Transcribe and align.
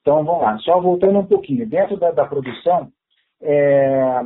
Então, 0.00 0.24
vamos 0.24 0.42
lá. 0.42 0.58
Só 0.58 0.80
voltando 0.80 1.18
um 1.18 1.26
pouquinho. 1.26 1.68
Dentro 1.68 1.96
da, 1.96 2.10
da 2.10 2.26
produção, 2.26 2.90
é, 3.42 4.20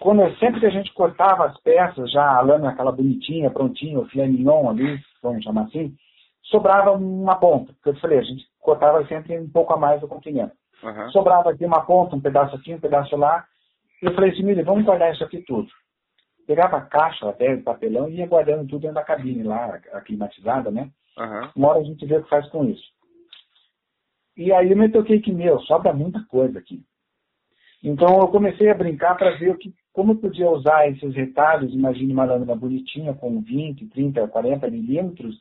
quando, 0.00 0.22
sempre 0.38 0.60
que 0.60 0.66
a 0.66 0.70
gente 0.70 0.92
cortava 0.94 1.46
as 1.46 1.60
peças, 1.60 2.10
já 2.12 2.36
a 2.36 2.40
lâmina 2.40 2.70
aquela 2.70 2.92
bonitinha, 2.92 3.50
prontinha, 3.50 3.98
o 3.98 4.06
filé 4.06 4.26
mignon 4.26 4.70
ali, 4.70 4.98
vamos 5.22 5.42
chamar 5.42 5.62
assim, 5.62 5.94
sobrava 6.44 6.92
uma 6.92 7.36
ponta. 7.36 7.72
Porque 7.74 7.90
eu 7.90 8.00
falei, 8.00 8.18
a 8.18 8.22
gente 8.22 8.44
cortava 8.60 9.04
sempre 9.06 9.38
um 9.38 9.50
pouco 9.50 9.72
a 9.72 9.76
mais 9.76 10.00
do 10.00 10.08
comprimento. 10.08 10.52
Uhum. 10.82 11.10
Sobrava 11.10 11.50
aqui 11.50 11.64
uma 11.64 11.84
ponta, 11.84 12.14
um 12.14 12.20
pedaço 12.20 12.54
aqui, 12.54 12.74
um 12.74 12.80
pedaço 12.80 13.16
lá. 13.16 13.44
Eu 14.00 14.14
falei 14.14 14.30
assim, 14.30 14.44
Mili, 14.44 14.62
vamos 14.62 14.84
guardar 14.84 15.12
isso 15.12 15.24
aqui 15.24 15.42
tudo. 15.42 15.68
Pegava 16.46 16.76
a 16.76 16.82
caixa 16.82 17.28
até 17.28 17.54
o 17.54 17.62
papelão 17.62 18.08
e 18.08 18.16
ia 18.16 18.26
guardando 18.26 18.66
tudo 18.68 18.82
dentro 18.82 18.94
da 18.94 19.04
cabine 19.04 19.42
lá, 19.42 19.78
climatizada, 20.06 20.70
né? 20.70 20.88
Uhum. 21.18 21.50
Uma 21.56 21.68
hora 21.70 21.80
a 21.80 21.84
gente 21.84 22.06
vê 22.06 22.16
o 22.16 22.22
que 22.22 22.30
faz 22.30 22.48
com 22.50 22.64
isso. 22.64 22.84
E 24.38 24.52
aí 24.52 24.70
eu 24.70 24.76
me 24.76 24.88
toquei 24.88 25.20
que, 25.20 25.32
meu, 25.32 25.58
sobra 25.62 25.92
muita 25.92 26.24
coisa 26.28 26.60
aqui. 26.60 26.80
Então 27.82 28.20
eu 28.20 28.28
comecei 28.28 28.70
a 28.70 28.74
brincar 28.74 29.16
para 29.16 29.36
ver 29.36 29.50
o 29.50 29.58
que, 29.58 29.74
como 29.92 30.12
eu 30.12 30.16
podia 30.16 30.48
usar 30.48 30.88
esses 30.88 31.12
retalhos, 31.12 31.74
imagine 31.74 32.12
uma 32.12 32.24
lâmina 32.24 32.54
bonitinha 32.54 33.12
com 33.14 33.40
20, 33.40 33.88
30, 33.88 34.28
40 34.28 34.70
milímetros, 34.70 35.36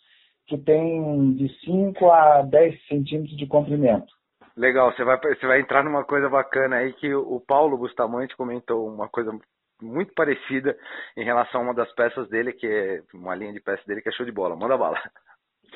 que 0.48 0.58
tem 0.58 1.34
de 1.36 1.48
5 1.63 2.09
a 2.09 2.41
10 2.41 2.88
centímetros 2.88 3.38
de 3.38 3.45
comprimento. 3.45 4.12
Legal, 4.55 4.91
você 4.91 5.03
vai, 5.03 5.20
você 5.20 5.45
vai 5.45 5.61
entrar 5.61 5.84
numa 5.84 6.03
coisa 6.03 6.27
bacana 6.27 6.77
aí 6.77 6.91
que 6.94 7.14
o 7.14 7.39
Paulo 7.39 7.77
Bustamante 7.77 8.36
comentou 8.36 8.88
uma 8.88 9.08
coisa 9.08 9.31
muito 9.80 10.11
parecida 10.16 10.75
em 11.16 11.23
relação 11.23 11.61
a 11.61 11.64
uma 11.66 11.73
das 11.75 11.94
peças 11.94 12.27
dele, 12.30 12.52
que 12.52 12.66
é 12.66 13.03
uma 13.14 13.36
linha 13.36 13.53
de 13.53 13.59
peças 13.59 13.86
dele 13.86 14.02
que 14.02 14.09
é 14.09 14.11
show 14.11 14.25
de 14.25 14.31
bola. 14.31 14.55
Manda 14.55 14.75
bala. 14.75 15.00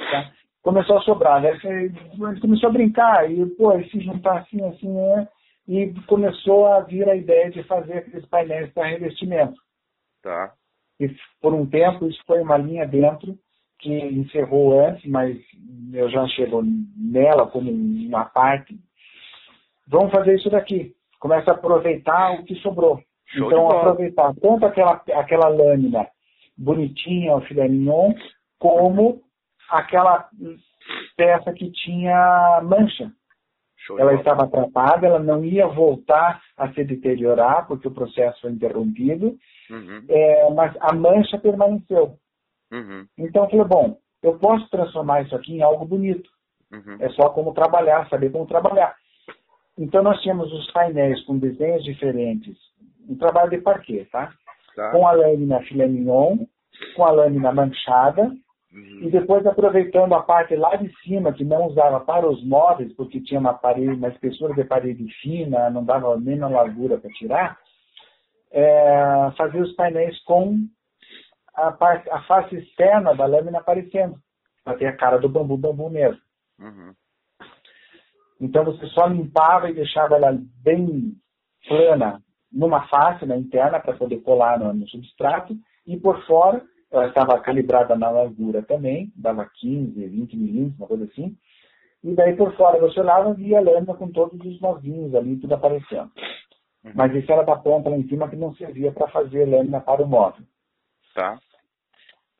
Tá. 0.09 0.31
Começou 0.61 0.97
a 0.97 1.01
sobrar, 1.01 1.41
né? 1.41 1.57
Ele 1.63 2.39
começou 2.39 2.69
a 2.69 2.71
brincar 2.71 3.29
e, 3.29 3.45
pô, 3.55 3.71
se 3.83 3.99
juntar 3.99 4.39
assim, 4.39 4.63
assim, 4.65 4.89
né? 4.89 5.27
E 5.67 5.93
começou 6.07 6.67
a 6.67 6.81
vir 6.81 7.07
a 7.09 7.15
ideia 7.15 7.49
de 7.49 7.63
fazer 7.63 7.99
aqueles 7.99 8.25
painéis 8.27 8.71
para 8.73 8.87
revestimento. 8.87 9.55
Tá. 10.21 10.53
E 10.99 11.09
por 11.41 11.53
um 11.53 11.65
tempo 11.65 12.07
isso 12.07 12.21
foi 12.27 12.41
uma 12.41 12.57
linha 12.57 12.85
dentro 12.85 13.35
que 13.79 13.91
encerrou 13.91 14.79
antes, 14.79 15.03
mas 15.09 15.37
eu 15.91 16.07
já 16.09 16.27
chego 16.27 16.61
nela 16.95 17.47
como 17.47 17.71
uma 17.71 18.25
parte. 18.25 18.79
Vamos 19.87 20.11
fazer 20.11 20.35
isso 20.35 20.49
daqui. 20.49 20.93
Começa 21.19 21.51
a 21.51 21.53
aproveitar 21.55 22.33
o 22.33 22.43
que 22.43 22.55
sobrou. 22.55 23.01
Show 23.25 23.47
então, 23.47 23.71
aproveitar 23.71 24.33
tanto 24.35 24.65
aquela, 24.65 25.01
aquela 25.13 25.47
lâmina 25.47 26.07
bonitinha, 26.57 27.35
o 27.35 27.41
filé 27.41 27.67
mignon, 27.67 28.13
como 28.59 29.21
aquela 29.71 30.29
peça 31.15 31.53
que 31.53 31.71
tinha 31.71 32.61
mancha. 32.63 33.11
Show 33.77 33.99
ela 33.99 34.13
estava 34.13 34.47
tratada, 34.47 35.07
ela 35.07 35.19
não 35.19 35.43
ia 35.43 35.65
voltar 35.67 36.41
a 36.55 36.71
se 36.71 36.83
deteriorar, 36.83 37.67
porque 37.67 37.87
o 37.87 37.93
processo 37.93 38.41
foi 38.41 38.51
interrompido, 38.51 39.37
uhum. 39.69 40.05
é, 40.07 40.49
mas 40.51 40.75
a 40.79 40.93
mancha 40.93 41.39
permaneceu. 41.39 42.15
Uhum. 42.71 43.05
Então 43.17 43.43
eu 43.43 43.49
falei, 43.49 43.65
bom, 43.65 43.97
eu 44.21 44.37
posso 44.37 44.69
transformar 44.69 45.23
isso 45.23 45.35
aqui 45.35 45.53
em 45.53 45.63
algo 45.63 45.83
bonito. 45.85 46.29
Uhum. 46.71 46.97
É 46.99 47.09
só 47.09 47.29
como 47.29 47.53
trabalhar, 47.53 48.07
saber 48.07 48.31
como 48.31 48.45
trabalhar. 48.45 48.95
Então 49.77 50.03
nós 50.03 50.21
tínhamos 50.21 50.51
os 50.53 50.71
painéis 50.71 51.23
com 51.25 51.39
desenhos 51.39 51.83
diferentes, 51.83 52.55
um 53.09 53.17
trabalho 53.17 53.49
de 53.49 53.57
parquet, 53.57 54.05
tá? 54.11 54.31
tá. 54.75 54.91
Com 54.91 55.07
a 55.07 55.11
lâmina 55.11 55.59
filé 55.63 55.87
mignon, 55.87 56.37
com 56.95 57.03
a 57.03 57.11
lâmina 57.11 57.51
manchada, 57.51 58.31
uhum. 58.73 58.99
e 59.01 59.11
depois 59.11 59.45
aproveitando 59.45 60.13
a 60.13 60.23
parte 60.23 60.55
lá 60.55 60.75
de 60.75 60.91
cima, 61.01 61.33
que 61.33 61.43
não 61.43 61.67
usava 61.67 61.99
para 61.99 62.29
os 62.29 62.43
móveis, 62.43 62.93
porque 62.93 63.21
tinha 63.21 63.39
uma 63.39 63.53
parede, 63.53 63.93
uma 63.93 64.09
espessura 64.09 64.53
de 64.53 64.63
parede 64.63 65.05
fina, 65.21 65.69
não 65.69 65.83
dava 65.83 66.19
nem 66.19 66.37
na 66.37 66.47
largura 66.47 66.97
para 66.97 67.09
tirar, 67.11 67.57
é, 68.51 69.31
fazer 69.37 69.61
os 69.61 69.73
painéis 69.75 70.21
com 70.23 70.57
a, 71.55 71.71
parte, 71.71 72.09
a 72.09 72.21
face 72.23 72.55
externa 72.55 73.13
da 73.15 73.25
lâmina 73.25 73.59
aparecendo, 73.59 74.17
para 74.63 74.77
ter 74.77 74.87
a 74.87 74.95
cara 74.95 75.17
do 75.17 75.29
bambu, 75.29 75.57
bambu 75.57 75.89
mesmo. 75.89 76.21
Uhum. 76.59 76.93
Então 78.39 78.65
você 78.65 78.87
só 78.87 79.05
limpava 79.05 79.69
e 79.69 79.73
deixava 79.73 80.15
ela 80.15 80.35
bem 80.63 81.13
plana 81.67 82.21
numa 82.51 82.87
face 82.87 83.25
na 83.25 83.37
interna 83.37 83.79
para 83.79 83.95
poder 83.95 84.21
colar 84.21 84.59
no, 84.59 84.73
no, 84.73 84.87
substrato 84.89 85.55
e 85.85 85.97
por 85.97 86.25
fora 86.25 86.61
ela 86.91 87.07
estava 87.07 87.39
calibrada 87.39 87.95
na 87.95 88.09
largura 88.09 88.61
também, 88.63 89.11
dava 89.15 89.49
15, 89.59 90.07
20 90.07 90.37
milímetros, 90.37 90.79
uma 90.79 90.87
coisa 90.87 91.05
assim. 91.05 91.37
E 92.03 92.13
daí 92.13 92.35
por 92.35 92.53
fora 92.55 92.79
você 92.79 92.99
olhava 92.99 93.29
e 93.31 93.43
via 93.43 93.59
a 93.59 93.61
lâmina 93.61 93.93
com 93.93 94.11
todos 94.11 94.39
os 94.45 94.59
novinhos 94.59 95.13
ali, 95.15 95.37
tudo 95.37 95.53
aparecendo. 95.53 96.11
Uhum. 96.83 96.91
Mas 96.95 97.13
isso 97.15 97.31
era 97.31 97.43
da 97.43 97.55
ponta 97.55 97.89
lá 97.89 97.95
em 97.95 98.07
cima 98.07 98.27
que 98.27 98.35
não 98.35 98.53
servia 98.55 98.91
para 98.91 99.07
fazer 99.07 99.45
lâmina 99.45 99.79
para 99.79 100.03
o 100.03 100.07
móvel. 100.07 100.43
Tá. 101.13 101.39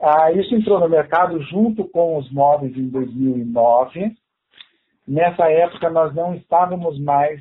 Ah, 0.02 0.32
isso 0.32 0.56
entrou 0.56 0.80
no 0.80 0.90
mercado 0.90 1.40
junto 1.44 1.88
com 1.90 2.18
os 2.18 2.32
móveis 2.32 2.76
em 2.76 2.90
2009. 2.90 4.16
Nessa 5.08 5.50
época 5.52 5.90
nós 5.92 6.14
não 6.16 6.34
estávamos 6.34 7.00
mais, 7.00 7.40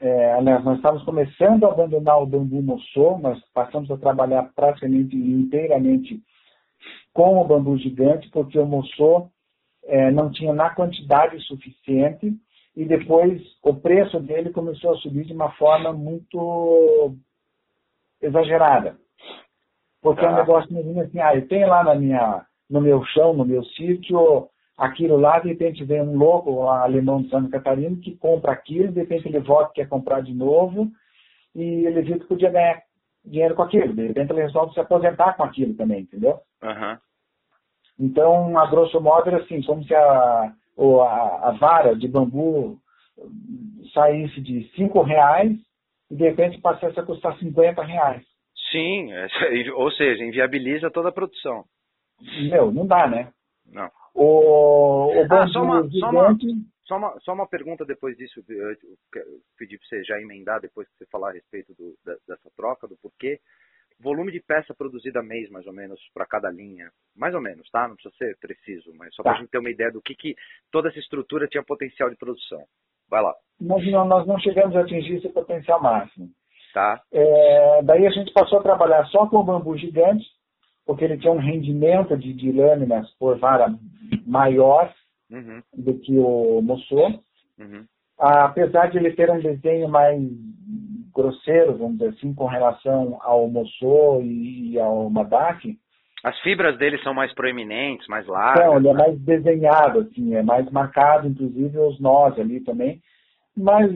é, 0.00 0.32
aliás, 0.32 0.64
nós 0.64 0.76
estávamos 0.76 1.04
começando 1.04 1.64
a 1.64 1.72
abandonar 1.72 2.22
o 2.22 2.26
bambu 2.26 2.62
moçô, 2.62 3.18
nós 3.18 3.40
passamos 3.52 3.90
a 3.90 3.96
trabalhar 3.96 4.44
praticamente 4.54 5.16
inteiramente 5.16 6.22
com 7.12 7.40
o 7.40 7.44
bambu 7.44 7.76
gigante, 7.78 8.30
porque 8.30 8.58
o 8.58 8.66
moçô 8.66 9.28
é, 9.84 10.10
não 10.10 10.30
tinha 10.30 10.52
na 10.52 10.70
quantidade 10.70 11.40
suficiente 11.40 12.32
e 12.76 12.84
depois 12.84 13.42
o 13.62 13.74
preço 13.74 14.20
dele 14.20 14.50
começou 14.50 14.92
a 14.92 14.96
subir 14.98 15.24
de 15.24 15.32
uma 15.32 15.50
forma 15.52 15.92
muito 15.92 17.16
exagerada. 18.22 18.96
Porque 20.00 20.24
é 20.24 20.30
um 20.30 20.36
negócio 20.36 20.70
imagina 20.70 21.02
assim, 21.02 21.18
ah, 21.18 21.34
eu 21.34 21.48
tenho 21.48 21.66
lá 21.66 21.82
na 21.82 21.96
minha, 21.96 22.46
no 22.70 22.80
meu 22.80 23.04
chão, 23.06 23.32
no 23.32 23.44
meu 23.44 23.64
sítio, 23.64 24.48
aquilo 24.78 25.16
lá, 25.16 25.40
de 25.40 25.48
repente 25.48 25.84
vem 25.84 26.00
um 26.00 26.16
louco, 26.16 26.68
alemão 26.68 27.20
de 27.20 27.28
Santa 27.28 27.50
Catarina, 27.50 27.96
que 28.00 28.16
compra 28.16 28.52
aquilo, 28.52 28.92
de 28.92 29.00
repente 29.00 29.26
ele 29.26 29.40
volta 29.40 29.72
quer 29.74 29.88
comprar 29.88 30.22
de 30.22 30.32
novo, 30.32 30.88
e 31.54 31.84
ele 31.84 32.00
viu 32.02 32.20
que 32.20 32.26
podia 32.26 32.50
ganhar 32.50 32.80
dinheiro 33.24 33.56
com 33.56 33.62
aquilo. 33.62 33.92
De 33.92 34.06
repente 34.06 34.30
ele 34.32 34.42
resolve 34.42 34.72
se 34.72 34.80
aposentar 34.80 35.34
com 35.34 35.42
aquilo 35.42 35.74
também, 35.74 36.02
entendeu? 36.02 36.38
Uhum. 36.62 36.96
Então, 37.98 38.56
a 38.56 38.66
grosso 38.66 39.00
modo, 39.00 39.28
era 39.28 39.42
assim, 39.42 39.60
como 39.62 39.82
se 39.82 39.92
a, 39.92 40.00
a, 40.00 41.48
a 41.48 41.56
vara 41.58 41.96
de 41.96 42.06
bambu 42.06 42.78
saísse 43.92 44.40
de 44.40 44.70
5 44.76 45.02
reais 45.02 45.52
e 46.08 46.14
de 46.14 46.24
repente 46.24 46.60
passasse 46.60 46.98
a 46.98 47.02
custar 47.02 47.36
50 47.38 47.82
reais. 47.82 48.22
Sim, 48.70 49.12
é, 49.12 49.26
ou 49.74 49.90
seja, 49.90 50.24
inviabiliza 50.24 50.90
toda 50.90 51.08
a 51.08 51.12
produção. 51.12 51.64
Meu, 52.50 52.70
não 52.70 52.86
dá, 52.86 53.08
né? 53.08 53.32
Não. 53.66 53.90
O, 54.20 55.14
o 55.14 55.32
ah, 55.32 55.46
só, 55.46 55.62
uma, 55.62 55.88
gigante... 55.88 56.00
só, 56.00 56.10
uma, 56.10 56.38
só, 56.84 56.96
uma, 56.96 57.20
só 57.20 57.32
uma 57.34 57.46
pergunta 57.46 57.84
depois 57.84 58.16
disso, 58.16 58.42
eu 58.48 58.76
pedi 59.56 59.78
para 59.78 59.88
você 59.88 60.02
já 60.02 60.20
emendar 60.20 60.60
depois 60.60 60.88
que 60.88 60.98
você 60.98 61.06
falar 61.06 61.30
a 61.30 61.34
respeito 61.34 61.72
do, 61.74 61.96
dessa 62.04 62.50
troca, 62.56 62.88
do 62.88 62.96
porquê. 62.96 63.38
Volume 64.00 64.32
de 64.32 64.40
peça 64.40 64.74
produzida 64.74 65.22
mês, 65.22 65.48
mais 65.50 65.66
ou 65.66 65.72
menos, 65.72 66.00
para 66.12 66.26
cada 66.26 66.50
linha. 66.50 66.90
Mais 67.16 67.32
ou 67.32 67.40
menos, 67.40 67.70
tá? 67.70 67.86
Não 67.86 67.94
precisa 67.94 68.14
ser 68.16 68.36
preciso, 68.38 68.92
mas 68.94 69.14
só 69.14 69.22
tá. 69.22 69.30
para 69.30 69.38
a 69.38 69.40
gente 69.40 69.50
ter 69.50 69.58
uma 69.58 69.70
ideia 69.70 69.92
do 69.92 70.02
que, 70.02 70.16
que 70.16 70.34
toda 70.70 70.88
essa 70.88 70.98
estrutura 70.98 71.46
tinha 71.46 71.62
potencial 71.62 72.10
de 72.10 72.16
produção. 72.16 72.64
Vai 73.08 73.22
lá. 73.22 73.34
Nós 73.60 73.84
não, 73.90 74.04
nós 74.04 74.26
não 74.26 74.38
chegamos 74.40 74.76
a 74.76 74.80
atingir 74.80 75.16
esse 75.16 75.28
potencial 75.28 75.80
máximo. 75.80 76.28
Tá. 76.74 77.00
É, 77.12 77.82
daí 77.82 78.06
a 78.06 78.10
gente 78.10 78.32
passou 78.32 78.58
a 78.58 78.62
trabalhar 78.62 79.04
só 79.06 79.26
com 79.26 79.44
bambu 79.44 79.76
gigante, 79.76 80.24
porque 80.88 81.04
ele 81.04 81.18
tinha 81.18 81.34
um 81.34 81.38
rendimento 81.38 82.16
de, 82.16 82.32
de 82.32 82.50
lâminas 82.50 83.06
por 83.18 83.38
vara 83.38 83.74
maior 84.26 84.90
uhum. 85.30 85.60
do 85.76 85.92
que 85.98 86.18
o 86.18 86.62
Mossô. 86.62 87.08
Uhum. 87.58 87.84
Apesar 88.18 88.86
de 88.86 88.96
ele 88.96 89.12
ter 89.12 89.30
um 89.30 89.38
desenho 89.38 89.86
mais 89.86 90.18
grosseiro, 91.14 91.76
vamos 91.76 91.98
dizer 91.98 92.08
assim, 92.08 92.32
com 92.32 92.46
relação 92.46 93.18
ao 93.20 93.50
Mossô 93.50 94.22
e 94.22 94.80
ao 94.80 95.10
Madak. 95.10 95.76
As 96.24 96.40
fibras 96.40 96.78
dele 96.78 96.96
são 97.02 97.12
mais 97.12 97.34
proeminentes, 97.34 98.08
mais 98.08 98.26
largas. 98.26 98.64
Não, 98.64 98.78
ele 98.78 98.88
é 98.88 98.94
mais 98.94 99.20
desenhado, 99.20 100.00
assim, 100.00 100.34
é 100.36 100.42
mais 100.42 100.70
marcado, 100.70 101.28
inclusive 101.28 101.78
os 101.78 102.00
nós 102.00 102.38
ali 102.40 102.60
também. 102.60 103.02
Mas 103.54 103.92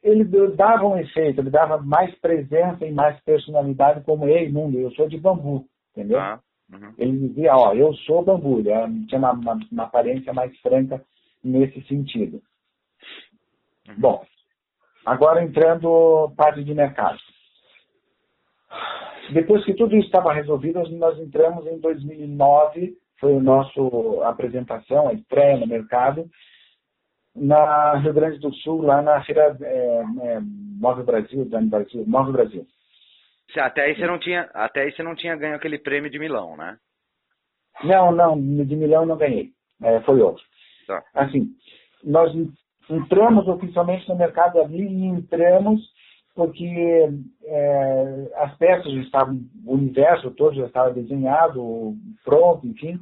ele 0.00 0.24
dava 0.54 0.86
um 0.86 0.96
efeito, 0.96 1.40
ele 1.40 1.50
dava 1.50 1.78
mais 1.78 2.14
presença 2.20 2.86
e 2.86 2.92
mais 2.92 3.18
personalidade 3.24 4.04
como 4.04 4.28
ei, 4.28 4.48
mundo, 4.48 4.78
eu 4.78 4.92
sou 4.92 5.08
de 5.08 5.18
bambu, 5.18 5.66
entendeu? 5.92 6.18
Ah, 6.18 6.40
uhum. 6.72 6.94
Ele 6.98 7.28
dizia, 7.28 7.54
ó, 7.54 7.74
eu 7.74 7.94
sou 7.94 8.24
bambu, 8.24 8.60
ele 8.60 9.06
tinha 9.06 9.18
uma, 9.18 9.32
uma, 9.32 9.58
uma 9.70 9.84
aparência 9.84 10.32
mais 10.32 10.56
franca 10.60 11.02
nesse 11.42 11.80
sentido. 11.82 12.42
Uhum. 13.88 13.94
Bom, 13.98 14.24
agora 15.04 15.42
entrando 15.42 16.32
parte 16.36 16.64
de 16.64 16.74
mercado. 16.74 17.18
Depois 19.32 19.64
que 19.64 19.74
tudo 19.74 19.96
isso 19.96 20.06
estava 20.06 20.32
resolvido, 20.32 20.82
nós 20.90 21.18
entramos 21.18 21.66
em 21.66 21.78
2009, 21.78 22.96
foi 23.18 23.36
a 23.36 23.40
nossa 23.40 23.80
apresentação, 24.24 25.08
a 25.08 25.12
estreia 25.12 25.58
no 25.58 25.66
mercado, 25.66 26.28
na 27.34 27.94
Rio 27.96 28.12
Grande 28.12 28.38
do 28.38 28.52
Sul, 28.56 28.82
lá 28.82 29.00
na 29.00 29.22
feira 29.24 29.56
é, 29.62 30.02
é, 30.22 30.40
Move 30.40 31.02
Brasil, 31.04 31.44
Dani 31.46 31.68
Brasil, 31.68 32.04
Move 32.06 32.32
Brasil. 32.32 32.66
Até 33.56 33.82
aí 33.82 33.96
você 33.96 34.06
não 34.06 34.18
tinha, 34.18 34.42
até 34.54 34.82
aí 34.82 34.92
você 34.92 35.02
não 35.02 35.14
tinha 35.14 35.36
ganho 35.36 35.54
aquele 35.54 35.78
prêmio 35.78 36.10
de 36.10 36.18
Milão, 36.18 36.56
né? 36.56 36.76
Não, 37.84 38.12
não, 38.12 38.36
de 38.38 38.76
Milão 38.76 39.06
não 39.06 39.16
ganhei. 39.16 39.50
É, 39.82 40.00
foi 40.02 40.20
outro. 40.20 40.42
Tá. 40.86 41.02
Assim, 41.14 41.48
nós 42.04 42.32
entramos 42.88 43.46
oficialmente 43.48 44.08
no 44.08 44.16
mercado 44.16 44.60
ali 44.60 44.82
e 44.82 45.06
entramos 45.06 45.80
porque 46.34 47.08
é, 47.44 48.32
as 48.36 48.56
peças 48.56 48.90
já 48.92 49.00
estavam, 49.02 49.40
o 49.66 49.74
universo 49.74 50.30
todo 50.30 50.56
já 50.56 50.66
estava 50.66 50.92
desenhado, 50.92 51.94
pronto, 52.24 52.66
enfim. 52.66 52.98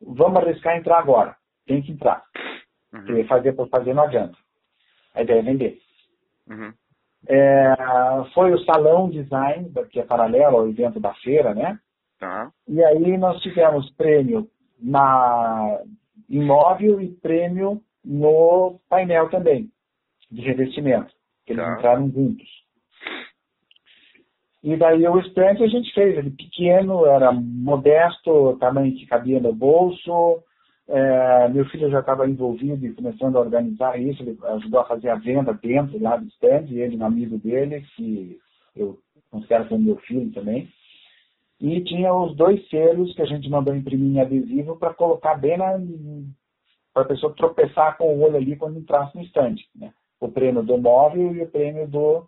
Vamos 0.00 0.42
arriscar 0.42 0.76
entrar 0.76 0.98
agora. 0.98 1.36
Tem 1.66 1.82
que 1.82 1.92
entrar. 1.92 2.22
Uhum. 2.92 3.04
Porque 3.04 3.24
fazer 3.24 3.52
por 3.54 3.68
fazer 3.68 3.94
não 3.94 4.04
adianta. 4.04 4.36
A 5.14 5.22
ideia 5.22 5.38
é 5.38 5.42
vender. 5.42 5.78
Uhum. 6.48 6.72
É, 7.28 7.74
foi 8.34 8.52
o 8.52 8.64
Salão 8.64 9.10
Design, 9.10 9.70
que 9.90 10.00
é 10.00 10.04
paralelo 10.04 10.58
ao 10.58 10.68
evento 10.68 11.00
da 11.00 11.12
feira, 11.14 11.54
né? 11.54 11.78
Uhum. 12.22 12.50
E 12.76 12.84
aí 12.84 13.18
nós 13.18 13.40
tivemos 13.42 13.90
prêmio 13.90 14.48
na 14.80 15.80
imóvel 16.28 17.00
e 17.00 17.08
prêmio 17.08 17.80
no 18.04 18.78
painel 18.88 19.28
também, 19.30 19.70
de 20.30 20.40
revestimento. 20.42 21.12
Que 21.44 21.52
eles 21.52 21.64
tá. 21.64 21.74
entraram 21.74 22.10
juntos. 22.10 22.48
E 24.62 24.76
daí 24.76 25.06
o 25.06 25.20
stand 25.20 25.62
a 25.62 25.66
gente 25.68 25.92
fez, 25.94 26.18
ele 26.18 26.30
pequeno, 26.30 27.06
era 27.06 27.30
modesto, 27.32 28.56
tamanho 28.58 28.96
que 28.96 29.06
cabia 29.06 29.38
no 29.38 29.52
bolso, 29.52 30.42
é, 30.88 31.48
meu 31.48 31.64
filho 31.66 31.90
já 31.90 32.00
estava 32.00 32.28
envolvido 32.28 32.86
e 32.86 32.94
começando 32.94 33.36
a 33.36 33.40
organizar 33.40 34.00
isso, 34.00 34.22
ele 34.22 34.38
ajudou 34.42 34.80
a 34.80 34.86
fazer 34.86 35.08
a 35.08 35.16
venda 35.16 35.52
dentro 35.52 36.00
lá 36.00 36.16
do 36.16 36.26
stand, 36.28 36.66
ele, 36.70 36.96
um 36.96 37.04
amigo 37.04 37.38
dele, 37.38 37.84
que 37.96 38.38
eu 38.74 38.98
considero 39.30 39.68
como 39.68 39.82
meu 39.82 39.96
filho 39.96 40.32
também. 40.32 40.68
E 41.60 41.82
tinha 41.82 42.14
os 42.14 42.36
dois 42.36 42.68
selos 42.68 43.14
que 43.14 43.22
a 43.22 43.26
gente 43.26 43.48
mandou 43.48 43.74
imprimir 43.74 44.16
em 44.16 44.20
adesivo 44.20 44.76
para 44.76 44.94
colocar 44.94 45.34
bem 45.36 45.56
na. 45.56 45.78
para 46.92 47.02
a 47.02 47.06
pessoa 47.06 47.34
tropeçar 47.34 47.96
com 47.96 48.14
o 48.14 48.22
olho 48.22 48.36
ali 48.36 48.56
quando 48.56 48.78
entrasse 48.78 49.16
no 49.16 49.24
stand. 49.24 49.56
Né? 49.74 49.92
O 50.20 50.28
prêmio 50.28 50.62
do 50.62 50.78
móvel 50.78 51.34
e 51.34 51.42
o 51.42 51.48
prêmio 51.48 51.88
do, 51.88 52.26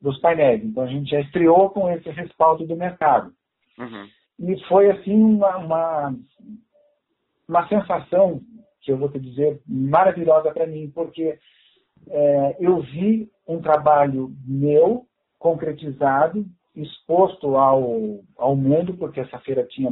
dos 0.00 0.20
painéis. 0.20 0.62
Então 0.62 0.84
a 0.84 0.86
gente 0.86 1.10
já 1.10 1.20
estreou 1.20 1.70
com 1.70 1.90
esse 1.90 2.10
respaldo 2.10 2.66
do 2.66 2.76
mercado. 2.76 3.32
Uhum. 3.78 4.08
E 4.40 4.60
foi 4.68 4.90
assim 4.90 5.14
uma, 5.14 5.56
uma 5.56 6.14
uma 7.48 7.66
sensação, 7.68 8.40
que 8.82 8.92
eu 8.92 8.98
vou 8.98 9.08
te 9.08 9.18
dizer, 9.18 9.60
maravilhosa 9.66 10.52
para 10.52 10.66
mim, 10.66 10.90
porque 10.94 11.38
é, 12.08 12.56
eu 12.60 12.80
vi 12.80 13.30
um 13.46 13.60
trabalho 13.60 14.30
meu 14.46 15.06
concretizado, 15.38 16.44
exposto 16.74 17.56
ao, 17.56 18.20
ao 18.36 18.54
mundo, 18.54 18.96
porque 18.96 19.20
essa 19.20 19.38
feira 19.40 19.64
tinha, 19.64 19.90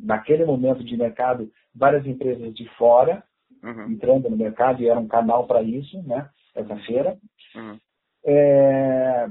naquele 0.00 0.44
momento 0.44 0.82
de 0.82 0.96
mercado, 0.96 1.50
várias 1.74 2.06
empresas 2.06 2.54
de 2.54 2.68
fora 2.76 3.22
uhum. 3.62 3.92
entrando 3.92 4.30
no 4.30 4.36
mercado 4.36 4.82
e 4.82 4.88
era 4.88 4.98
um 4.98 5.08
canal 5.08 5.46
para 5.46 5.62
isso, 5.62 6.02
né? 6.02 6.28
Essa 6.54 6.76
feira. 6.78 7.18
Uhum. 7.54 7.78
É... 8.24 9.28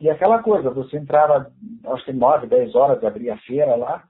E 0.00 0.10
aquela 0.10 0.42
coisa, 0.42 0.70
você 0.70 0.96
entrava, 0.96 1.52
acho 1.86 2.04
que 2.04 2.12
9, 2.12 2.46
10 2.48 2.74
horas, 2.74 3.04
abria 3.04 3.34
a 3.34 3.38
feira 3.38 3.76
lá, 3.76 4.04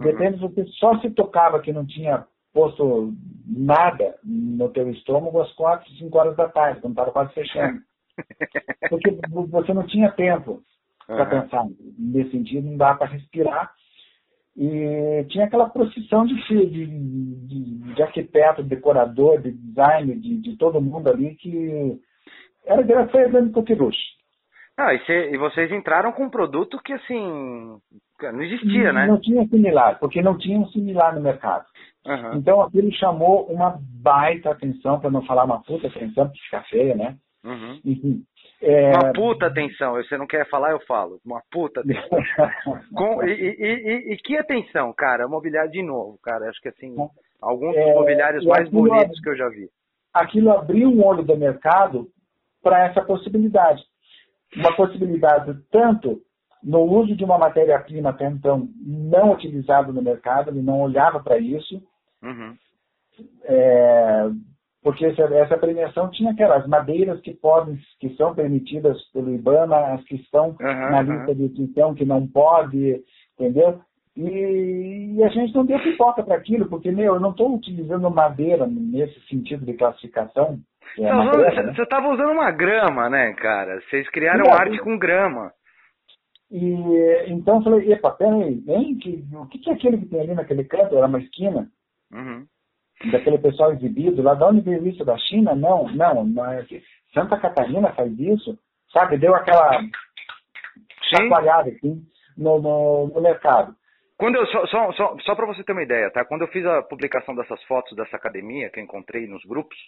Que 0.00 0.64
só 0.78 0.98
se 1.00 1.10
tocava 1.10 1.60
que 1.60 1.72
não 1.72 1.86
tinha 1.86 2.24
posto 2.52 3.14
nada 3.46 4.14
no 4.24 4.68
teu 4.70 4.90
estômago 4.90 5.40
às 5.40 5.52
quatro, 5.52 5.90
cinco 5.92 6.18
horas 6.18 6.36
da 6.36 6.48
tarde, 6.48 6.80
quando 6.80 6.92
estava 6.92 7.12
quase 7.12 7.32
fechando. 7.34 7.80
Porque 8.90 9.18
você 9.48 9.72
não 9.74 9.86
tinha 9.86 10.10
tempo 10.12 10.62
para 11.06 11.24
uhum. 11.24 11.42
pensar. 11.42 11.66
Nesse 11.98 12.30
sentido, 12.30 12.68
não 12.68 12.76
dá 12.76 12.94
para 12.94 13.12
respirar. 13.12 13.72
E 14.56 15.24
tinha 15.28 15.44
aquela 15.44 15.70
procissão 15.70 16.26
de, 16.26 16.34
de, 16.34 16.86
de, 17.46 17.94
de 17.94 18.02
arquiteto, 18.02 18.62
de 18.62 18.68
decorador, 18.68 19.40
de 19.40 19.52
design, 19.52 20.16
de, 20.16 20.40
de 20.40 20.56
todo 20.56 20.80
mundo 20.80 21.08
ali 21.08 21.36
que 21.36 22.00
era 22.66 23.08
foi 23.08 23.30
dando 23.30 23.52
coqueluche. 23.52 24.17
Ah, 24.78 24.94
e, 24.94 25.04
cê, 25.06 25.30
e, 25.32 25.36
vocês 25.36 25.72
entraram 25.72 26.12
com 26.12 26.26
um 26.26 26.30
produto 26.30 26.80
que, 26.80 26.92
assim, 26.92 27.20
não 27.20 28.42
existia, 28.42 28.92
não, 28.92 29.00
né? 29.00 29.06
Não 29.08 29.20
tinha 29.20 29.44
similar, 29.48 29.98
porque 29.98 30.22
não 30.22 30.38
tinha 30.38 30.56
um 30.56 30.68
similar 30.68 31.12
no 31.16 31.20
mercado. 31.20 31.66
Uhum. 32.06 32.34
Então, 32.34 32.60
aquilo 32.60 32.92
chamou 32.92 33.44
uma 33.46 33.76
baita 34.00 34.52
atenção, 34.52 35.00
para 35.00 35.10
não 35.10 35.26
falar 35.26 35.44
uma 35.44 35.60
puta 35.64 35.88
atenção, 35.88 36.26
porque 36.26 36.40
fica 36.44 36.62
feia, 36.70 36.94
né? 36.94 37.16
Uhum. 37.44 37.80
Enfim. 37.84 38.22
É... 38.62 38.90
Uma 38.90 39.12
puta 39.12 39.46
atenção, 39.46 39.94
você 39.94 40.16
não 40.16 40.28
quer 40.28 40.48
falar, 40.48 40.70
eu 40.70 40.80
falo. 40.86 41.18
Uma 41.26 41.42
puta 41.50 41.80
atenção. 41.80 42.18
com, 42.94 43.24
e, 43.24 43.32
e, 43.32 43.54
e, 43.58 44.12
e, 44.12 44.16
que 44.18 44.36
atenção, 44.36 44.92
cara, 44.96 45.26
mobiliário 45.26 45.72
de 45.72 45.82
novo, 45.82 46.20
cara. 46.22 46.48
Acho 46.48 46.60
que, 46.60 46.68
assim, 46.68 46.94
alguns 47.42 47.74
é, 47.74 47.84
dos 47.84 47.94
mobiliários 47.94 48.44
mais 48.46 48.68
bonitos 48.70 49.20
que 49.20 49.28
eu 49.28 49.36
já 49.36 49.48
vi. 49.48 49.68
Aquilo 50.14 50.52
abriu 50.52 50.88
um 50.88 51.04
olho 51.04 51.24
do 51.24 51.36
mercado 51.36 52.06
para 52.62 52.86
essa 52.86 53.02
possibilidade 53.02 53.82
uma 54.56 54.74
possibilidade 54.76 55.56
tanto 55.70 56.20
no 56.62 56.80
uso 56.82 57.14
de 57.14 57.24
uma 57.24 57.38
matéria-prima 57.38 58.10
até 58.10 58.26
então 58.26 58.68
não 58.84 59.32
utilizada 59.32 59.92
no 59.92 60.02
mercado, 60.02 60.50
ele 60.50 60.62
não 60.62 60.80
olhava 60.80 61.20
para 61.20 61.38
isso, 61.38 61.80
uhum. 62.22 62.54
é, 63.44 64.28
porque 64.82 65.06
essa, 65.06 65.22
essa, 65.22 65.56
premiação 65.56 66.10
tinha 66.10 66.32
aquelas 66.32 66.66
madeiras 66.66 67.20
que 67.20 67.32
podem, 67.34 67.78
que 68.00 68.14
são 68.16 68.34
permitidas 68.34 69.00
pelo 69.12 69.32
IBAMA, 69.32 69.94
as 69.94 70.04
que 70.04 70.16
estão 70.16 70.56
uhum, 70.60 70.90
na 70.90 71.02
lista 71.02 71.30
uhum. 71.30 71.34
de 71.36 71.44
extinção 71.44 71.94
que 71.94 72.04
não 72.04 72.26
pode, 72.26 73.02
entendeu? 73.38 73.80
E, 74.16 75.14
e, 75.16 75.22
a 75.22 75.28
gente 75.28 75.54
não 75.54 75.64
deu 75.64 75.78
pipoca 75.80 76.24
para 76.24 76.34
aquilo, 76.34 76.68
porque, 76.68 76.90
meu, 76.90 77.14
eu 77.14 77.20
não 77.20 77.30
estou 77.30 77.54
utilizando 77.54 78.10
madeira 78.10 78.66
nesse 78.66 79.20
sentido 79.28 79.64
de 79.64 79.74
classificação, 79.74 80.58
é 80.96 81.72
você 81.72 81.82
estava 81.82 82.08
usando 82.08 82.32
uma 82.32 82.50
grama, 82.50 83.08
né, 83.08 83.32
cara? 83.34 83.80
Vocês 83.82 84.08
criaram 84.10 84.52
arte 84.52 84.78
com 84.78 84.98
grama. 84.98 85.52
E 86.50 86.74
então 87.26 87.56
eu 87.56 87.62
falei, 87.62 87.92
epa, 87.92 88.10
peraí, 88.12 88.62
hein, 88.66 88.98
que, 88.98 89.24
o 89.32 89.46
que, 89.46 89.58
que 89.58 89.70
é 89.70 89.74
aquele 89.74 89.98
que 89.98 90.06
tem 90.06 90.20
ali 90.20 90.34
naquele 90.34 90.64
canto? 90.64 90.96
Era 90.96 91.06
uma 91.06 91.20
esquina. 91.20 91.68
Uhum. 92.12 92.46
Daquele 93.12 93.38
pessoal 93.38 93.72
exibido 93.72 94.22
lá, 94.22 94.34
de 94.34 94.44
onde 94.44 94.60
veio 94.62 94.86
isso? 94.86 95.04
Da 95.04 95.16
China? 95.18 95.54
Não, 95.54 95.88
não, 95.88 96.24
mas 96.24 96.66
Santa 97.12 97.38
Catarina 97.38 97.92
faz 97.92 98.18
isso, 98.18 98.58
sabe? 98.92 99.18
Deu 99.18 99.34
aquela 99.34 99.78
chacoalhada 101.10 101.70
assim 101.70 102.02
no, 102.36 102.60
no, 102.60 103.08
no 103.08 103.20
mercado. 103.20 103.74
Quando 104.16 104.36
eu, 104.36 104.46
só 104.46 104.66
só, 104.66 104.92
só, 104.92 105.16
só 105.20 105.34
para 105.36 105.46
você 105.46 105.62
ter 105.62 105.72
uma 105.72 105.82
ideia, 105.82 106.10
tá? 106.10 106.24
Quando 106.24 106.42
eu 106.42 106.48
fiz 106.48 106.64
a 106.66 106.82
publicação 106.82 107.36
dessas 107.36 107.62
fotos 107.64 107.96
dessa 107.96 108.16
academia 108.16 108.68
que 108.68 108.80
eu 108.80 108.84
encontrei 108.84 109.28
nos 109.28 109.44
grupos, 109.44 109.78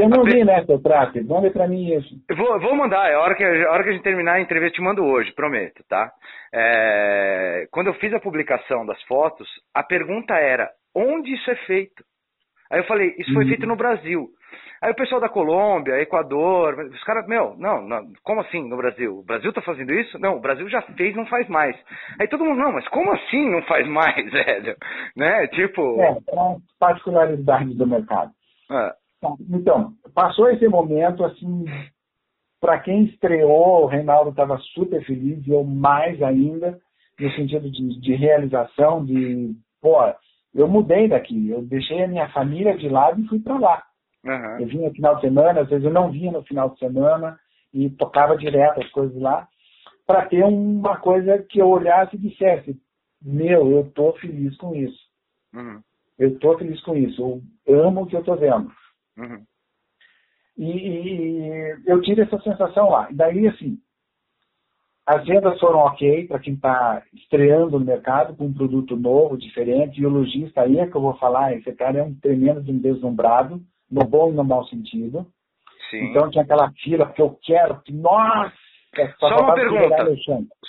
eu 0.00 0.08
não 0.08 0.24
vi, 0.24 0.44
né, 0.44 0.64
seu 0.64 0.80
trato? 0.80 1.22
Manda 1.24 1.50
pra 1.50 1.68
mim 1.68 1.94
isso. 1.94 2.14
Vou, 2.36 2.60
vou 2.60 2.74
mandar, 2.76 3.10
é 3.10 3.14
a 3.14 3.20
hora, 3.20 3.34
que, 3.34 3.44
a 3.44 3.70
hora 3.70 3.82
que 3.82 3.90
a 3.90 3.92
gente 3.92 4.02
terminar 4.02 4.34
a 4.34 4.40
entrevista, 4.40 4.74
eu 4.74 4.80
te 4.80 4.82
mando 4.82 5.04
hoje, 5.04 5.32
prometo, 5.32 5.84
tá? 5.88 6.10
É, 6.54 7.66
quando 7.70 7.88
eu 7.88 7.94
fiz 7.94 8.12
a 8.14 8.20
publicação 8.20 8.86
das 8.86 9.00
fotos, 9.02 9.48
a 9.74 9.82
pergunta 9.82 10.34
era, 10.34 10.70
onde 10.94 11.34
isso 11.34 11.50
é 11.50 11.56
feito? 11.66 12.02
Aí 12.70 12.80
eu 12.80 12.84
falei, 12.84 13.14
isso 13.18 13.32
foi 13.34 13.44
uhum. 13.44 13.48
feito 13.48 13.66
no 13.66 13.76
Brasil. 13.76 14.28
Aí 14.82 14.90
o 14.90 14.96
pessoal 14.96 15.20
da 15.20 15.28
Colômbia, 15.28 16.00
Equador, 16.00 16.76
os 16.90 17.04
caras, 17.04 17.24
meu, 17.28 17.54
não, 17.56 17.86
não, 17.86 18.02
como 18.24 18.40
assim 18.40 18.68
no 18.68 18.76
Brasil? 18.76 19.18
O 19.18 19.24
Brasil 19.24 19.52
tá 19.52 19.62
fazendo 19.62 19.92
isso? 19.92 20.18
Não, 20.18 20.38
o 20.38 20.40
Brasil 20.40 20.68
já 20.68 20.82
fez, 20.82 21.14
não 21.14 21.24
faz 21.26 21.48
mais. 21.48 21.76
Aí 22.18 22.26
todo 22.26 22.44
mundo, 22.44 22.58
não, 22.58 22.72
mas 22.72 22.88
como 22.88 23.12
assim 23.12 23.48
não 23.48 23.62
faz 23.62 23.86
mais, 23.86 24.16
velho? 24.32 24.76
Né? 25.16 25.46
Tipo. 25.48 26.02
É, 26.02 26.08
é 26.10 26.56
particularidade 26.80 27.74
do 27.74 27.86
mercado. 27.86 28.32
É. 28.72 29.01
Então, 29.50 29.92
passou 30.14 30.50
esse 30.50 30.66
momento, 30.66 31.24
assim, 31.24 31.64
para 32.60 32.78
quem 32.80 33.04
estreou, 33.04 33.84
o 33.84 33.86
Reinaldo 33.86 34.30
estava 34.30 34.58
super 34.58 35.04
feliz, 35.04 35.46
e 35.46 35.50
eu 35.50 35.64
mais 35.64 36.20
ainda, 36.22 36.78
no 37.18 37.30
sentido 37.32 37.70
de, 37.70 38.00
de 38.00 38.14
realização, 38.14 39.04
de, 39.04 39.54
pô, 39.80 39.96
eu 40.54 40.68
mudei 40.68 41.08
daqui, 41.08 41.50
eu 41.50 41.62
deixei 41.62 42.02
a 42.02 42.08
minha 42.08 42.28
família 42.30 42.76
de 42.76 42.88
lado 42.88 43.20
e 43.20 43.28
fui 43.28 43.40
para 43.40 43.58
lá. 43.58 43.82
Uhum. 44.24 44.60
Eu 44.60 44.66
vinha 44.66 44.88
no 44.88 44.94
final 44.94 45.14
de 45.16 45.22
semana, 45.22 45.60
às 45.60 45.68
vezes 45.68 45.84
eu 45.84 45.92
não 45.92 46.10
vinha 46.10 46.32
no 46.32 46.42
final 46.44 46.70
de 46.70 46.78
semana 46.78 47.38
e 47.72 47.90
tocava 47.90 48.36
direto 48.36 48.80
as 48.80 48.90
coisas 48.90 49.20
lá, 49.20 49.48
para 50.06 50.26
ter 50.26 50.44
uma 50.44 50.98
coisa 50.98 51.38
que 51.38 51.60
eu 51.60 51.68
olhasse 51.68 52.16
e 52.16 52.18
dissesse, 52.18 52.76
meu, 53.20 53.70
eu 53.70 53.90
tô 53.92 54.12
feliz 54.14 54.56
com 54.56 54.74
isso. 54.74 55.00
Uhum. 55.54 55.80
Eu 56.18 56.38
tô 56.38 56.56
feliz 56.58 56.80
com 56.82 56.96
isso, 56.96 57.42
eu 57.66 57.82
amo 57.82 58.02
o 58.02 58.06
que 58.06 58.16
eu 58.16 58.22
tô 58.22 58.36
vendo. 58.36 58.70
Uhum. 59.16 59.44
E, 60.56 60.70
e, 60.70 61.76
eu 61.86 62.00
tive 62.02 62.22
essa 62.22 62.38
sensação 62.40 62.90
lá. 62.90 63.08
Daí, 63.10 63.46
assim, 63.48 63.78
As 65.06 65.24
vendas 65.26 65.58
foram 65.58 65.80
ok 65.80 66.28
para 66.28 66.38
quem 66.38 66.54
está 66.54 67.02
estreando 67.12 67.78
no 67.78 67.84
mercado 67.84 68.36
com 68.36 68.46
um 68.46 68.54
produto 68.54 68.96
novo, 68.96 69.36
diferente, 69.36 70.00
e 70.00 70.06
o 70.06 70.10
lojista 70.10 70.62
aí 70.62 70.78
é 70.78 70.86
que 70.86 70.96
eu 70.96 71.00
vou 71.00 71.14
falar, 71.18 71.54
esse 71.54 71.72
cara 71.72 71.98
é 71.98 72.02
um 72.02 72.14
tremendo 72.14 72.62
de 72.62 72.70
um 72.70 72.78
deslumbrado, 72.78 73.60
no 73.90 74.04
bom 74.04 74.30
e 74.30 74.34
no 74.34 74.44
mau 74.44 74.64
sentido. 74.66 75.26
Sim. 75.90 76.10
Então 76.10 76.30
tinha 76.30 76.44
aquela 76.44 76.70
fila, 76.82 77.06
porque 77.06 77.20
eu 77.20 77.36
quero, 77.42 77.82
que, 77.82 77.92
nossa, 77.92 78.52
só 79.18 79.26
uma 79.40 79.54
pergunta. 79.54 80.06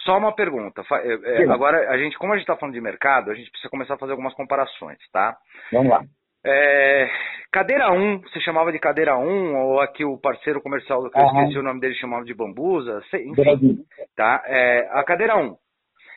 Só 0.04 0.18
uma 0.18 0.34
pergunta. 0.34 0.82
É, 1.26 1.44
agora, 1.44 1.90
a 1.92 1.98
gente, 1.98 2.18
como 2.18 2.34
a 2.34 2.36
gente 2.36 2.44
está 2.44 2.58
falando 2.58 2.74
de 2.74 2.82
mercado, 2.82 3.30
a 3.30 3.36
gente 3.36 3.52
precisa 3.52 3.70
começar 3.70 3.96
a 3.96 3.98
fazer 3.98 4.14
algumas 4.14 4.34
comparações, 4.34 4.98
tá? 5.12 5.38
Vamos 5.72 5.90
lá. 5.90 6.04
É, 6.46 7.10
cadeira 7.52 7.92
1, 7.92 8.22
você 8.22 8.40
chamava 8.42 8.72
de 8.72 8.80
cadeira 8.80 9.18
1, 9.18 9.56
ou 9.56 9.80
aqui 9.80 10.04
o 10.04 10.18
parceiro 10.18 10.62
comercial 10.62 11.02
do 11.02 11.10
que 11.10 11.18
eu 11.18 11.26
esqueci 11.26 11.58
o 11.58 11.64
nome 11.64 11.80
dele 11.80 11.96
chamava 11.96 12.26
de 12.26 12.34
bambusa, 12.34 13.02
enfim. 13.14 13.86
Tá? 14.16 14.44
É, 14.46 14.90
a 14.92 15.04
cadeira 15.04 15.38
1, 15.38 15.56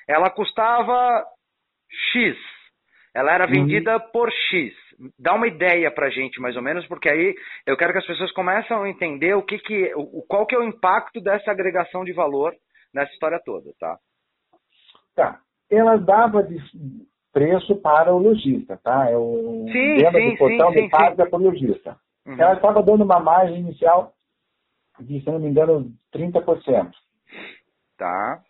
ela 0.09 0.31
custava 0.31 1.25
X, 2.13 2.37
ela 3.15 3.33
era 3.33 3.47
uhum. 3.47 3.51
vendida 3.51 3.97
uhum. 3.97 4.11
por 4.13 4.31
X. 4.31 4.75
Dá 5.19 5.35
uma 5.35 5.47
ideia 5.47 5.91
pra 5.91 6.11
gente, 6.11 6.41
mais 6.41 6.57
ou 6.57 6.63
menos, 6.63 6.87
porque 6.87 7.09
aí 7.09 7.35
eu 7.67 7.77
quero 7.77 7.93
que 7.93 7.99
as 7.99 8.07
pessoas 8.07 8.33
comecem 8.33 8.77
a 8.77 8.89
entender 8.89 9.35
o 9.35 9.43
que 9.43 9.59
que, 9.59 9.93
o, 9.95 10.25
qual 10.27 10.47
que 10.47 10.55
é 10.55 10.59
o 10.59 10.65
impacto 10.65 11.21
dessa 11.21 11.51
agregação 11.51 12.05
de 12.05 12.13
valor 12.13 12.55
nessa 12.93 13.13
história 13.13 13.41
toda, 13.45 13.71
tá? 13.79 13.97
Tá. 15.15 15.41
Ela 15.71 15.97
dava 15.97 16.43
de, 16.43 16.57
preço 17.37 17.77
para 17.77 18.15
o 18.15 18.19
lojista, 18.19 18.81
tá? 18.83 19.11
É 19.11 19.17
o 19.19 19.67
sim, 19.71 19.97
venda 19.97 20.19
sim, 20.19 20.31
do 20.31 20.39
portão 20.39 20.73
sim, 20.73 20.85
de 20.85 20.89
paga 20.89 21.27
para 21.27 21.39
o 21.39 21.43
lojista. 21.43 21.97
Uhum. 22.27 22.41
Ela 22.41 22.55
estava 22.55 22.83
dando 22.83 23.05
uma 23.05 23.21
margem 23.21 23.59
inicial 23.59 24.15
de, 24.99 25.21
se 25.21 25.27
não 25.27 25.39
me 25.39 25.49
engano, 25.49 25.93
30%. 26.15 26.91
Tá. 27.99 28.41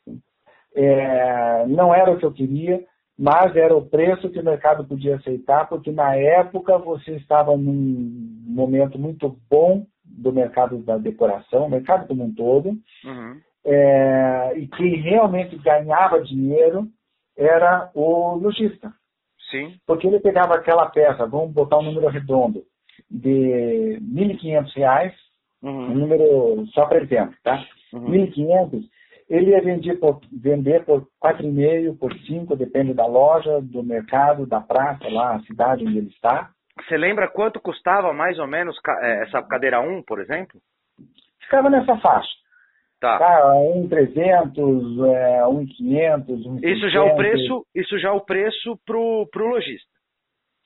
É, 0.73 1.67
não 1.67 1.93
era 1.93 2.13
o 2.13 2.17
que 2.17 2.25
eu 2.25 2.33
queria, 2.33 2.85
mas 3.19 3.57
era 3.57 3.77
o 3.77 3.85
preço 3.85 4.31
que 4.31 4.39
o 4.39 4.45
mercado 4.45 4.87
podia 4.87 5.17
aceitar, 5.17 5.69
porque 5.69 5.91
na 5.91 6.15
época 6.15 6.79
você 6.79 7.17
estava 7.17 7.57
num 7.57 8.45
momento 8.47 9.01
muito 9.01 9.37
bom 9.51 9.85
do 10.05 10.33
mercado 10.33 10.79
da 10.79 10.97
decoração, 10.97 11.69
mercado 11.69 12.07
como 12.07 12.23
um 12.23 12.33
todo, 12.33 12.69
uhum. 13.05 13.41
é, 13.65 14.53
e 14.57 14.69
quem 14.69 15.01
realmente 15.01 15.59
ganhava 15.59 16.23
dinheiro 16.23 16.87
era 17.37 17.91
o 17.95 18.35
lojista. 18.37 18.93
Sim. 19.51 19.75
Porque 19.87 20.07
ele 20.07 20.21
pegava 20.21 20.55
aquela 20.55 20.87
peça, 20.91 21.27
vamos 21.27 21.53
botar 21.53 21.79
um 21.79 21.83
número 21.83 22.09
redondo, 22.09 22.63
de 23.11 23.95
R$ 23.95 24.01
1.500, 24.01 25.13
uhum. 25.63 25.71
um 25.71 25.95
número 25.95 26.67
só 26.69 26.87
para 26.87 27.03
exemplo, 27.03 27.37
tá? 27.43 27.65
Uhum. 27.93 28.11
1.500, 28.11 28.83
ele 29.29 29.51
ia 29.51 29.61
vender 29.61 29.97
por, 29.97 30.21
vender 30.33 30.85
por 30.85 31.07
4,5, 31.23 31.99
por 31.99 32.13
5, 32.13 32.57
depende 32.57 32.95
da 32.95 33.07
loja, 33.07 33.61
do 33.61 33.83
mercado, 33.83 34.47
da 34.47 34.61
praça, 34.61 35.09
lá, 35.09 35.35
a 35.35 35.41
cidade 35.41 35.85
onde 35.85 35.99
ele 35.99 36.09
está. 36.09 36.51
Você 36.81 36.97
lembra 36.97 37.29
quanto 37.29 37.61
custava 37.61 38.13
mais 38.13 38.39
ou 38.39 38.47
menos 38.47 38.77
eh, 39.03 39.23
essa 39.25 39.43
cadeira 39.43 39.81
1, 39.81 40.03
por 40.03 40.21
exemplo? 40.21 40.61
Ficava 41.41 41.71
nessa 41.71 41.97
faixa. 41.99 42.29
Tá. 43.07 43.19
Tá, 43.19 43.55
1,300, 43.75 44.99
é, 45.05 45.47
1,500, 45.47 46.47
1,600. 46.47 46.63
Isso 46.63 46.91
já 46.91 46.99
é 46.99 47.03
o 47.03 47.17
preço, 47.17 47.67
isso 47.75 47.99
já 47.99 48.09
é 48.09 48.13
o 48.13 48.21
preço 48.21 48.79
pro, 48.85 49.29
pro 49.31 49.47
lojista. 49.47 49.89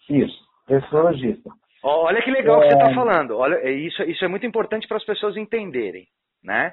Isso, 0.09 0.39
preço 0.67 0.89
pro 0.89 1.03
lojista. 1.03 1.51
Olha 1.83 2.23
que 2.23 2.31
legal 2.31 2.63
é... 2.63 2.69
que 2.69 2.75
você 2.75 2.83
está 2.83 2.95
falando. 2.95 3.37
Olha, 3.37 3.57
é 3.57 3.71
isso, 3.71 4.03
isso 4.05 4.25
é 4.25 4.29
muito 4.29 4.47
importante 4.47 4.89
para 4.89 4.97
as 4.97 5.05
pessoas 5.05 5.37
entenderem, 5.37 6.07
né? 6.43 6.73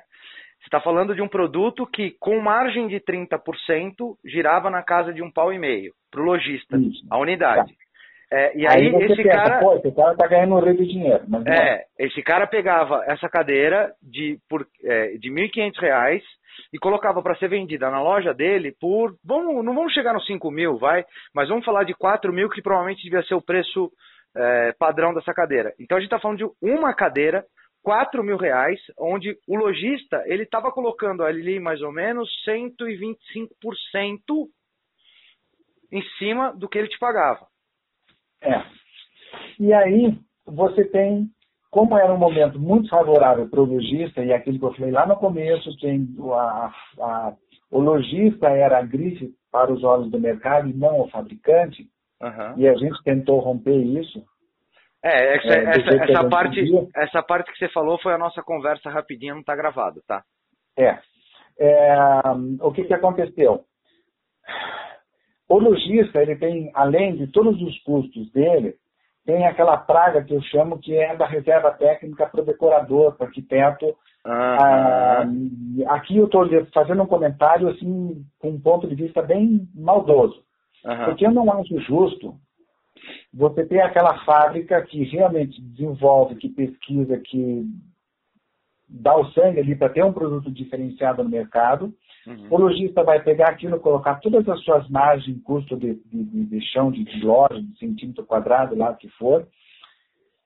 Você 0.59 0.67
está 0.67 0.81
falando 0.81 1.13
de 1.13 1.21
um 1.21 1.27
produto 1.27 1.85
que, 1.85 2.11
com 2.19 2.39
margem 2.39 2.87
de 2.87 2.99
30%, 2.99 3.37
girava 4.25 4.69
na 4.69 4.81
casa 4.81 5.13
de 5.13 5.21
um 5.21 5.31
pau 5.31 5.53
e 5.53 5.59
meio 5.59 5.93
para 6.09 6.21
o 6.21 6.25
lojista, 6.25 6.77
a 7.11 7.17
unidade. 7.19 7.71
Tá. 7.73 7.86
É, 8.31 8.57
e 8.57 8.67
aí, 8.67 8.87
aí 8.87 9.05
esse 9.05 9.23
pensa, 9.23 9.29
cara. 9.29 9.59
Pô, 9.59 9.73
esse 9.75 9.91
cara 9.93 10.15
tá 10.15 10.27
ganhando 10.27 10.55
um 10.55 10.59
rei 10.59 10.75
de 10.75 10.85
dinheiro. 10.85 11.23
é, 11.47 11.85
esse 11.97 12.21
cara 12.21 12.45
pegava 12.45 13.03
essa 13.07 13.29
cadeira 13.29 13.93
de, 14.01 14.37
por, 14.49 14.67
é, 14.83 15.17
de 15.17 15.29
R$ 15.29 15.49
1.500 15.49 16.21
e 16.73 16.77
colocava 16.77 17.21
para 17.21 17.35
ser 17.37 17.47
vendida 17.47 17.89
na 17.89 18.01
loja 18.01 18.33
dele 18.33 18.75
por. 18.79 19.15
Vamos, 19.23 19.63
não 19.63 19.73
vamos 19.73 19.93
chegar 19.93 20.13
nos 20.13 20.25
5 20.25 20.51
mil, 20.51 20.77
vai, 20.77 21.05
mas 21.33 21.47
vamos 21.47 21.63
falar 21.63 21.85
de 21.85 21.93
4 21.93 22.33
mil, 22.33 22.49
que 22.49 22.61
provavelmente 22.61 23.03
devia 23.03 23.23
ser 23.23 23.35
o 23.35 23.41
preço 23.41 23.89
é, 24.35 24.73
padrão 24.77 25.13
dessa 25.13 25.33
cadeira. 25.33 25.73
Então 25.79 25.97
a 25.97 26.01
gente 26.01 26.07
está 26.07 26.19
falando 26.19 26.39
de 26.39 26.45
uma 26.61 26.93
cadeira, 26.93 27.45
4 27.81 28.21
mil 28.23 28.35
reais, 28.35 28.79
onde 28.99 29.37
o 29.47 29.55
lojista 29.55 30.21
ele 30.25 30.43
estava 30.43 30.69
colocando 30.71 31.23
ali 31.23 31.59
mais 31.59 31.81
ou 31.81 31.93
menos 31.93 32.29
125% 32.45 33.47
em 35.93 36.03
cima 36.19 36.53
do 36.53 36.67
que 36.67 36.77
ele 36.77 36.89
te 36.89 36.99
pagava. 36.99 37.47
É. 38.41 38.61
E 39.59 39.73
aí 39.73 40.17
você 40.45 40.85
tem, 40.85 41.29
como 41.71 41.97
era 41.97 42.13
um 42.13 42.17
momento 42.17 42.59
muito 42.59 42.89
favorável 42.89 43.49
para 43.49 43.59
o 43.59 43.65
lojista, 43.65 44.23
e 44.23 44.33
aquilo 44.33 44.59
que 44.59 44.65
eu 44.65 44.73
falei 44.73 44.91
lá 44.91 45.05
no 45.05 45.15
começo, 45.15 45.77
tem 45.79 46.07
a, 46.33 46.71
a, 46.99 47.33
o 47.71 47.79
lojista 47.79 48.47
era 48.47 48.79
a 48.79 48.83
grife 48.83 49.33
para 49.51 49.71
os 49.71 49.83
olhos 49.83 50.09
do 50.11 50.19
mercado 50.19 50.69
e 50.69 50.73
não 50.73 51.01
o 51.01 51.09
fabricante, 51.09 51.87
uhum. 52.21 52.57
e 52.57 52.67
a 52.67 52.73
gente 52.75 53.01
tentou 53.03 53.39
romper 53.39 53.75
isso. 53.75 54.23
É, 55.03 55.35
essa, 55.35 55.47
é, 55.47 55.63
essa, 55.69 56.03
essa 56.03 56.29
parte, 56.29 56.89
essa 56.95 57.23
parte 57.23 57.51
que 57.51 57.57
você 57.57 57.69
falou 57.69 57.99
foi 58.01 58.13
a 58.13 58.17
nossa 58.17 58.41
conversa 58.41 58.89
rapidinha, 58.89 59.33
não 59.33 59.41
está 59.41 59.55
gravado, 59.55 60.01
tá? 60.07 60.23
É. 60.77 60.97
é 61.59 61.95
o 62.61 62.71
que, 62.71 62.83
que 62.83 62.93
aconteceu? 62.93 63.63
O 65.49 65.59
lojista, 65.59 66.21
ele 66.21 66.35
tem, 66.35 66.71
além 66.73 67.15
de 67.15 67.27
todos 67.27 67.61
os 67.61 67.79
custos 67.83 68.29
dele, 68.31 68.75
tem 69.25 69.45
aquela 69.45 69.77
praga 69.77 70.23
que 70.23 70.33
eu 70.33 70.41
chamo 70.41 70.79
que 70.79 70.95
é 70.95 71.15
da 71.15 71.25
reserva 71.25 71.71
técnica 71.71 72.27
para 72.27 72.41
o 72.41 72.45
decorador, 72.45 73.13
para 73.13 73.25
o 73.25 73.27
arquiteto. 73.27 73.95
Ah, 74.25 75.23
aqui 75.87 76.17
eu 76.17 76.25
estou 76.25 76.47
fazendo 76.73 77.03
um 77.03 77.07
comentário 77.07 77.69
assim 77.69 78.25
com 78.39 78.49
um 78.49 78.59
ponto 78.59 78.87
de 78.87 78.95
vista 78.95 79.21
bem 79.21 79.67
maldoso. 79.75 80.41
Porque 81.05 81.25
eu 81.25 81.31
não 81.31 81.51
acho 81.51 81.79
justo 81.81 82.35
você 83.33 83.65
ter 83.65 83.81
aquela 83.81 84.17
fábrica 84.25 84.81
que 84.81 85.03
realmente 85.03 85.61
desenvolve, 85.61 86.35
que 86.35 86.49
pesquisa, 86.49 87.17
que 87.17 87.65
dá 88.87 89.15
o 89.17 89.29
sangue 89.31 89.59
ali 89.59 89.75
para 89.75 89.89
ter 89.89 90.03
um 90.03 90.13
produto 90.13 90.49
diferenciado 90.49 91.23
no 91.23 91.29
mercado, 91.29 91.93
Uhum. 92.25 92.47
O 92.49 92.57
lojista 92.57 93.03
vai 93.03 93.21
pegar 93.21 93.49
aquilo, 93.49 93.79
colocar 93.79 94.15
todas 94.15 94.47
as 94.49 94.59
suas 94.63 94.87
margens, 94.89 95.41
custo 95.43 95.77
de, 95.77 95.95
de, 96.05 96.45
de 96.45 96.61
chão, 96.71 96.91
de, 96.91 97.03
de, 97.03 97.25
loja, 97.25 97.61
de 97.61 97.77
centímetro 97.77 98.25
quadrado, 98.25 98.75
lá 98.75 98.93
que 98.93 99.07
for. 99.09 99.47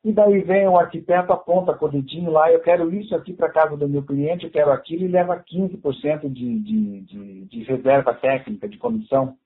E 0.04 0.12
daí 0.12 0.42
vem 0.42 0.68
o 0.68 0.78
arquiteto, 0.78 1.32
aponta 1.32 1.74
com 1.74 1.86
o 1.86 1.92
dedinho 1.92 2.32
lá, 2.32 2.52
eu 2.52 2.60
quero 2.60 2.94
isso 2.94 3.16
aqui 3.16 3.34
para 3.34 3.52
casa 3.52 3.78
do 3.78 3.88
meu 3.88 4.04
cliente, 4.04 4.46
eu 4.46 4.52
quero 4.52 4.72
aquilo, 4.72 5.06
e 5.06 5.08
leva 5.08 5.44
15% 5.44 6.32
de, 6.32 6.60
de, 6.60 7.02
de, 7.02 7.46
de 7.46 7.64
reserva 7.64 8.14
técnica, 8.14 8.68
de 8.68 8.78
comissão. 8.78 9.38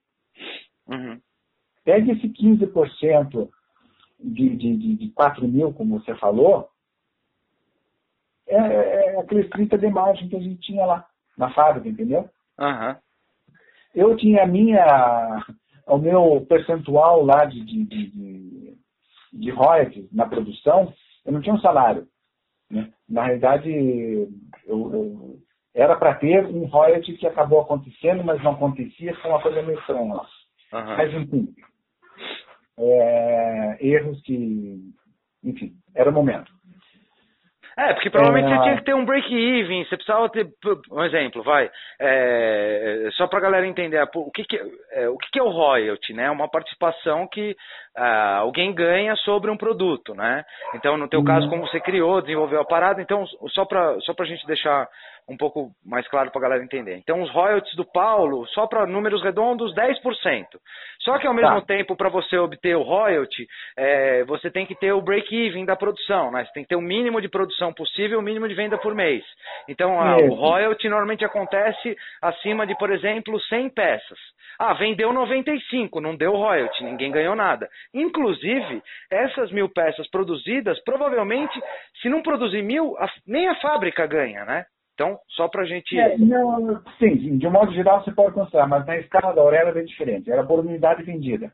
Uhum. 0.88 1.20
Pegue 1.84 2.12
esse 2.12 2.28
15% 2.28 3.48
de, 4.18 4.56
de, 4.56 4.76
de, 4.76 4.94
de 4.96 5.08
4 5.10 5.46
mil, 5.46 5.72
como 5.72 6.00
você 6.00 6.14
falou, 6.16 6.70
é, 8.46 8.56
é, 8.56 9.14
é 9.14 9.20
aquele 9.20 9.44
30 9.48 9.76
de 9.76 9.88
margem 9.88 10.28
que 10.28 10.36
a 10.36 10.40
gente 10.40 10.60
tinha 10.60 10.86
lá 10.86 11.06
na 11.36 11.50
fábrica, 11.52 11.88
entendeu? 11.88 12.28
Uhum. 12.58 12.96
Eu 13.94 14.16
tinha 14.16 14.42
a 14.42 14.46
minha, 14.46 15.44
o 15.86 15.98
meu 15.98 16.46
percentual 16.48 17.24
lá 17.24 17.44
de, 17.44 17.64
de, 17.64 17.84
de, 17.84 18.78
de 19.32 19.50
royalties 19.50 20.12
na 20.12 20.26
produção, 20.26 20.92
eu 21.24 21.32
não 21.32 21.40
tinha 21.40 21.54
um 21.54 21.60
salário. 21.60 22.06
Né? 22.70 22.92
Na 23.08 23.24
realidade, 23.24 23.70
eu, 23.70 24.28
eu 24.66 25.38
era 25.74 25.96
para 25.96 26.14
ter 26.14 26.44
um 26.46 26.64
royalty 26.66 27.14
que 27.14 27.26
acabou 27.26 27.60
acontecendo, 27.60 28.24
mas 28.24 28.42
não 28.42 28.52
acontecia, 28.52 29.14
foi 29.16 29.30
uma 29.30 29.42
coisa 29.42 29.62
meio 29.62 29.78
estranha. 29.78 30.14
Uhum. 30.14 30.22
Mas, 30.72 31.14
enfim, 31.14 31.54
é, 32.78 33.76
erros 33.80 34.20
que, 34.22 34.92
enfim, 35.44 35.74
era 35.94 36.10
o 36.10 36.12
momento. 36.12 36.55
É, 37.78 37.92
porque 37.92 38.08
provavelmente 38.08 38.50
é... 38.50 38.56
você 38.56 38.62
tinha 38.62 38.76
que 38.76 38.84
ter 38.84 38.94
um 38.94 39.04
break-even, 39.04 39.84
você 39.84 39.96
precisava 39.96 40.30
ter, 40.30 40.48
um 40.90 41.04
exemplo, 41.04 41.42
vai, 41.42 41.70
é, 42.00 43.08
só 43.12 43.26
para 43.26 43.38
a 43.38 43.42
galera 43.42 43.66
entender, 43.66 44.02
o 44.14 44.30
que, 44.30 44.44
que, 44.44 44.58
é, 44.92 45.08
o 45.10 45.18
que, 45.18 45.30
que 45.30 45.38
é 45.38 45.42
o 45.42 45.50
royalty, 45.50 46.14
né? 46.14 46.30
Uma 46.30 46.48
participação 46.48 47.28
que 47.28 47.54
ah, 47.94 48.38
alguém 48.38 48.74
ganha 48.74 49.14
sobre 49.16 49.50
um 49.50 49.58
produto, 49.58 50.14
né? 50.14 50.42
Então, 50.74 50.96
no 50.96 51.06
teu 51.06 51.20
uhum. 51.20 51.26
caso, 51.26 51.50
como 51.50 51.66
você 51.66 51.78
criou, 51.78 52.22
desenvolveu 52.22 52.62
a 52.62 52.64
parada, 52.64 53.02
então, 53.02 53.26
só 53.48 53.66
para 53.66 54.00
só 54.00 54.14
a 54.18 54.24
gente 54.24 54.46
deixar 54.46 54.88
um 55.28 55.36
pouco 55.36 55.70
mais 55.84 56.06
claro 56.08 56.30
para 56.30 56.38
a 56.38 56.42
galera 56.42 56.64
entender. 56.64 56.96
Então, 56.96 57.20
os 57.20 57.30
royalties 57.30 57.74
do 57.74 57.84
Paulo, 57.84 58.46
só 58.48 58.66
para 58.66 58.86
números 58.86 59.22
redondos, 59.22 59.74
10%. 59.74 60.46
Só 61.00 61.18
que, 61.18 61.26
ao 61.26 61.34
mesmo 61.34 61.60
tá. 61.60 61.66
tempo, 61.66 61.96
para 61.96 62.08
você 62.08 62.38
obter 62.38 62.76
o 62.76 62.82
royalty, 62.82 63.46
é, 63.76 64.24
você 64.24 64.50
tem 64.50 64.64
que 64.64 64.74
ter 64.74 64.92
o 64.92 65.02
break-even 65.02 65.64
da 65.64 65.74
produção. 65.74 66.30
Né? 66.30 66.44
Você 66.44 66.52
tem 66.52 66.62
que 66.62 66.68
ter 66.68 66.76
o 66.76 66.80
mínimo 66.80 67.20
de 67.20 67.28
produção 67.28 67.72
possível, 67.72 68.20
o 68.20 68.22
mínimo 68.22 68.48
de 68.48 68.54
venda 68.54 68.78
por 68.78 68.94
mês. 68.94 69.24
Então, 69.68 70.00
a, 70.00 70.16
o 70.16 70.34
royalty 70.34 70.88
normalmente 70.88 71.24
acontece 71.24 71.96
acima 72.22 72.66
de, 72.66 72.76
por 72.78 72.92
exemplo, 72.92 73.40
100 73.40 73.70
peças. 73.70 74.18
Ah, 74.58 74.72
vendeu 74.72 75.12
95, 75.12 76.00
não 76.00 76.16
deu 76.16 76.32
royalty, 76.32 76.82
ninguém 76.82 77.10
ganhou 77.10 77.34
nada. 77.34 77.68
Inclusive, 77.92 78.82
essas 79.10 79.50
mil 79.50 79.68
peças 79.68 80.08
produzidas, 80.08 80.82
provavelmente, 80.82 81.60
se 82.00 82.08
não 82.08 82.22
produzir 82.22 82.62
mil, 82.62 82.96
a, 82.98 83.06
nem 83.26 83.48
a 83.48 83.56
fábrica 83.56 84.06
ganha, 84.06 84.44
né? 84.44 84.64
Então, 84.96 85.18
só 85.28 85.46
para 85.46 85.62
a 85.62 85.66
gente. 85.66 85.98
É, 85.98 86.16
não, 86.16 86.82
sim, 86.98 87.36
de 87.36 87.46
um 87.46 87.50
modo 87.50 87.70
geral 87.72 88.02
você 88.02 88.10
pode 88.10 88.32
considerar, 88.32 88.66
mas 88.66 88.86
na 88.86 88.96
escala 88.96 89.34
da 89.34 89.42
Aurélia 89.42 89.68
é 89.68 89.74
bem 89.74 89.84
diferente. 89.84 90.30
Era 90.30 90.42
por 90.42 90.60
unidade 90.60 91.02
vendida. 91.02 91.52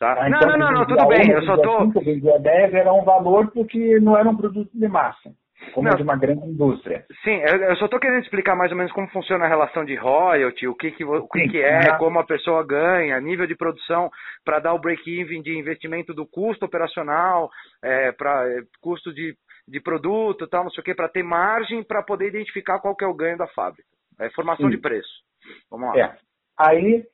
Tá? 0.00 0.16
Ah, 0.18 0.28
então, 0.30 0.48
não, 0.48 0.56
não, 0.56 0.72
não, 0.72 0.86
tudo 0.86 1.06
bem, 1.06 1.30
eu 1.30 1.42
só 1.42 1.58
tô. 1.58 1.92
5, 1.92 2.00
vendia 2.00 2.38
10 2.38 2.72
era 2.72 2.92
um 2.92 3.04
valor 3.04 3.50
porque 3.52 4.00
não 4.00 4.16
era 4.16 4.28
um 4.28 4.36
produto 4.36 4.70
de 4.72 4.88
massa 4.88 5.30
como 5.72 5.88
Não, 5.88 5.96
de 5.96 6.02
uma 6.02 6.16
grande 6.16 6.46
indústria. 6.46 7.04
Sim, 7.22 7.36
eu 7.36 7.76
só 7.76 7.84
estou 7.86 8.00
querendo 8.00 8.22
explicar 8.22 8.56
mais 8.56 8.70
ou 8.70 8.76
menos 8.76 8.92
como 8.92 9.08
funciona 9.08 9.44
a 9.44 9.48
relação 9.48 9.84
de 9.84 9.94
royalty, 9.94 10.66
o 10.66 10.74
que, 10.74 10.90
que, 10.90 11.04
o 11.04 11.26
que, 11.28 11.48
que 11.48 11.58
é, 11.58 11.96
como 11.96 12.18
a 12.18 12.24
pessoa 12.24 12.66
ganha, 12.66 13.20
nível 13.20 13.46
de 13.46 13.56
produção, 13.56 14.10
para 14.44 14.58
dar 14.58 14.74
o 14.74 14.80
break-even 14.80 15.42
de 15.42 15.56
investimento 15.56 16.12
do 16.12 16.26
custo 16.26 16.64
operacional, 16.66 17.50
é, 17.82 18.12
para 18.12 18.48
é, 18.48 18.62
custo 18.80 19.12
de, 19.12 19.34
de 19.66 19.80
produto, 19.80 20.46
tal, 20.46 20.64
não 20.64 20.70
sei 20.70 20.82
o 20.82 20.84
que, 20.84 20.94
para 20.94 21.08
ter 21.08 21.22
margem 21.22 21.82
para 21.82 22.02
poder 22.02 22.28
identificar 22.28 22.78
qual 22.80 22.94
que 22.94 23.04
é 23.04 23.08
o 23.08 23.14
ganho 23.14 23.38
da 23.38 23.46
fábrica. 23.48 23.88
É 24.18 24.30
formação 24.30 24.66
Sim. 24.66 24.76
de 24.76 24.78
preço. 24.78 25.22
Vamos 25.70 25.88
lá. 25.88 25.98
É. 25.98 26.16
Aí, 26.58 27.04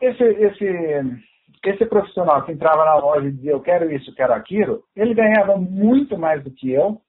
esse, 0.00 0.22
esse, 0.22 1.24
esse 1.64 1.86
profissional 1.86 2.44
que 2.44 2.52
entrava 2.52 2.84
na 2.84 2.96
loja 2.96 3.26
e 3.26 3.32
dizia 3.32 3.52
eu 3.52 3.60
quero 3.60 3.90
isso, 3.90 4.14
quero 4.14 4.32
aquilo, 4.32 4.84
ele 4.94 5.14
ganhava 5.14 5.56
muito 5.56 6.18
mais 6.18 6.42
do 6.42 6.50
que 6.50 6.70
eu, 6.70 7.00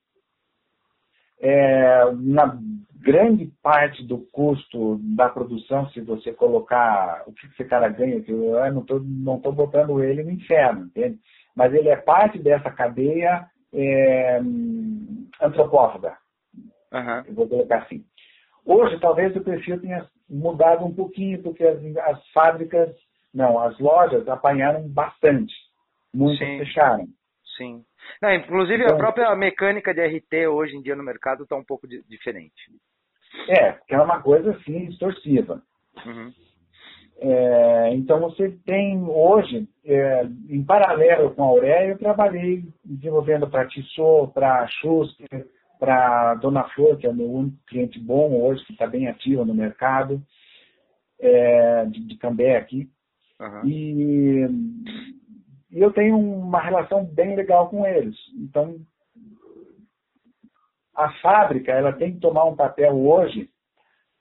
é, 1.39 2.11
na 2.13 2.57
grande 3.05 3.51
parte 3.61 4.03
do 4.03 4.17
custo 4.31 4.97
da 5.15 5.29
produção, 5.29 5.87
se 5.89 6.01
você 6.01 6.33
colocar 6.33 7.23
o 7.27 7.33
que 7.33 7.45
esse 7.47 7.63
cara 7.65 7.87
ganha, 7.89 8.21
que 8.21 8.31
eu 8.31 8.53
não 8.73 8.81
estou 8.81 8.99
não 8.99 9.39
tô 9.39 9.51
botando 9.51 10.03
ele 10.03 10.23
no 10.23 10.31
inferno, 10.31 10.85
entende? 10.85 11.19
Mas 11.55 11.71
ele 11.73 11.89
é 11.89 11.95
parte 11.95 12.39
dessa 12.39 12.71
cadeia 12.71 13.45
é, 13.75 14.39
antropófaga. 15.41 16.17
Uhum. 16.93 17.33
Vou 17.33 17.47
colocar 17.47 17.79
assim. 17.79 18.05
Hoje, 18.65 18.99
talvez 18.99 19.35
o 19.35 19.43
perfil 19.43 19.79
tenha 19.79 20.07
mudado 20.29 20.85
um 20.85 20.93
pouquinho, 20.93 21.41
porque 21.43 21.63
as, 21.63 21.79
as 21.97 22.27
fábricas, 22.29 22.89
não, 23.33 23.59
as 23.59 23.77
lojas 23.79 24.27
apanharam 24.27 24.87
bastante. 24.87 25.53
Muitas 26.13 26.47
Sim. 26.47 26.57
fecharam. 26.59 27.07
Sim. 27.57 27.85
Não, 28.21 28.33
inclusive 28.33 28.83
então, 28.83 28.95
a 28.95 28.97
própria 28.97 29.35
mecânica 29.35 29.93
de 29.93 30.01
RT 30.01 30.47
hoje 30.47 30.75
em 30.75 30.81
dia 30.81 30.95
no 30.95 31.03
mercado 31.03 31.43
está 31.43 31.55
um 31.55 31.63
pouco 31.63 31.87
de, 31.87 32.03
diferente. 32.03 32.53
É, 33.49 33.73
que 33.87 33.93
é 33.93 34.01
uma 34.01 34.21
coisa 34.21 34.51
assim 34.51 34.85
distorsiva. 34.87 35.61
Uhum. 36.05 36.33
É, 37.17 37.93
então 37.93 38.19
você 38.19 38.51
tem 38.65 39.01
hoje, 39.03 39.67
é, 39.85 40.25
em 40.49 40.63
paralelo 40.63 41.31
com 41.33 41.43
a 41.43 41.47
Aurélia, 41.47 41.93
eu 41.93 41.97
trabalhei 41.97 42.63
desenvolvendo 42.83 43.49
para 43.49 43.67
Tissot, 43.67 44.33
para 44.33 44.67
Schuster, 44.67 45.47
para 45.79 46.35
Dona 46.35 46.63
Flor, 46.69 46.97
que 46.97 47.07
é 47.07 47.09
o 47.09 47.15
meu 47.15 47.31
único 47.31 47.57
cliente 47.67 47.99
bom 47.99 48.41
hoje, 48.41 48.65
que 48.65 48.73
está 48.73 48.85
bem 48.87 49.07
ativo 49.07 49.45
no 49.45 49.53
mercado, 49.53 50.21
é, 51.19 51.85
de, 51.85 52.05
de 52.05 52.17
Cambé 52.17 52.57
aqui. 52.57 52.89
Uhum. 53.39 53.65
E 53.65 54.47
e 55.75 55.81
eu 55.81 55.91
tenho 55.91 56.17
uma 56.17 56.61
relação 56.61 57.03
bem 57.03 57.35
legal 57.35 57.69
com 57.69 57.85
eles. 57.85 58.15
Então, 58.33 58.77
a 60.95 61.11
fábrica 61.19 61.73
ela 61.73 61.91
tem 61.91 62.13
que 62.13 62.21
tomar 62.21 62.45
um 62.45 62.55
papel 62.55 62.95
hoje 62.95 63.49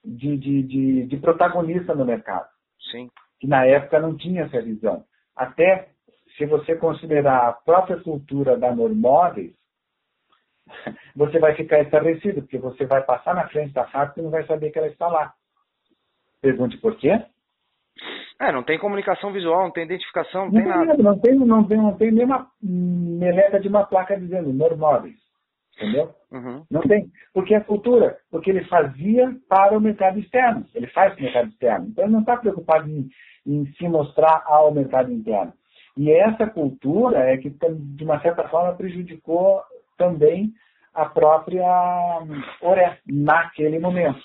de, 0.04 0.36
de, 0.36 0.62
de, 0.64 1.06
de 1.06 1.16
protagonista 1.18 1.94
no 1.94 2.04
mercado. 2.04 2.48
Sim. 2.90 3.10
Que 3.40 3.46
na 3.46 3.64
época 3.66 4.00
não 4.00 4.16
tinha 4.16 4.42
essa 4.42 4.60
visão. 4.62 5.04
Até 5.36 5.88
se 6.36 6.46
você 6.46 6.76
considerar 6.76 7.48
a 7.48 7.52
própria 7.52 8.00
cultura 8.00 8.56
da 8.56 8.74
Normóveis, 8.74 9.54
você 11.14 11.38
vai 11.38 11.54
ficar 11.54 11.80
estarrecido, 11.80 12.42
porque 12.42 12.58
você 12.58 12.86
vai 12.86 13.02
passar 13.02 13.34
na 13.34 13.48
frente 13.48 13.72
da 13.72 13.86
fábrica 13.86 14.20
e 14.20 14.24
não 14.24 14.30
vai 14.30 14.46
saber 14.46 14.70
que 14.70 14.78
ela 14.78 14.88
está 14.88 15.06
lá. 15.06 15.32
Pergunte 16.40 16.76
por 16.78 16.96
quê? 16.96 17.24
É, 18.40 18.50
não 18.50 18.64
tem 18.64 18.78
comunicação 18.78 19.32
visual, 19.32 19.62
não 19.64 19.70
tem 19.70 19.84
identificação, 19.84 20.46
não, 20.46 20.52
não 20.52 20.60
tem 20.60 20.64
nada. 20.64 21.02
Não 21.02 21.18
tem, 21.18 21.34
não 21.34 21.64
tem, 21.64 21.78
não 21.78 21.96
tem 21.96 22.10
nenhuma 22.10 22.50
meleca 22.60 23.60
de 23.60 23.68
uma 23.68 23.86
placa 23.86 24.18
dizendo 24.18 24.52
normóveis. 24.52 25.23
Entendeu? 25.76 26.14
Uhum. 26.30 26.64
Não 26.70 26.80
tem. 26.82 27.10
Porque 27.32 27.54
é 27.54 27.60
cultura. 27.60 28.16
Porque 28.30 28.50
ele 28.50 28.64
fazia 28.64 29.34
para 29.48 29.76
o 29.76 29.80
mercado 29.80 30.18
externo. 30.18 30.64
Ele 30.74 30.86
faz 30.88 31.12
para 31.12 31.20
o 31.20 31.24
mercado 31.24 31.48
externo. 31.48 31.86
Então 31.88 32.04
ele 32.04 32.12
não 32.12 32.20
está 32.20 32.36
preocupado 32.36 32.88
em, 32.88 33.08
em 33.46 33.66
se 33.72 33.88
mostrar 33.88 34.42
ao 34.46 34.72
mercado 34.72 35.12
interno. 35.12 35.52
E 35.96 36.10
essa 36.10 36.46
cultura 36.46 37.18
é 37.18 37.36
que, 37.36 37.50
de 37.50 38.04
uma 38.04 38.20
certa 38.20 38.48
forma, 38.48 38.74
prejudicou 38.74 39.62
também 39.96 40.52
a 40.92 41.06
própria 41.06 41.66
Oré 42.60 42.98
naquele 43.06 43.78
momento. 43.78 44.20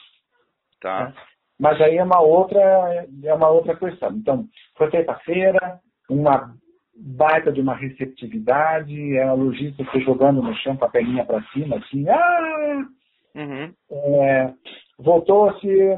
Tá. 0.81 1.05
Né? 1.05 1.13
Mas 1.59 1.81
aí 1.81 1.97
é 1.97 2.03
uma 2.03 2.21
outra, 2.21 3.05
é 3.23 3.33
uma 3.33 3.49
outra 3.49 3.75
questão. 3.75 4.11
Então, 4.11 4.45
foi 4.77 4.89
feita 4.89 5.11
a 5.11 5.19
feira, 5.19 5.79
uma 6.09 6.55
baita 6.99 7.51
de 7.51 7.61
uma 7.61 7.75
receptividade, 7.75 9.17
a 9.19 9.33
lojista 9.33 9.83
foi 9.85 10.01
jogando 10.01 10.41
no 10.41 10.53
chão 10.55 10.75
com 10.75 10.85
a 10.85 10.89
perninha 10.89 11.25
para 11.25 11.41
cima, 11.53 11.77
assim, 11.77 12.07
ah! 12.09 12.87
Uhum. 13.35 13.73
É, 13.91 14.53
Voltou-se, 14.99 15.97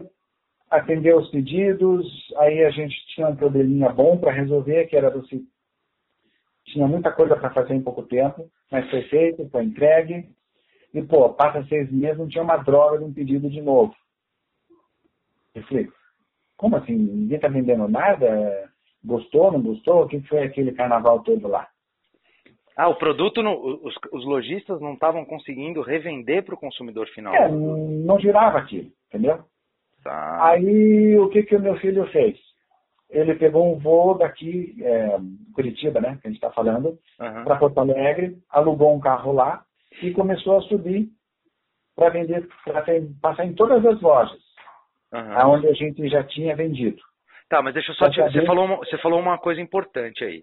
atendeu 0.70 1.18
os 1.18 1.30
pedidos, 1.32 2.08
aí 2.38 2.64
a 2.64 2.70
gente 2.70 2.96
tinha 3.08 3.28
um 3.28 3.36
probleminha 3.36 3.90
bom 3.90 4.18
para 4.18 4.32
resolver, 4.32 4.86
que 4.86 4.96
era 4.96 5.10
você 5.10 5.42
tinha 6.66 6.88
muita 6.88 7.12
coisa 7.12 7.36
para 7.36 7.50
fazer 7.52 7.74
em 7.74 7.82
pouco 7.82 8.04
tempo, 8.04 8.48
mas 8.72 8.88
foi 8.92 9.02
feito, 9.04 9.50
foi 9.50 9.64
entregue, 9.64 10.30
e 10.94 11.02
pô, 11.02 11.34
passa 11.34 11.64
seis 11.68 11.92
meses, 11.92 12.20
não 12.20 12.28
tinha 12.28 12.44
uma 12.44 12.58
droga 12.58 13.00
de 13.00 13.06
um 13.06 13.14
pedido 13.14 13.50
de 13.50 13.60
novo. 13.60 13.96
Eu 15.56 15.64
falei, 15.64 15.90
como 16.58 16.76
assim? 16.76 16.94
Ninguém 16.94 17.38
está 17.38 17.48
vendendo 17.48 17.88
nada? 17.88 18.71
Gostou, 19.04 19.52
não 19.52 19.62
gostou? 19.62 20.04
O 20.04 20.08
que 20.08 20.22
foi 20.22 20.44
aquele 20.44 20.72
carnaval 20.72 21.22
todo 21.24 21.48
lá? 21.48 21.68
Ah, 22.76 22.88
o 22.88 22.96
produto, 22.96 23.42
os, 23.84 23.94
os, 24.12 24.26
lojistas 24.26 24.80
não 24.80 24.94
estavam 24.94 25.26
conseguindo 25.26 25.82
revender 25.82 26.44
para 26.44 26.56
o 26.56 26.60
consumidor 26.60 27.08
final. 27.10 27.34
É, 27.34 27.50
não 27.50 28.20
girava 28.20 28.60
aquilo, 28.60 28.90
entendeu? 29.08 29.40
Tá. 30.04 30.46
Aí 30.46 31.18
o 31.18 31.30
que, 31.30 31.44
que 31.44 31.56
o 31.56 31.62
meu 31.62 31.76
filho 31.78 32.06
fez? 32.08 32.38
Ele 33.10 33.36
pegou 33.36 33.76
um 33.76 33.78
voo 33.78 34.18
daqui, 34.18 34.76
é, 34.82 35.18
Curitiba, 35.54 36.00
né, 36.00 36.18
que 36.22 36.28
a 36.28 36.30
gente 36.30 36.38
está 36.38 36.50
falando, 36.52 36.98
uhum. 37.20 37.44
para 37.44 37.58
Porto 37.58 37.78
Alegre, 37.80 38.38
alugou 38.50 38.96
um 38.96 39.02
carro 39.02 39.34
lá 39.34 39.64
e 40.02 40.12
começou 40.12 40.58
a 40.58 40.62
subir 40.62 41.10
para 41.94 42.10
vender, 42.10 42.48
para 42.64 42.84
passar 43.22 43.46
em 43.46 43.54
todas 43.54 43.86
as 43.86 44.02
lojas 44.02 44.40
uhum. 45.14 45.38
aonde 45.38 45.68
a 45.68 45.74
gente 45.74 46.08
já 46.10 46.24
tinha 46.24 46.56
vendido. 46.56 47.02
Tá, 47.52 47.62
mas 47.62 47.74
deixa 47.74 47.92
eu 47.92 47.96
só 47.96 48.10
te, 48.10 48.22
você 48.22 48.46
falou 48.46 48.64
uma, 48.64 48.78
você 48.78 48.98
falou 49.00 49.20
uma 49.20 49.38
coisa 49.38 49.60
importante 49.60 50.24
aí. 50.24 50.42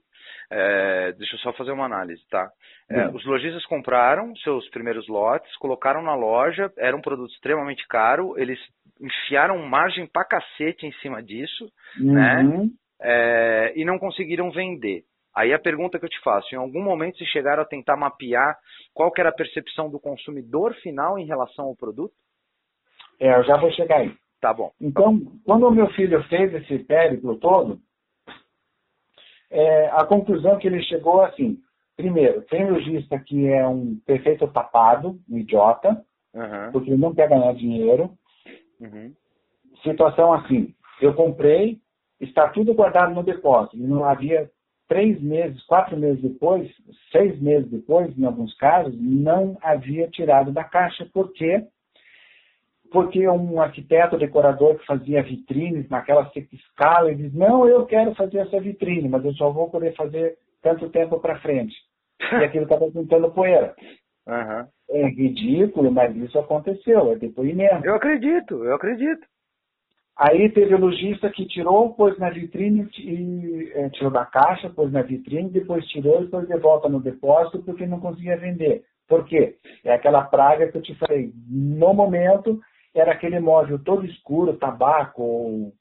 É, 0.51 1.12
deixa 1.12 1.37
eu 1.37 1.38
só 1.38 1.55
fazer 1.55 1.71
uma 1.71 1.87
análise, 1.87 2.21
tá? 2.29 2.51
É, 2.90 3.09
os 3.09 3.25
lojistas 3.25 3.64
compraram 3.64 4.37
seus 4.37 4.68
primeiros 4.68 5.09
lotes, 5.09 5.57
colocaram 5.57 6.03
na 6.03 6.14
loja, 6.14 6.71
era 6.77 6.94
um 6.94 7.01
produto 7.01 7.33
extremamente 7.33 7.87
caro, 7.88 8.35
eles 8.37 8.59
enfiaram 9.01 9.57
margem 9.66 10.07
pra 10.07 10.23
cacete 10.23 10.85
em 10.85 10.92
cima 11.01 11.23
disso, 11.23 11.73
né? 11.99 12.42
uhum. 12.42 12.64
né? 12.64 12.71
É, 13.01 13.73
e 13.75 13.87
não 13.87 13.99
conseguiram 13.99 14.51
vender. 14.51 15.05
Aí 15.35 15.55
a 15.55 15.59
pergunta 15.59 15.99
que 15.99 16.05
eu 16.05 16.11
te 16.11 16.21
faço, 16.21 16.55
em 16.55 16.59
algum 16.59 16.83
momento 16.83 17.16
se 17.16 17.25
chegaram 17.25 17.62
a 17.62 17.66
tentar 17.66 17.97
mapear 17.97 18.55
qual 18.92 19.11
que 19.11 19.23
era 19.23 19.31
a 19.31 19.35
percepção 19.35 19.88
do 19.88 19.99
consumidor 19.99 20.75
final 20.83 21.18
em 21.18 21.25
relação 21.25 21.64
ao 21.64 21.77
produto? 21.77 22.12
É, 23.18 23.35
eu 23.35 23.44
já 23.44 23.57
vou 23.57 23.73
chegar 23.73 23.97
aí. 23.97 24.12
Tá 24.40 24.53
bom. 24.53 24.72
Então, 24.81 25.20
quando 25.44 25.66
o 25.66 25.70
meu 25.70 25.88
filho 25.90 26.22
fez 26.24 26.55
esse 26.55 26.79
périplo 26.85 27.37
todo, 27.37 27.81
é, 29.51 29.88
a 29.88 30.05
conclusão 30.05 30.59
que 30.59 30.66
ele 30.66 30.83
chegou 30.83 31.22
assim: 31.22 31.59
primeiro, 31.96 32.42
tem 32.42 32.70
lojista 32.70 33.18
que 33.18 33.48
é 33.48 33.66
um 33.66 33.98
perfeito 34.07 34.46
tapado, 34.48 35.18
um 35.29 35.38
idiota, 35.38 36.05
uhum. 36.35 36.72
porque 36.72 36.90
ele 36.90 37.01
não 37.01 37.14
quer 37.14 37.29
ganhar 37.29 37.53
dinheiro. 37.55 38.11
Uhum. 38.81 39.12
Situação 39.83 40.33
assim: 40.33 40.74
eu 41.01 41.14
comprei, 41.14 41.81
está 42.20 42.48
tudo 42.48 42.74
guardado 42.74 43.14
no 43.14 43.24
depósito. 43.24 43.77
E 43.77 43.81
não 43.81 44.05
havia 44.05 44.48
três 44.88 45.20
meses, 45.20 45.62
quatro 45.66 45.96
meses 45.96 46.22
depois, 46.22 46.70
seis 47.12 47.40
meses 47.40 47.68
depois, 47.70 48.16
em 48.16 48.24
alguns 48.24 48.55
casos, 48.55 48.94
não 48.98 49.59
havia 49.62 50.09
tirado 50.09 50.53
da 50.53 50.64
caixa, 50.64 51.09
porque 51.12 51.66
porque 52.90 53.29
um 53.29 53.61
arquiteto 53.61 54.16
decorador 54.16 54.79
que 54.79 54.87
fazia 54.87 55.22
vitrines 55.22 55.88
naquela 55.88 56.31
escala, 56.53 57.11
ele 57.11 57.24
diz, 57.24 57.35
não, 57.35 57.66
eu 57.66 57.85
quero 57.87 58.14
fazer 58.14 58.38
essa 58.38 58.61
vitrine, 58.61 59.09
mas 59.09 59.24
eu 59.24 59.33
só 59.35 59.51
vou 59.51 59.70
poder 59.70 59.94
fazer 59.94 60.37
tanto 60.62 60.88
tempo 60.90 61.20
para 61.20 61.40
frente. 61.40 61.74
E 62.20 62.44
aquilo 62.44 62.64
estava 62.64 62.90
juntando 62.90 63.31
poeira. 63.31 63.74
Uhum. 64.29 64.66
É 64.90 65.09
ridículo, 65.09 65.90
mas 65.90 66.14
isso 66.14 66.38
aconteceu, 66.38 67.12
é 67.12 67.16
depoimento. 67.16 67.87
Eu 67.87 67.94
acredito, 67.94 68.62
eu 68.62 68.74
acredito. 68.74 69.27
Aí 70.18 70.51
teve 70.51 70.74
o 70.74 70.79
lojista 70.79 71.31
que 71.31 71.46
tirou, 71.46 71.94
pôs 71.94 72.18
na 72.18 72.29
vitrine, 72.29 72.88
e, 72.98 73.72
é, 73.74 73.88
tirou 73.88 74.11
da 74.11 74.27
caixa, 74.27 74.68
pôs 74.68 74.92
na 74.92 75.01
vitrine, 75.01 75.48
depois 75.48 75.87
tirou 75.87 76.22
e 76.22 76.29
pôs 76.29 76.46
de 76.46 76.59
volta 76.59 76.88
no 76.90 77.01
depósito 77.01 77.62
porque 77.62 77.87
não 77.87 78.01
conseguia 78.01 78.37
vender. 78.37 78.83
Por 79.09 79.24
quê? 79.24 79.57
É 79.85 79.94
aquela 79.94 80.24
praga 80.24 80.70
que 80.70 80.77
eu 80.77 80.83
te 80.83 80.94
falei. 80.96 81.33
No 81.48 81.94
momento, 81.94 82.61
era 82.99 83.13
aquele 83.13 83.39
móvel 83.41 83.79
todo 83.83 84.07
escuro, 84.07 84.57
tabaco, 84.57 85.73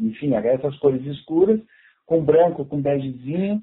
enfim, 0.00 0.34
essas 0.34 0.76
cores 0.78 1.04
escuras, 1.06 1.60
com 2.06 2.22
branco, 2.22 2.64
com 2.64 2.80
begezinho, 2.80 3.60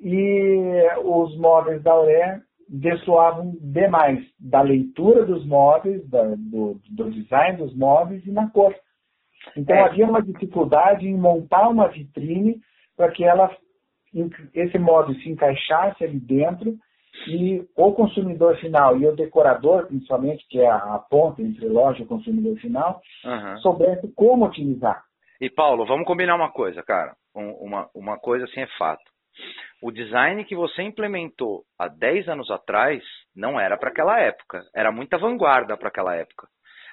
e 0.00 0.86
os 1.02 1.36
móveis 1.38 1.82
da 1.82 1.92
Auré 1.92 2.40
destoavam 2.68 3.56
demais 3.60 4.24
da 4.38 4.60
leitura 4.60 5.24
dos 5.24 5.44
móveis, 5.46 6.08
da, 6.08 6.22
do, 6.36 6.80
do, 6.90 7.10
design 7.10 7.56
dos 7.56 7.74
móveis 7.76 8.24
e 8.26 8.30
na 8.30 8.48
cor. 8.50 8.74
Então 9.56 9.74
é. 9.74 9.80
havia 9.80 10.06
uma 10.06 10.22
dificuldade 10.22 11.08
em 11.08 11.16
montar 11.16 11.68
uma 11.68 11.88
vitrine 11.88 12.60
para 12.96 13.10
que 13.10 13.24
ela, 13.24 13.50
esse 14.54 14.78
móvel 14.78 15.14
se 15.16 15.30
encaixasse 15.30 16.04
ali 16.04 16.20
dentro 16.20 16.76
e 17.26 17.66
o 17.76 17.92
consumidor 17.92 18.56
final 18.58 18.96
e 18.98 19.06
o 19.06 19.14
decorador, 19.14 19.86
principalmente, 19.86 20.46
que 20.48 20.60
é 20.60 20.68
a, 20.68 20.98
ponta 21.10 21.42
entre 21.42 21.68
loja 21.68 22.00
e 22.00 22.04
o 22.04 22.08
consumidor 22.08 22.56
final, 22.58 23.00
uhum. 23.24 23.58
soubesse 23.58 24.12
como 24.14 24.46
utilizar. 24.46 25.02
E 25.40 25.48
Paulo, 25.48 25.86
vamos 25.86 26.06
combinar 26.06 26.34
uma 26.34 26.50
coisa, 26.50 26.82
cara. 26.82 27.14
Um, 27.34 27.50
uma, 27.66 27.88
uma 27.94 28.18
coisa 28.18 28.44
assim 28.44 28.60
é 28.60 28.68
fato. 28.78 29.02
O 29.80 29.92
design 29.92 30.44
que 30.44 30.56
você 30.56 30.82
implementou 30.82 31.62
há 31.78 31.86
10 31.86 32.28
anos 32.28 32.50
atrás 32.50 33.02
não 33.34 33.60
era 33.60 33.76
para 33.76 33.90
aquela 33.90 34.18
época. 34.20 34.62
Era 34.74 34.90
muita 34.90 35.16
vanguarda 35.18 35.76
para 35.76 35.88
aquela 35.88 36.16
época. 36.16 36.48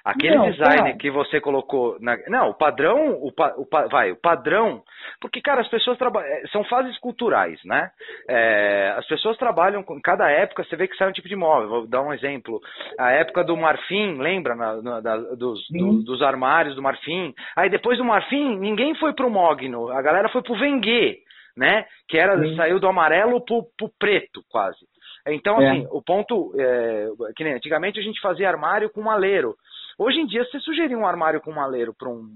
Aquele 0.06 0.36
não, 0.36 0.48
design 0.48 0.92
tá. 0.92 0.98
que 0.98 1.10
você 1.10 1.40
colocou. 1.40 1.96
Na... 2.00 2.16
Não, 2.28 2.50
o 2.50 2.54
padrão, 2.54 3.18
o, 3.20 3.32
pa... 3.32 3.52
o 3.56 3.66
pa... 3.66 3.88
vai, 3.88 4.12
o 4.12 4.16
padrão. 4.16 4.80
Porque, 5.20 5.40
cara, 5.40 5.60
as 5.60 5.66
pessoas 5.66 5.98
trabalham. 5.98 6.28
É, 6.28 6.46
são 6.52 6.62
fases 6.62 6.96
culturais, 7.00 7.58
né? 7.64 7.90
É... 8.28 8.94
As 8.96 9.04
pessoas 9.08 9.36
trabalham 9.36 9.82
com. 9.82 10.00
Cada 10.00 10.30
época 10.30 10.62
você 10.62 10.76
vê 10.76 10.86
que 10.86 10.96
sai 10.96 11.08
um 11.08 11.12
tipo 11.12 11.28
de 11.28 11.34
móvel. 11.34 11.68
Vou 11.68 11.86
dar 11.88 12.02
um 12.02 12.12
exemplo. 12.12 12.60
A 13.00 13.10
época 13.10 13.42
do 13.42 13.56
marfim, 13.56 14.16
lembra? 14.16 14.54
Na, 14.54 14.80
na, 14.80 15.00
da, 15.00 15.16
dos, 15.34 15.68
do, 15.70 16.04
dos 16.04 16.22
armários 16.22 16.76
do 16.76 16.82
marfim. 16.82 17.34
Aí 17.56 17.68
depois 17.68 17.98
do 17.98 18.04
marfim, 18.04 18.56
ninguém 18.60 18.94
foi 18.94 19.12
pro 19.12 19.28
Mogno. 19.28 19.88
A 19.88 20.00
galera 20.00 20.28
foi 20.28 20.40
pro 20.40 20.54
Vengue, 20.54 21.18
né? 21.56 21.84
Que 22.08 22.16
era, 22.16 22.38
saiu 22.54 22.78
do 22.78 22.86
amarelo 22.86 23.44
pro, 23.44 23.66
pro 23.76 23.90
preto, 23.98 24.40
quase. 24.52 24.86
Então, 25.26 25.60
é. 25.60 25.68
assim, 25.68 25.84
é. 25.84 25.88
o 25.90 26.00
ponto. 26.00 26.52
É, 26.56 27.08
que 27.34 27.42
nem 27.42 27.54
antigamente 27.54 27.98
a 27.98 28.02
gente 28.04 28.20
fazia 28.20 28.48
armário 28.48 28.88
com 28.88 29.02
maleiro. 29.02 29.56
Hoje 29.98 30.20
em 30.20 30.26
dia, 30.26 30.44
se 30.44 30.50
você 30.52 30.60
sugerir 30.60 30.96
um 30.96 31.06
armário 31.06 31.40
com 31.40 31.52
maleiro 31.52 31.94
para 31.94 32.08
um. 32.08 32.28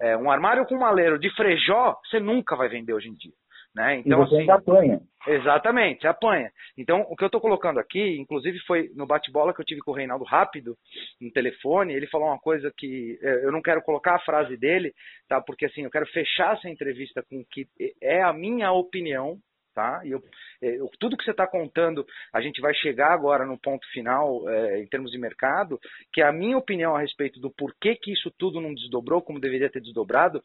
É, 0.00 0.16
um 0.16 0.28
armário 0.28 0.66
com 0.66 0.76
maleiro 0.76 1.18
de 1.18 1.30
frejó, 1.36 1.96
você 2.04 2.18
nunca 2.18 2.56
vai 2.56 2.68
vender 2.68 2.92
hoje 2.92 3.08
em 3.08 3.14
dia. 3.14 3.32
Né? 3.74 3.98
Então, 3.98 4.22
e 4.22 4.26
você 4.26 4.36
assim, 4.36 4.50
apanha. 4.50 5.00
Exatamente, 5.26 6.06
apanha. 6.06 6.50
Então, 6.78 7.00
o 7.08 7.16
que 7.16 7.24
eu 7.24 7.26
estou 7.26 7.40
colocando 7.40 7.80
aqui, 7.80 8.16
inclusive 8.18 8.58
foi 8.66 8.90
no 8.94 9.06
bate-bola 9.06 9.52
que 9.52 9.60
eu 9.60 9.64
tive 9.64 9.80
com 9.80 9.90
o 9.90 9.94
Reinaldo 9.94 10.24
rápido, 10.24 10.76
no 11.20 11.30
telefone, 11.32 11.92
ele 11.92 12.06
falou 12.06 12.28
uma 12.28 12.38
coisa 12.38 12.72
que 12.76 13.18
é, 13.20 13.44
eu 13.44 13.50
não 13.50 13.60
quero 13.60 13.82
colocar 13.82 14.14
a 14.14 14.20
frase 14.20 14.56
dele, 14.56 14.92
tá? 15.28 15.40
Porque 15.40 15.66
assim, 15.66 15.82
eu 15.82 15.90
quero 15.90 16.06
fechar 16.06 16.56
essa 16.56 16.68
entrevista 16.68 17.24
com 17.28 17.40
o 17.40 17.46
que 17.50 17.66
é 18.00 18.22
a 18.22 18.32
minha 18.32 18.70
opinião, 18.70 19.38
tá? 19.74 20.00
E 20.04 20.12
eu, 20.12 20.22
é, 20.62 20.80
eu, 20.80 20.88
tudo 20.98 21.16
que 21.16 21.24
você 21.24 21.32
está 21.32 21.46
contando, 21.46 22.06
a 22.32 22.40
gente 22.40 22.60
vai 22.60 22.72
chegar 22.74 23.12
agora 23.12 23.44
no 23.44 23.58
ponto 23.58 23.86
final 23.92 24.48
é, 24.48 24.80
em 24.80 24.86
termos 24.86 25.10
de 25.10 25.18
mercado, 25.18 25.78
que 26.12 26.22
a 26.22 26.32
minha 26.32 26.56
opinião 26.56 26.94
a 26.94 27.00
respeito 27.00 27.40
do 27.40 27.50
porquê 27.50 27.96
que 27.96 28.12
isso 28.12 28.30
tudo 28.38 28.60
não 28.60 28.72
desdobrou 28.72 29.20
como 29.20 29.40
deveria 29.40 29.70
ter 29.70 29.80
desdobrado, 29.80 30.42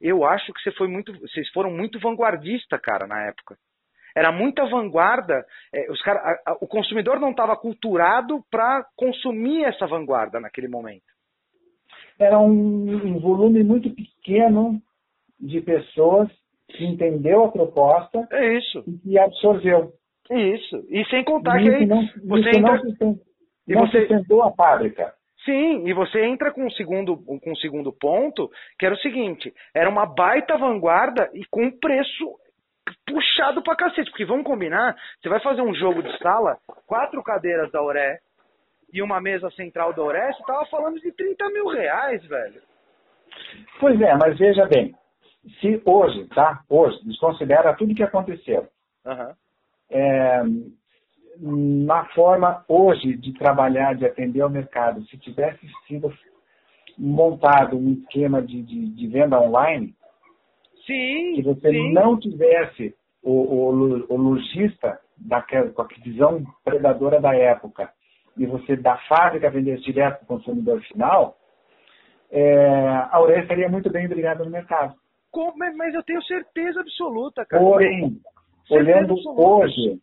eu 0.00 0.24
acho 0.24 0.52
que 0.52 0.62
você 0.62 0.70
foi 0.72 0.88
muito, 0.88 1.12
vocês 1.20 1.48
foram 1.50 1.70
muito 1.70 1.98
vanguardista, 1.98 2.78
cara, 2.78 3.06
na 3.06 3.26
época. 3.26 3.56
Era 4.16 4.32
muita 4.32 4.64
vanguarda, 4.66 5.44
é, 5.72 5.90
os 5.90 6.00
cara, 6.02 6.20
a, 6.20 6.52
a, 6.52 6.58
o 6.60 6.66
consumidor 6.66 7.20
não 7.20 7.30
estava 7.30 7.56
culturado 7.56 8.42
para 8.50 8.84
consumir 8.96 9.64
essa 9.64 9.86
vanguarda 9.86 10.40
naquele 10.40 10.68
momento. 10.68 11.04
Era 12.18 12.38
um, 12.38 13.06
um 13.06 13.20
volume 13.20 13.62
muito 13.62 13.90
pequeno 13.90 14.82
de 15.38 15.60
pessoas 15.60 16.28
que 16.68 16.84
entendeu 16.84 17.44
a 17.44 17.52
proposta 17.52 18.26
é 18.30 18.58
isso. 18.58 18.84
e 18.86 18.98
que 18.98 19.18
absorveu. 19.18 19.92
Isso. 20.30 20.84
E 20.90 21.04
sem 21.06 21.24
contar 21.24 21.58
que 21.58 21.68
aí 21.68 21.86
não, 21.86 22.06
você 22.24 22.50
entra... 22.50 22.60
não, 22.60 22.78
sustentou, 22.80 23.24
e 23.66 23.74
não 23.74 23.86
você... 23.86 24.00
sustentou 24.00 24.42
a 24.42 24.52
fábrica. 24.52 25.14
Sim, 25.44 25.88
e 25.88 25.94
você 25.94 26.24
entra 26.24 26.52
com 26.52 26.66
um 26.66 26.70
segundo, 26.70 27.16
com 27.16 27.40
um 27.46 27.56
segundo 27.56 27.92
ponto, 27.92 28.50
que 28.78 28.84
era 28.84 28.94
o 28.94 28.98
seguinte, 28.98 29.54
era 29.74 29.88
uma 29.88 30.04
baita 30.04 30.58
vanguarda 30.58 31.30
e 31.32 31.44
com 31.46 31.64
um 31.64 31.70
preço 31.70 32.36
puxado 33.06 33.62
pra 33.62 33.76
cacete, 33.76 34.10
porque 34.10 34.24
vamos 34.24 34.44
combinar, 34.44 34.96
você 35.20 35.28
vai 35.28 35.40
fazer 35.40 35.62
um 35.62 35.74
jogo 35.74 36.02
de 36.02 36.18
sala, 36.18 36.58
quatro 36.86 37.22
cadeiras 37.22 37.70
da 37.70 37.82
Oré 37.82 38.18
e 38.92 39.00
uma 39.00 39.20
mesa 39.20 39.50
central 39.52 39.94
da 39.94 40.02
Oré, 40.02 40.32
você 40.32 40.42
tava 40.44 40.66
falando 40.66 41.00
de 41.00 41.12
30 41.12 41.48
mil 41.50 41.68
reais, 41.68 42.22
velho. 42.26 42.60
Pois 43.78 43.98
é, 44.00 44.14
mas 44.16 44.36
veja 44.36 44.66
bem, 44.66 44.94
se 45.60 45.80
hoje, 45.84 46.24
tá? 46.34 46.62
Hoje, 46.68 46.98
desconsidera 47.04 47.74
tudo 47.74 47.94
que 47.94 48.02
aconteceu. 48.02 48.68
Uhum. 49.04 49.34
É, 49.90 50.42
na 51.40 52.04
forma 52.06 52.64
hoje 52.68 53.16
de 53.16 53.32
trabalhar, 53.34 53.94
de 53.94 54.04
atender 54.04 54.40
ao 54.40 54.50
mercado, 54.50 55.02
se 55.06 55.16
tivesse 55.18 55.66
sido 55.86 56.12
montado 56.98 57.76
um 57.76 57.92
esquema 57.92 58.42
de, 58.42 58.62
de, 58.62 58.90
de 58.90 59.06
venda 59.06 59.40
online, 59.40 59.94
sim, 60.84 61.34
que 61.36 61.42
você 61.42 61.70
sim. 61.70 61.92
não 61.92 62.18
tivesse 62.18 62.94
o, 63.22 63.32
o, 63.32 64.14
o 64.14 64.16
lojista 64.16 65.00
daquela, 65.16 65.70
com 65.70 65.82
a 65.82 65.88
visão 66.02 66.44
predadora 66.64 67.20
da 67.20 67.34
época 67.34 67.90
e 68.36 68.46
você 68.46 68.76
da 68.76 68.96
fábrica 69.08 69.50
vendesse 69.50 69.82
direto 69.82 70.18
para 70.18 70.24
o 70.24 70.38
consumidor 70.38 70.80
final, 70.82 71.36
é, 72.30 72.78
a 73.10 73.16
Aurélia 73.16 73.42
estaria 73.42 73.68
muito 73.68 73.90
bem 73.90 74.06
obrigada 74.06 74.44
no 74.44 74.50
mercado. 74.50 74.94
Mas 75.76 75.94
eu 75.94 76.02
tenho 76.02 76.22
certeza 76.22 76.80
absoluta, 76.80 77.44
cara. 77.44 77.62
Porém, 77.62 78.20
olhando 78.70 79.12
absoluta. 79.14 79.40
hoje 79.40 80.00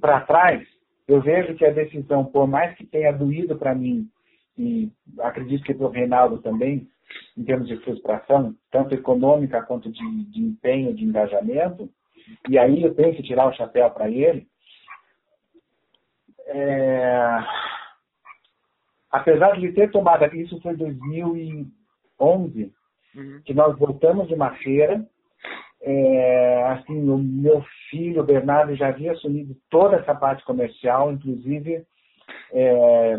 para 0.00 0.20
trás, 0.20 0.66
eu 1.06 1.20
vejo 1.20 1.54
que 1.56 1.64
a 1.64 1.72
decisão, 1.72 2.24
por 2.24 2.46
mais 2.46 2.74
que 2.76 2.86
tenha 2.86 3.12
doído 3.12 3.58
para 3.58 3.74
mim, 3.74 4.08
e 4.56 4.90
acredito 5.20 5.64
que 5.64 5.74
para 5.74 5.86
o 5.86 5.90
Reinaldo 5.90 6.38
também, 6.38 6.88
em 7.36 7.44
termos 7.44 7.68
de 7.68 7.76
frustração, 7.78 8.54
tanto 8.70 8.94
econômica 8.94 9.62
quanto 9.62 9.90
de, 9.90 10.24
de 10.30 10.40
empenho, 10.40 10.94
de 10.94 11.04
engajamento, 11.04 11.90
e 12.48 12.58
aí 12.58 12.82
eu 12.82 12.94
tenho 12.94 13.14
que 13.14 13.22
tirar 13.22 13.48
o 13.48 13.52
chapéu 13.54 13.90
para 13.90 14.08
ele, 14.08 14.46
é... 16.46 17.38
apesar 19.10 19.52
de 19.52 19.66
ele 19.66 19.72
ter 19.72 19.90
tomado, 19.90 20.24
isso 20.36 20.60
foi 20.60 20.74
em 20.74 20.76
2011, 20.76 22.72
uhum. 23.14 23.40
que 23.44 23.54
nós 23.54 23.78
voltamos 23.78 24.28
de 24.28 24.34
uma 24.34 24.50
feira, 24.56 25.04
é, 25.82 26.62
assim, 26.72 27.08
o 27.08 27.18
meu 27.18 27.64
filho, 27.88 28.22
o 28.22 28.26
Bernardo, 28.26 28.74
já 28.76 28.88
havia 28.88 29.12
assumido 29.12 29.56
toda 29.70 29.96
essa 29.96 30.14
parte 30.14 30.44
comercial, 30.44 31.12
inclusive... 31.12 31.84
É, 32.52 33.16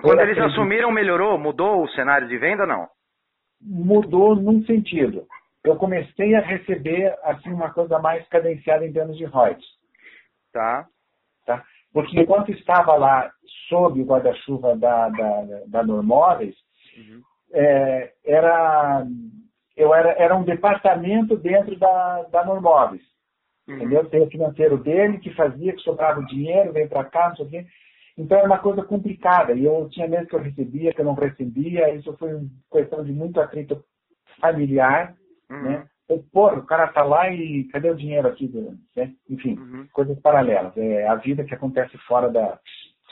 Quando 0.00 0.20
eles 0.20 0.38
assumiram, 0.38 0.90
melhorou? 0.90 1.38
Mudou 1.38 1.82
o 1.82 1.88
cenário 1.90 2.28
de 2.28 2.38
venda, 2.38 2.66
não? 2.66 2.88
Mudou 3.60 4.34
num 4.34 4.64
sentido. 4.64 5.26
Eu 5.62 5.76
comecei 5.76 6.34
a 6.34 6.40
receber, 6.40 7.14
assim, 7.22 7.50
uma 7.50 7.70
coisa 7.72 7.98
mais 7.98 8.26
cadenciada 8.28 8.86
em 8.86 8.92
termos 8.92 9.16
de 9.16 9.24
royalties. 9.24 9.66
Tá. 10.52 10.86
tá. 11.46 11.64
Porque 11.92 12.20
enquanto 12.20 12.52
estava 12.52 12.94
lá 12.96 13.30
sob 13.68 14.00
o 14.00 14.04
guarda-chuva 14.04 14.76
da, 14.76 15.08
da, 15.08 15.42
da 15.66 15.82
Normóveis, 15.82 16.54
uhum 16.96 17.22
é, 17.54 18.12
era, 18.24 19.06
eu 19.76 19.94
era, 19.94 20.10
era 20.18 20.36
um 20.36 20.42
departamento 20.42 21.36
dentro 21.36 21.78
da, 21.78 22.22
da 22.24 22.44
Normóveis. 22.44 23.02
Uhum. 23.66 23.76
Entendeu? 23.76 24.04
Tem 24.10 24.22
o 24.22 24.30
financeiro 24.30 24.76
dele 24.76 25.18
que 25.18 25.32
fazia, 25.34 25.72
que 25.72 25.80
sobrava 25.80 26.20
o 26.20 26.26
dinheiro, 26.26 26.72
veio 26.72 26.88
para 26.88 27.04
cá, 27.04 27.28
não 27.28 27.36
sei 27.36 27.46
o 27.46 27.48
quê. 27.48 27.66
Então 28.18 28.38
era 28.38 28.46
uma 28.46 28.58
coisa 28.58 28.82
complicada. 28.82 29.54
E 29.54 29.64
eu 29.64 29.88
tinha 29.90 30.08
medo 30.08 30.26
que 30.26 30.34
eu 30.34 30.40
recebia, 30.40 30.92
que 30.92 31.00
eu 31.00 31.04
não 31.04 31.14
recebia. 31.14 31.94
Isso 31.94 32.16
foi 32.18 32.34
uma 32.34 32.48
questão 32.70 33.02
de 33.04 33.12
muito 33.12 33.40
atrito 33.40 33.82
familiar. 34.40 35.14
Uhum. 35.50 35.62
Né? 35.62 35.86
Pô, 36.32 36.48
o 36.48 36.66
cara 36.66 36.88
tá 36.88 37.02
lá 37.02 37.30
e 37.30 37.64
cadê 37.72 37.90
o 37.90 37.96
dinheiro 37.96 38.28
aqui? 38.28 38.48
Né? 38.94 39.12
Enfim, 39.30 39.58
uhum. 39.58 39.88
coisas 39.92 40.18
paralelas. 40.20 40.76
É 40.76 41.06
a 41.06 41.14
vida 41.14 41.44
que 41.44 41.54
acontece 41.54 41.96
fora 42.06 42.30
da, 42.30 42.58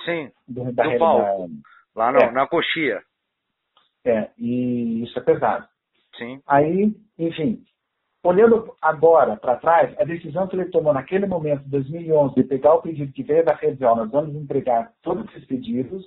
Sim, 0.05 0.31
do, 0.47 0.73
da 0.73 0.83
do 0.83 0.89
realidade. 0.91 1.53
Lá 1.95 2.13
no, 2.13 2.19
é. 2.19 2.31
na 2.31 2.47
coxia. 2.47 3.03
É, 4.05 4.31
e 4.37 5.03
isso 5.05 5.19
é 5.19 5.23
pesado. 5.23 5.67
Sim. 6.17 6.43
Aí, 6.47 6.95
enfim, 7.19 7.65
olhando 8.23 8.75
agora 8.81 9.37
para 9.37 9.57
trás, 9.57 9.99
a 9.99 10.05
decisão 10.05 10.47
que 10.47 10.57
ele 10.57 10.71
tomou 10.71 10.93
naquele 10.93 11.27
momento, 11.27 11.69
2011, 11.69 12.35
de 12.35 12.45
pegar 12.45 12.75
o 12.75 12.83
pedido 12.83 13.13
que 13.13 13.23
veio 13.23 13.45
da 13.45 13.55
rede, 13.55 13.81
nós 13.81 14.11
vamos 14.11 14.35
entregar 14.35 14.93
todos 15.03 15.25
esses 15.31 15.45
pedidos, 15.47 16.05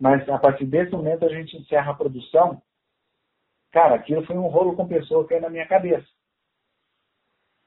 mas 0.00 0.28
a 0.28 0.38
partir 0.38 0.66
desse 0.66 0.92
momento 0.92 1.24
a 1.24 1.28
gente 1.28 1.56
encerra 1.56 1.92
a 1.92 1.96
produção. 1.96 2.60
Cara, 3.70 3.94
aquilo 3.94 4.24
foi 4.26 4.36
um 4.36 4.48
rolo 4.48 4.76
compressor 4.76 5.26
que 5.26 5.34
é 5.34 5.40
na 5.40 5.48
minha 5.48 5.66
cabeça. 5.66 6.06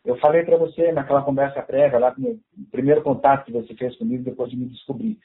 Eu 0.04 0.18
falei 0.18 0.44
para 0.44 0.58
você 0.58 0.92
naquela 0.92 1.24
conversa 1.24 1.64
prévia, 1.64 1.98
lá 1.98 2.14
no 2.16 2.40
primeiro 2.70 3.02
contato 3.02 3.46
que 3.46 3.52
você 3.52 3.74
fez 3.74 3.98
comigo 3.98 4.24
depois 4.24 4.52
de 4.52 4.58
me 4.58 4.68
descobrir. 4.68 5.18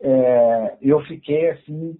É, 0.00 0.76
eu 0.80 1.00
fiquei 1.02 1.50
assim, 1.50 1.98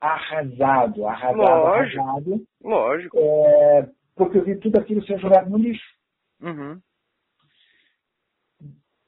arrasado, 0.00 1.06
arrasado, 1.06 1.36
lógico, 1.36 2.02
arrasado. 2.02 2.46
Lógico. 2.62 3.18
É, 3.18 3.88
porque 4.16 4.38
eu 4.38 4.44
vi 4.44 4.56
tudo 4.56 4.78
aquilo 4.78 5.04
ser 5.04 5.18
jogado 5.18 5.50
no 5.50 5.58
lixo. 5.58 5.86
Uhum. 6.40 6.80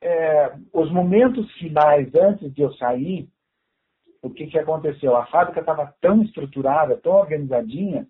É, 0.03 0.55
os 0.73 0.91
momentos 0.91 1.51
finais 1.55 2.13
antes 2.15 2.53
de 2.55 2.63
eu 2.63 2.73
sair, 2.75 3.29
o 4.23 4.31
que, 4.31 4.47
que 4.47 4.59
aconteceu? 4.59 5.17
A 5.17 5.27
fábrica 5.27 5.61
estava 5.61 5.95
tão 6.01 6.23
estruturada, 6.23 6.97
tão 6.97 7.13
organizadinha, 7.13 8.07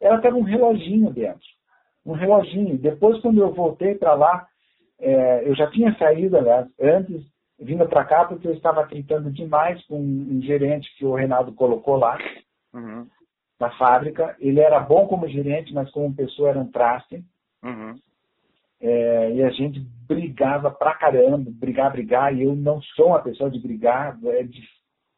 ela 0.00 0.20
teve 0.20 0.36
um 0.36 0.42
reloginho 0.42 1.12
dentro. 1.12 1.46
Um 2.04 2.12
reloginho. 2.12 2.78
Depois, 2.78 3.20
quando 3.20 3.40
eu 3.40 3.52
voltei 3.52 3.94
para 3.94 4.14
lá, 4.14 4.46
é, 5.00 5.48
eu 5.48 5.54
já 5.54 5.70
tinha 5.70 5.94
saído, 5.96 6.36
aliás, 6.36 6.66
antes 6.80 7.22
vindo 7.58 7.86
para 7.88 8.04
cá 8.04 8.24
porque 8.24 8.46
eu 8.46 8.54
estava 8.54 8.86
tentando 8.86 9.30
demais 9.30 9.84
com 9.86 10.00
um 10.00 10.40
gerente 10.42 10.94
que 10.96 11.04
o 11.04 11.14
Renato 11.14 11.52
colocou 11.52 11.96
lá 11.96 12.16
uhum. 12.72 13.06
na 13.58 13.70
fábrica. 13.72 14.36
Ele 14.38 14.60
era 14.60 14.78
bom 14.80 15.06
como 15.08 15.28
gerente, 15.28 15.74
mas 15.74 15.90
como 15.90 16.14
pessoa 16.14 16.50
era 16.50 16.58
um 16.58 16.70
traste. 16.70 17.24
Uhum. 17.62 17.98
É, 18.80 19.32
e 19.32 19.42
a 19.42 19.50
gente 19.50 19.80
brigava 20.06 20.70
pra 20.70 20.94
caramba, 20.94 21.50
brigar, 21.52 21.90
brigar, 21.90 22.32
e 22.34 22.44
eu 22.44 22.54
não 22.54 22.80
sou 22.94 23.08
uma 23.08 23.20
pessoa 23.20 23.50
de 23.50 23.60
brigar. 23.60 24.16
É 24.24 24.44
de... 24.44 24.62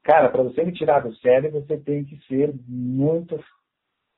Cara, 0.03 0.31
para 0.31 0.43
você 0.43 0.65
me 0.65 0.73
tirar 0.73 1.01
do 1.01 1.15
sério, 1.17 1.53
você 1.53 1.77
tem 1.77 2.05
que 2.05 2.17
ser 2.27 2.55
muito 2.67 3.39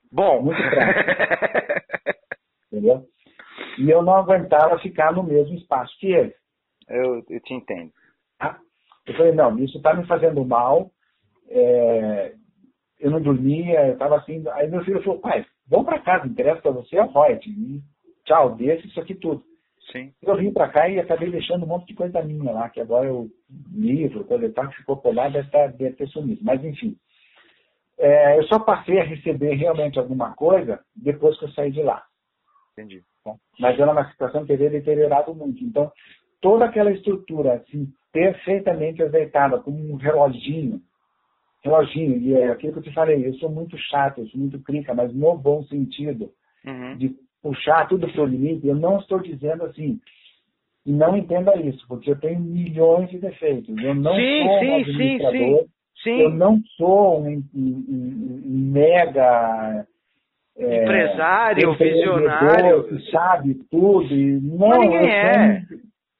bom. 0.09 0.43
Muito. 0.43 0.61
Entendeu? 2.71 3.05
E 3.77 3.89
eu 3.89 4.01
não 4.01 4.15
aguentava 4.15 4.79
ficar 4.79 5.11
no 5.11 5.23
mesmo 5.23 5.55
espaço 5.55 5.93
que 5.99 6.07
ele. 6.07 6.33
Eu, 6.87 7.23
eu 7.29 7.39
te 7.41 7.53
entendo. 7.53 7.91
Tá? 8.43 8.59
Eu 9.05 9.13
falei, 9.15 9.31
não, 9.33 9.57
isso 9.59 9.77
está 9.77 9.93
me 9.93 10.05
fazendo 10.05 10.43
mal. 10.45 10.91
É, 11.49 12.33
eu 12.99 13.11
não 13.11 13.21
dormia, 13.21 13.87
eu 13.87 13.93
estava 13.93 14.17
assim. 14.17 14.43
Aí 14.53 14.69
meu 14.69 14.83
filho 14.83 15.01
falou, 15.03 15.19
pai, 15.19 15.45
vamos 15.67 15.85
para 15.85 15.99
casa, 15.99 16.27
interessa 16.27 16.61
para 16.61 16.71
você 16.71 16.97
é 16.97 17.03
o 17.03 17.11
Reut. 17.11 17.45
Tchau, 18.25 18.55
deixa 18.55 18.87
isso 18.87 18.99
aqui 18.99 19.15
tudo. 19.15 19.43
Sim. 19.91 20.13
Eu 20.21 20.37
vim 20.37 20.51
para 20.51 20.69
cá 20.69 20.87
e 20.87 20.99
acabei 20.99 21.29
deixando 21.29 21.63
um 21.63 21.67
monte 21.67 21.87
de 21.87 21.93
coisa 21.93 22.21
minha 22.21 22.51
lá, 22.51 22.69
que 22.69 22.79
agora 22.79 23.07
eu 23.07 23.27
livro, 23.73 24.23
coisa 24.23 24.45
e 24.45 24.49
tal, 24.49 24.69
que 24.69 24.77
ficou 24.77 25.01
lá, 25.13 25.27
deve, 25.27 25.45
estar, 25.45 25.67
deve 25.73 25.95
ter 25.95 26.07
sumido. 26.07 26.41
Mas 26.43 26.63
enfim. 26.63 26.95
É, 27.99 28.37
eu 28.39 28.43
só 28.43 28.59
passei 28.59 28.99
a 28.99 29.03
receber 29.03 29.53
realmente 29.55 29.99
alguma 29.99 30.33
coisa 30.33 30.79
depois 30.95 31.37
que 31.37 31.45
eu 31.45 31.49
saí 31.49 31.71
de 31.71 31.83
lá. 31.83 32.03
Entendi. 32.71 33.03
Mas 33.59 33.79
era 33.79 33.91
uma 33.91 34.09
situação 34.09 34.41
que 34.41 34.47
teria 34.47 34.69
deteriorado 34.69 35.33
muito. 35.35 35.63
Então, 35.63 35.91
toda 36.43 36.65
aquela 36.65 36.91
estrutura 36.91 37.53
assim, 37.53 37.87
perfeitamente 38.11 39.01
azeitada, 39.01 39.57
como 39.59 39.77
um 39.77 39.95
reloginho. 39.95 40.81
Reloginho, 41.63 42.17
e 42.17 42.33
é 42.35 42.49
aquilo 42.49 42.73
que 42.73 42.79
eu 42.79 42.83
te 42.83 42.93
falei, 42.93 43.25
eu 43.25 43.33
sou 43.35 43.49
muito 43.49 43.77
chato, 43.77 44.19
eu 44.19 44.27
sou 44.27 44.39
muito 44.39 44.59
crica, 44.59 44.93
mas 44.93 45.15
no 45.15 45.37
bom 45.37 45.63
sentido, 45.63 46.29
uhum. 46.65 46.97
de 46.97 47.15
puxar 47.41 47.87
tudo 47.87 48.11
para 48.11 48.21
o 48.21 48.25
limite. 48.25 48.67
Eu 48.67 48.75
não 48.75 48.99
estou 48.99 49.21
dizendo 49.21 49.63
assim, 49.63 49.97
e 50.85 50.91
não 50.91 51.15
entenda 51.15 51.55
isso, 51.55 51.87
porque 51.87 52.11
eu 52.11 52.19
tenho 52.19 52.41
milhões 52.41 53.09
de 53.09 53.19
defeitos. 53.19 53.73
Eu 53.81 53.95
não 53.95 54.13
sim, 54.13 54.43
sou 54.43 54.51
um 54.51 54.75
administrador, 54.75 55.61
sim, 55.61 55.67
sim. 56.03 56.21
eu 56.21 56.29
não 56.29 56.59
sou 56.75 57.23
um, 57.23 57.41
um, 57.55 58.43
um 58.45 58.71
mega 58.73 59.87
é, 60.57 60.83
empresário, 60.83 61.73
visionário, 61.75 62.83
que 62.89 63.09
sabe 63.09 63.55
tudo. 63.71 64.13
E, 64.13 64.41
não, 64.41 64.67
Mas 64.67 64.79
ninguém 64.81 65.09
é. 65.09 65.63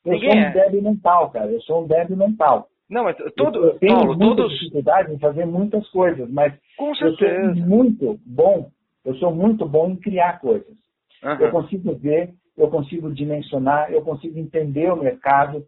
Eu 0.06 0.13
ninguém 0.13 0.32
sou 0.32 0.39
um 0.39 0.44
é. 0.44 0.52
débil 0.52 0.82
mental, 0.82 1.32
cara. 1.32 1.52
Eu 1.52 1.62
sou 1.62 1.84
um 1.84 1.88
débil 1.88 2.18
mental. 2.18 2.68
Não, 2.89 3.06
mas 3.06 3.18
todo, 3.36 3.58
eu, 3.60 3.66
eu 3.66 3.80
tenho 3.80 3.96
Paulo, 3.96 4.18
muita 4.18 4.36
todos. 4.44 4.60
dificuldade 4.60 5.13
em 5.13 5.20
fazer 5.20 5.46
muitas 5.46 5.88
coisas, 5.89 6.30
mas 6.30 6.54
Com 6.78 6.89
eu 6.89 7.16
sou 7.16 7.56
muito 7.56 8.20
bom. 8.26 8.70
Eu 9.06 9.16
sou 9.16 9.34
muito 9.34 9.66
bom 9.68 9.89
em 9.89 9.96
criar 9.96 10.39
coisas. 10.39 10.76
Aham. 11.24 11.42
Eu 11.42 11.52
consigo 11.52 11.96
ver, 11.96 12.34
eu 12.58 12.70
consigo 12.70 13.12
dimensionar, 13.13 13.92
eu 13.92 14.02
consigo 14.02 14.38
entender 14.38 14.92
o 14.92 15.02
mercado. 15.02 15.66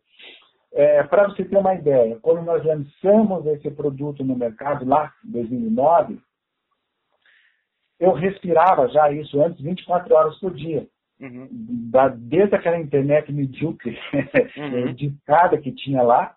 É, 0.74 1.04
Para 1.04 1.30
você 1.30 1.45
ter 1.45 1.58
uma 1.58 1.74
ideia, 1.74 2.17
quando 2.21 2.43
nós 2.43 2.63
lançamos 2.63 3.45
esse 3.48 3.71
produto 3.71 4.24
no 4.24 4.36
mercado 4.36 4.86
lá, 4.86 5.12
em 5.26 5.32
2009, 5.32 6.19
eu 8.00 8.12
respirava 8.12 8.88
já 8.89 9.10
isso 9.12 9.41
antes 9.41 9.62
24 9.63 10.13
horas 10.13 10.38
por 10.39 10.54
dia. 10.54 10.86
Uhum. 11.19 11.47
Da, 11.91 12.10
desde 12.10 12.56
aquela 12.56 12.78
internet 12.78 13.32
medíocre, 13.32 13.97
Uhum. 14.58 14.93
de 14.93 15.08
escada 15.08 15.58
que 15.58 15.71
tinha 15.71 16.01
lá, 16.01 16.36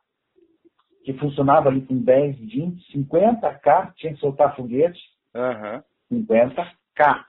que 1.05 1.13
funcionava 1.15 1.69
ali 1.69 1.81
com 1.83 1.99
10, 1.99 2.39
20, 2.39 2.99
50k, 2.99 3.93
tinha 3.95 4.13
que 4.15 4.21
soltar 4.21 4.55
foguete, 4.55 5.01
Aham. 5.35 5.83
50k. 6.13 7.25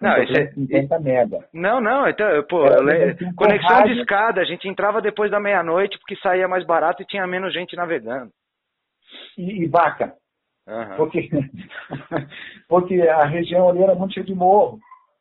Não, 0.00 0.22
isso 0.22 0.36
é- 0.36 0.52
50 0.52 1.00
mega. 1.00 1.48
Não, 1.54 1.80
não, 1.80 2.06
então, 2.06 2.26
pô, 2.44 2.68
le- 2.82 3.14
conexão 3.34 3.82
de 3.84 3.98
escada, 3.98 4.42
a 4.42 4.44
gente 4.44 4.68
entrava 4.68 5.00
depois 5.00 5.30
da 5.30 5.40
meia-noite 5.40 5.98
porque 5.98 6.16
saía 6.16 6.46
mais 6.46 6.64
barato 6.66 7.02
e 7.02 7.06
tinha 7.06 7.26
menos 7.26 7.52
gente 7.54 7.74
navegando. 7.74 8.30
E, 9.38 9.64
e 9.64 9.66
vaca, 9.68 10.14
Aham. 10.68 10.96
porque, 10.96 11.30
porque 12.68 13.00
a 13.02 13.24
região 13.24 13.68
ali 13.68 13.82
era 13.82 13.94
muito 13.94 14.12
cheia 14.14 14.26
de 14.26 14.34
morro. 14.34 14.78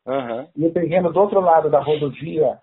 Aham. 0.08 0.48
E 0.56 0.66
o 0.66 0.72
terreno 0.72 1.12
do 1.12 1.20
outro 1.20 1.40
lado 1.40 1.70
da 1.70 1.80
rodovia, 1.80 2.60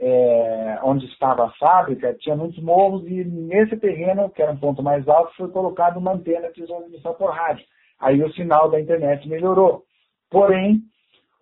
é, 0.00 0.78
onde 0.82 1.06
estava 1.06 1.46
a 1.46 1.50
fábrica, 1.52 2.14
tinha 2.14 2.36
muitos 2.36 2.62
morros 2.62 3.04
e 3.06 3.24
nesse 3.24 3.76
terreno, 3.76 4.30
que 4.30 4.42
era 4.42 4.52
um 4.52 4.56
ponto 4.56 4.82
mais 4.82 5.06
alto, 5.08 5.34
foi 5.36 5.50
colocada 5.50 5.98
uma 5.98 6.12
antena 6.12 6.50
de 6.52 6.66
transmissão 6.66 7.14
por 7.14 7.30
rádio. 7.30 7.64
Aí 8.00 8.22
o 8.22 8.32
sinal 8.32 8.70
da 8.70 8.80
internet 8.80 9.28
melhorou. 9.28 9.82
Porém, 10.30 10.80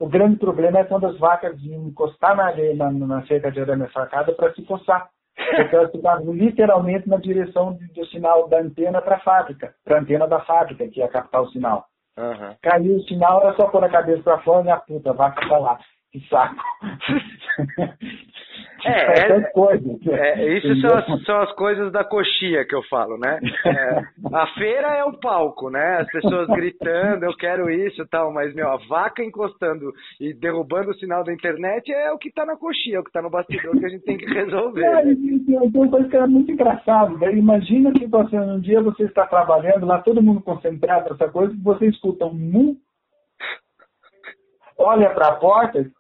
o 0.01 0.09
grande 0.09 0.37
problema 0.37 0.81
é 0.81 0.85
quando 0.85 1.07
as 1.07 1.19
vacas 1.19 1.59
iam 1.63 1.87
encostar 1.87 2.35
na, 2.37 2.47
areia, 2.47 2.75
na, 2.75 2.91
na 2.91 3.27
cerca 3.27 3.51
de 3.51 3.61
arame 3.61 3.87
farcada 3.89 4.33
para 4.33 4.53
se 4.55 4.63
coçar. 4.63 5.09
Porque 5.55 5.77
elas 5.77 5.93
ficavam 5.93 6.33
literalmente 6.33 7.07
na 7.09 7.19
direção 7.19 7.79
do 7.95 8.07
sinal 8.07 8.49
da 8.49 8.59
antena 8.59 9.03
para 9.03 9.17
a 9.17 9.21
fábrica, 9.21 9.75
para 9.85 9.99
a 9.99 10.01
antena 10.01 10.27
da 10.27 10.41
fábrica, 10.41 10.89
que 10.89 11.01
ia 11.01 11.09
captar 11.09 11.43
o 11.43 11.51
sinal. 11.51 11.85
Aham. 12.19 12.57
Caiu 12.63 12.97
o 12.97 13.03
sinal, 13.03 13.43
era 13.43 13.55
só 13.57 13.69
pôr 13.69 13.85
a 13.85 13.91
cabeça 13.91 14.23
para 14.23 14.41
fora 14.43 14.67
e 14.67 14.71
a 14.71 14.77
puta, 14.79 15.11
a 15.11 15.13
vaca 15.13 15.59
lá. 15.59 15.79
Que 16.17 16.29
saco. 16.29 16.65
É, 18.85 19.33
é- 19.33 19.41
coisas. 19.51 20.07
É, 20.07 20.49
isso 20.59 20.81
são 20.81 20.97
as, 20.97 21.25
são 21.25 21.41
as 21.41 21.53
coisas 21.55 21.91
da 21.91 22.05
coxia 22.05 22.65
que 22.65 22.75
eu 22.75 22.83
falo, 22.85 23.19
né? 23.19 23.41
É, 23.67 24.37
a 24.37 24.47
feira 24.55 24.89
é 24.97 25.05
o 25.05 25.15
palco, 25.19 25.71
né? 25.71 25.97
As 26.03 26.07
pessoas 26.09 26.47
gritando, 26.49 27.25
eu 27.25 27.37
quero 27.37 27.69
isso 27.69 28.03
e 28.03 28.07
tal, 28.07 28.33
mas, 28.33 28.55
meu, 28.55 28.69
a 28.71 28.77
vaca 28.89 29.25
encostando 29.25 29.93
e 30.21 30.33
derrubando 30.33 30.91
o 30.91 30.95
sinal 30.95 31.25
da 31.25 31.33
internet 31.33 31.91
é 31.93 32.13
o 32.13 32.19
que 32.19 32.31
tá 32.31 32.47
na 32.47 32.57
coxia, 32.57 32.97
é 32.99 33.01
o 33.01 33.05
que 33.05 33.11
tá 33.11 33.21
no 33.21 33.31
bastidor 33.31 33.77
que 33.77 33.87
a 33.87 33.89
gente 33.89 34.05
tem 34.05 34.17
que 34.17 34.27
resolver. 34.27 34.85
É, 34.85 35.05
né? 35.05 35.13
e- 35.13 35.45
e- 35.49 35.57
uma 35.57 35.89
coisa 35.89 36.09
que 36.09 36.17
era 36.17 36.27
muito 36.29 36.53
engraçado. 36.53 37.19
Daí 37.19 37.37
imagina 37.39 37.93
que 37.93 38.07
você, 38.07 38.39
um 38.39 38.61
dia 38.61 38.81
você 38.83 39.05
está 39.05 39.27
trabalhando 39.27 39.85
lá, 39.85 39.99
todo 40.01 40.23
mundo 40.23 40.41
concentrado 40.43 41.11
nessa 41.11 41.29
coisa, 41.29 41.53
e 41.53 41.57
você 41.63 41.87
escuta 41.87 42.27
um 42.27 42.35
mu, 42.35 42.77
olha 44.79 45.11
para 45.11 45.29
a 45.29 45.35
porta, 45.37 45.91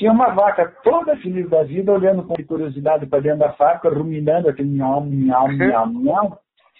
tinha 0.00 0.12
uma 0.12 0.30
vaca 0.30 0.66
toda 0.82 1.14
feliz 1.18 1.46
da 1.50 1.62
vida, 1.62 1.92
olhando 1.92 2.22
com 2.22 2.34
curiosidade 2.46 3.04
para 3.04 3.20
dentro 3.20 3.40
da 3.40 3.52
fábrica, 3.52 3.90
ruminando 3.90 4.48
aquele 4.48 4.70
miau, 4.70 5.02
miau, 5.02 5.46
miau, 5.48 5.86
miau, 5.88 6.38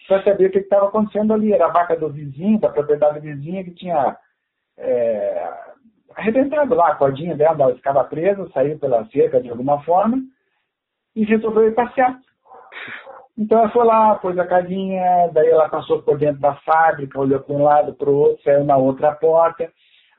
para 0.08 0.22
saber 0.22 0.46
o 0.46 0.50
que 0.50 0.60
estava 0.60 0.86
acontecendo 0.86 1.34
ali. 1.34 1.52
Era 1.52 1.66
a 1.66 1.70
vaca 1.70 1.94
do 1.94 2.08
vizinho, 2.08 2.58
da 2.58 2.70
propriedade 2.70 3.20
vizinha, 3.20 3.62
que 3.62 3.72
tinha 3.72 4.16
é, 4.78 5.50
arrebentado 6.16 6.74
lá 6.74 6.92
a 6.92 6.94
cordinha 6.94 7.36
dela, 7.36 7.64
ela 7.64 7.74
ficava 7.74 8.02
presa, 8.04 8.48
saiu 8.54 8.78
pela 8.78 9.04
cerca 9.08 9.38
de 9.38 9.50
alguma 9.50 9.82
forma 9.82 10.16
e 11.14 11.22
resolveu 11.22 11.68
ir 11.68 11.74
passear. 11.74 12.18
Então 13.36 13.58
ela 13.58 13.68
foi 13.68 13.84
lá, 13.84 14.14
pôs 14.14 14.38
a 14.38 14.46
carinha, 14.46 15.28
daí 15.34 15.48
ela 15.48 15.68
passou 15.68 16.00
por 16.00 16.16
dentro 16.16 16.40
da 16.40 16.54
fábrica, 16.54 17.20
olhou 17.20 17.40
para 17.40 17.54
um 17.54 17.62
lado, 17.64 17.92
para 17.92 18.08
o 18.08 18.14
outro, 18.14 18.42
saiu 18.42 18.64
na 18.64 18.78
outra 18.78 19.12
porta. 19.12 19.70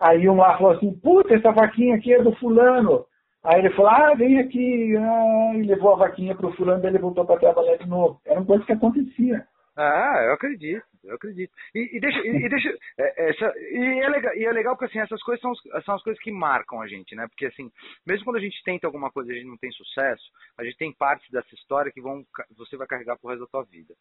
Aí 0.02 0.28
um 0.28 0.36
lá 0.36 0.58
falou 0.58 0.74
assim, 0.74 0.92
puta, 1.00 1.36
essa 1.36 1.52
vaquinha 1.52 1.96
aqui 1.96 2.12
é 2.12 2.24
do 2.24 2.36
fulano. 2.38 3.06
Aí 3.44 3.60
ele 3.60 3.70
falou, 3.76 3.92
ah, 3.92 4.16
vem 4.16 4.40
aqui. 4.40 4.96
Ah, 4.98 5.52
e 5.56 5.62
levou 5.62 5.94
a 5.94 5.98
vaquinha 5.98 6.34
para 6.34 6.48
o 6.48 6.54
fulano, 6.54 6.82
daí 6.82 6.90
ele 6.90 6.98
voltou 6.98 7.24
para 7.24 7.40
trabalhar 7.40 7.78
de 7.78 7.88
novo. 7.88 8.20
Era 8.26 8.40
uma 8.40 8.46
coisa 8.48 8.66
que 8.66 8.72
acontecia. 8.72 9.46
Ah, 9.78 10.24
eu 10.26 10.34
acredito, 10.34 10.84
eu 11.04 11.16
acredito. 11.16 11.54
E, 11.74 11.98
e 11.98 12.00
deixa, 12.00 12.20
e, 12.20 12.46
e 12.46 12.50
deixa 12.50 12.70
é, 13.00 13.30
essa, 13.30 13.54
e, 13.58 14.00
é 14.04 14.10
legal, 14.10 14.36
e 14.36 14.44
é 14.44 14.52
legal 14.52 14.76
porque 14.76 14.86
assim, 14.86 15.00
essas 15.00 15.22
coisas 15.24 15.42
são, 15.42 15.54
são 15.86 15.96
as 15.96 16.04
coisas 16.04 16.22
que 16.22 16.32
marcam 16.32 16.82
a 16.82 16.88
gente, 16.88 17.16
né? 17.16 17.26
Porque 17.30 17.46
assim, 17.46 17.72
mesmo 18.06 18.26
quando 18.26 18.36
a 18.38 18.42
gente 18.42 18.62
tenta 18.66 18.86
alguma 18.86 19.10
coisa 19.10 19.32
e 19.32 19.36
a 19.36 19.38
gente 19.38 19.48
não 19.48 19.58
tem 19.58 19.72
sucesso, 19.72 20.24
a 20.58 20.64
gente 20.64 20.78
tem 20.78 20.94
partes 20.94 21.30
dessa 21.32 21.56
história 21.56 21.92
que 21.92 22.02
vão, 22.02 22.24
você 22.58 22.76
vai 22.76 22.86
carregar 22.86 23.18
pro 23.18 23.30
resto 23.30 23.46
da 23.46 23.48
tua 23.48 23.64
vida. 23.64 23.94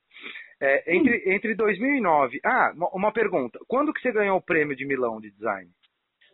É, 0.61 0.97
entre, 0.97 1.35
entre 1.35 1.55
2009, 1.55 2.41
ah, 2.45 2.73
uma 2.93 3.13
pergunta, 3.13 3.59
quando 3.69 3.93
que 3.93 4.01
você 4.01 4.11
ganhou 4.11 4.39
o 4.39 4.43
prêmio 4.43 4.77
de 4.77 4.85
Milão 4.85 5.21
de 5.21 5.31
design? 5.31 5.71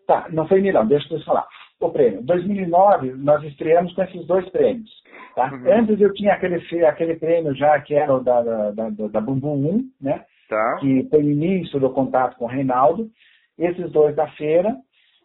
Tá, 0.07 0.27
não 0.31 0.47
foi 0.47 0.61
Milão, 0.61 0.87
deixa 0.87 1.13
eu 1.13 1.19
te 1.19 1.25
falar. 1.25 1.47
O 1.79 1.91
prêmio. 1.91 2.23
2009, 2.23 3.13
nós 3.15 3.43
estreamos 3.45 3.93
com 3.95 4.03
esses 4.03 4.27
dois 4.27 4.49
prêmios. 4.49 4.91
Tá? 5.35 5.53
Uhum. 5.53 5.73
Antes 5.81 6.01
eu 6.01 6.13
tinha 6.15 6.33
aquele, 6.33 6.57
aquele 6.87 7.17
prêmio 7.17 7.55
já 7.55 7.79
que 7.81 7.95
era 7.95 8.15
o 8.15 8.21
da, 8.21 8.41
da, 8.41 8.71
da, 8.71 8.89
da 8.89 9.21
Bumbum 9.21 9.69
1, 9.69 9.91
né? 10.01 10.25
Tá. 10.49 10.77
Que 10.81 11.07
foi 11.11 11.23
o 11.23 11.31
início 11.31 11.79
do 11.79 11.91
contato 11.91 12.37
com 12.37 12.47
o 12.47 12.49
Reinaldo. 12.49 13.11
Esses 13.59 13.91
dois 13.91 14.17
da 14.17 14.27
feira. 14.29 14.75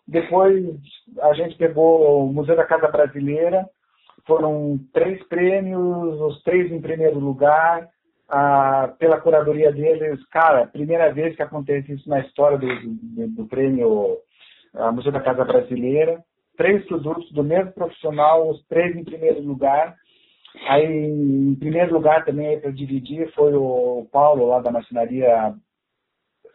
Depois 0.06 0.66
a 1.22 1.34
gente 1.34 1.56
pegou 1.56 2.26
o 2.26 2.34
Museu 2.34 2.56
da 2.56 2.66
Casa 2.66 2.90
Brasileira. 2.90 3.66
Foram 4.28 4.78
três 4.94 5.24
prêmios, 5.28 6.20
os 6.20 6.44
três 6.44 6.70
em 6.72 6.82
primeiro 6.82 7.20
lugar. 7.20 7.88
Ah, 8.28 8.94
pela 8.98 9.20
curadoria 9.20 9.72
deles, 9.74 10.26
cara, 10.28 10.66
primeira 10.66 11.12
vez 11.12 11.36
que 11.36 11.44
acontece 11.44 11.92
isso 11.92 12.10
na 12.10 12.22
história 12.22 12.58
do, 12.58 12.68
do, 12.68 13.28
do 13.28 13.46
prêmio 13.46 14.18
a 14.74 14.92
Museu 14.92 15.12
da 15.12 15.22
Casa 15.22 15.44
Brasileira, 15.44 16.24
três 16.58 16.86
produtos 16.86 17.32
do 17.32 17.44
mesmo 17.44 17.72
profissional, 17.74 18.50
os 18.50 18.64
três 18.68 18.96
em 18.96 19.04
primeiro 19.04 19.42
lugar. 19.42 19.96
Aí, 20.68 20.86
em 20.86 21.56
primeiro 21.56 21.94
lugar 21.94 22.26
também 22.26 22.60
para 22.60 22.72
dividir 22.72 23.32
foi 23.34 23.54
o 23.54 24.08
Paulo, 24.12 24.48
lá 24.48 24.60
da 24.60 24.72
marcenaria 24.72 25.56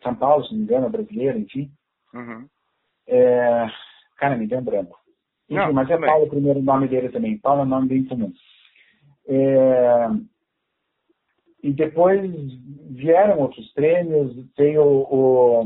São 0.02 0.14
Paulo, 0.14 0.44
se 0.44 0.52
não 0.52 0.58
me 0.58 0.64
engano, 0.64 0.90
brasileira, 0.90 1.38
enfim. 1.38 1.70
Uhum. 2.14 2.46
É... 3.06 3.66
Cara, 4.18 4.36
me 4.36 4.46
deu 4.46 4.58
um 4.58 4.64
branco. 4.64 4.98
Enfim, 5.48 5.60
não, 5.60 5.72
mas 5.72 5.88
é 5.88 5.94
também. 5.94 6.10
Paulo 6.10 6.26
o 6.26 6.30
primeiro 6.30 6.62
nome 6.62 6.88
dele 6.88 7.08
também. 7.08 7.38
Paulo 7.38 7.62
é 7.62 7.64
um 7.64 7.68
nome 7.68 7.88
bem 7.88 8.04
comum. 8.04 8.32
É... 9.28 10.08
E 11.62 11.72
depois 11.72 12.30
vieram 12.90 13.40
outros 13.40 13.72
prêmios, 13.72 14.36
veio 14.56 14.82
o, 14.82 15.62
o, 15.62 15.64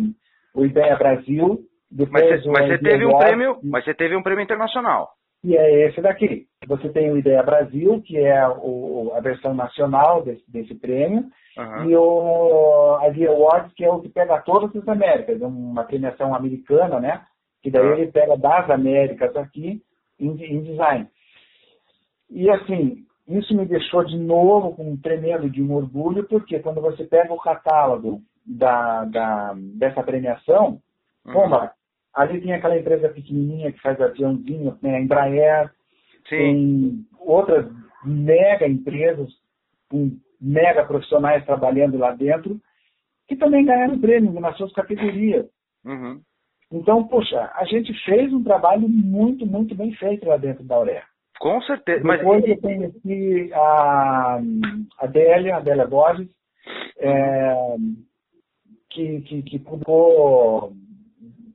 o 0.55 0.65
Ideia 0.65 0.97
Brasil, 0.97 1.69
depois, 1.91 2.25
mas, 2.25 2.43
você, 2.43 2.49
mas 2.51 2.69
você 2.69 2.79
teve 2.79 3.07
um 3.07 3.19
prêmio, 3.19 3.59
mas 3.65 3.85
você 3.85 3.95
teve 3.95 4.17
um 4.17 4.23
prêmio 4.23 4.45
internacional. 4.45 5.11
E 5.43 5.57
é 5.57 5.89
esse 5.89 6.01
daqui. 6.01 6.47
Você 6.67 6.89
tem 6.91 7.11
o 7.11 7.17
Ideia 7.17 7.43
Brasil, 7.43 8.03
que 8.05 8.19
é 8.19 8.47
o, 8.47 9.13
a 9.15 9.21
versão 9.21 9.55
nacional 9.55 10.23
desse, 10.23 10.45
desse 10.49 10.75
prêmio, 10.75 11.25
uhum. 11.57 11.91
e 11.91 11.97
o 11.97 12.99
a 13.01 13.09
Via 13.09 13.31
Awards, 13.31 13.73
que 13.75 13.85
é 13.85 13.91
o 13.91 14.01
que 14.01 14.09
pega 14.09 14.41
todas 14.43 14.75
as 14.77 14.87
Américas, 14.87 15.41
é 15.41 15.47
uma 15.47 15.85
premiação 15.85 16.35
americana, 16.35 17.01
né? 17.01 17.23
Que 17.63 17.71
daí 17.71 17.87
uhum. 17.87 17.95
ele 17.95 18.13
pega 18.13 18.37
das 18.37 18.71
Américas 18.71 19.35
aqui 19.37 19.83
em, 20.19 20.31
em 20.45 20.63
design. 20.63 21.09
E 22.31 22.49
assim, 22.51 23.05
isso 23.27 23.57
me 23.57 23.65
deixou 23.65 24.05
de 24.05 24.19
novo 24.19 24.77
com 24.77 24.93
um 24.93 24.97
tremendo 24.97 25.49
de 25.49 25.63
um 25.63 25.73
orgulho, 25.73 26.25
porque 26.29 26.61
quando 26.61 26.81
você 26.81 27.05
pega 27.05 27.33
o 27.33 27.41
catálogo 27.41 28.21
da, 28.47 29.05
da, 29.07 29.55
dessa 29.79 30.03
premiação, 30.03 30.79
uhum. 31.25 31.33
Pô, 31.33 31.49
Ali 32.15 32.41
tem 32.41 32.53
aquela 32.53 32.79
empresa 32.79 33.09
pequenininha 33.09 33.73
que 33.73 33.81
faz 33.81 34.01
aviãozinho, 34.01 34.77
né, 34.83 34.97
a 34.97 35.01
Embraer, 35.01 35.71
Sim. 36.29 36.37
tem 36.37 37.07
outras 37.19 37.67
mega 38.05 38.67
empresas 38.67 39.29
com 39.89 40.11
mega 40.41 40.85
profissionais 40.85 41.45
trabalhando 41.45 41.99
lá 41.99 42.13
dentro, 42.13 42.59
que 43.29 43.37
também 43.37 43.65
ganharam 43.65 44.01
prêmio 44.01 44.33
nas 44.41 44.57
suas 44.57 44.73
categorias. 44.73 45.47
Uhum. 45.85 46.21
Então, 46.73 47.07
poxa, 47.07 47.51
a 47.55 47.65
gente 47.65 47.93
fez 48.05 48.33
um 48.33 48.43
trabalho 48.43 48.89
muito, 48.89 49.45
muito 49.45 49.75
bem 49.75 49.93
feito 49.95 50.27
lá 50.27 50.37
dentro 50.37 50.65
da 50.65 50.77
Aurea. 50.77 51.03
Com 51.39 51.61
certeza. 51.63 52.03
Depois 52.03 52.43
Mas... 52.43 52.51
eu 52.51 52.59
conheci 52.59 53.51
a, 53.53 54.41
a 54.99 55.07
Délia, 55.07 55.57
a 55.57 55.61
Délia 55.61 55.87
Borges, 55.87 56.29
é, 56.99 57.55
que, 58.91 59.21
que, 59.23 59.43
que 59.43 59.59
publicou 59.59 60.73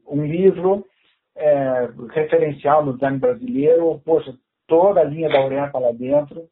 um 0.07 0.25
livro 0.25 0.85
é, 1.35 1.89
referencial 2.11 2.85
no 2.85 2.93
design 2.93 3.19
brasileiro, 3.19 4.01
poxa, 4.05 4.35
toda 4.67 5.01
a 5.01 5.03
linha 5.03 5.29
da 5.29 5.39
Aurea 5.39 5.71
lá 5.73 5.91
dentro, 5.91 6.47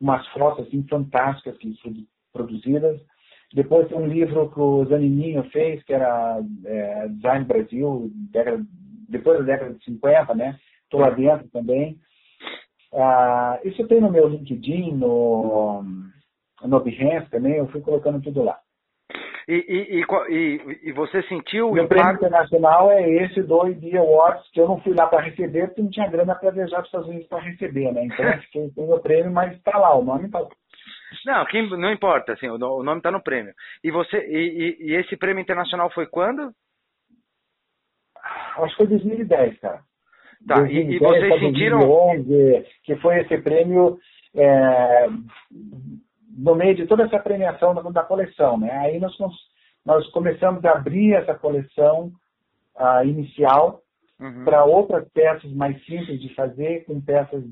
umas 0.00 0.26
fotos 0.28 0.66
assim, 0.66 0.82
fantásticas 0.88 1.56
que 1.58 1.74
produzidas. 2.32 3.00
Depois 3.52 3.88
tem 3.88 3.98
um 3.98 4.06
livro 4.06 4.50
que 4.50 4.60
o 4.60 4.84
Zanininho 4.86 5.42
fez, 5.50 5.82
que 5.82 5.92
era 5.92 6.40
é, 6.64 7.08
Design 7.08 7.44
Brasil, 7.44 8.10
década, 8.30 8.64
depois 9.08 9.38
da 9.40 9.44
década 9.44 9.74
de 9.74 9.84
50, 9.84 10.34
né? 10.34 10.58
Estou 10.84 11.00
lá 11.00 11.10
dentro 11.10 11.48
também. 11.48 11.98
Ah, 12.92 13.60
isso 13.64 13.86
tem 13.86 14.00
no 14.00 14.10
meu 14.10 14.28
LinkedIn, 14.28 14.92
no, 14.92 15.82
no 16.62 16.80
Behance 16.80 17.30
também, 17.30 17.54
eu 17.54 17.68
fui 17.68 17.80
colocando 17.80 18.20
tudo 18.20 18.42
lá. 18.42 18.58
E, 19.50 19.64
e, 19.66 20.04
e, 20.28 20.90
e, 20.90 20.92
você 20.92 21.24
sentiu 21.24 21.70
o 21.70 21.72
Meu 21.72 21.88
prêmio 21.88 22.12
internacional 22.12 22.88
é 22.92 23.02
esse 23.24 23.42
do 23.42 23.66
ID 23.66 23.96
Awards, 23.96 24.48
que 24.52 24.60
eu 24.60 24.68
não 24.68 24.80
fui 24.80 24.94
lá 24.94 25.08
para 25.08 25.22
receber, 25.22 25.66
porque 25.66 25.82
não 25.82 25.90
tinha 25.90 26.08
grana 26.08 26.36
para 26.36 26.52
viajar 26.52 26.76
para 26.76 26.82
os 26.82 26.86
Estados 26.86 27.08
Unidos 27.08 27.26
para 27.26 27.40
receber, 27.40 27.92
né? 27.92 28.04
Então 28.04 28.24
eu 28.30 28.38
fiquei 28.42 28.70
sem 28.70 28.92
o 28.92 29.00
prêmio, 29.00 29.32
mas 29.32 29.52
está 29.56 29.76
lá, 29.76 29.92
o 29.96 30.04
nome 30.04 30.26
está 30.26 30.46
Não, 31.26 31.44
quem, 31.46 31.68
não 31.68 31.90
importa, 31.90 32.34
assim, 32.34 32.46
o, 32.46 32.54
o 32.54 32.82
nome 32.84 32.98
está 32.98 33.10
no 33.10 33.20
prêmio. 33.20 33.52
E 33.82 33.90
você 33.90 34.18
e, 34.18 34.76
e, 34.78 34.94
esse 34.94 35.16
prêmio 35.16 35.42
internacional 35.42 35.90
foi 35.90 36.06
quando? 36.06 36.52
Acho 38.56 38.76
que 38.76 38.76
foi 38.76 38.86
2010, 38.86 39.58
cara. 39.58 39.80
Tá, 40.46 40.60
2010, 40.60 40.92
e, 40.92 40.94
e 40.94 40.98
vocês 41.00 41.40
sentiram. 41.40 41.78
2011, 41.80 42.66
que 42.84 42.94
foi 42.96 43.18
esse 43.18 43.36
prêmio 43.38 43.98
é, 44.36 45.08
no 46.36 46.54
meio 46.54 46.74
de 46.74 46.86
toda 46.86 47.04
essa 47.04 47.18
premiação 47.18 47.74
da, 47.74 47.82
da 47.82 48.02
coleção. 48.02 48.58
Né? 48.58 48.70
Aí 48.70 48.98
nós, 48.98 49.16
nós 49.84 50.06
começamos 50.10 50.64
a 50.64 50.72
abrir 50.72 51.14
essa 51.14 51.34
coleção 51.34 52.12
uh, 52.76 53.04
inicial 53.04 53.82
uhum. 54.20 54.44
para 54.44 54.64
outras 54.64 55.08
peças 55.10 55.52
mais 55.52 55.76
simples 55.84 56.20
de 56.20 56.34
fazer, 56.34 56.84
com 56.84 57.00
peças 57.00 57.42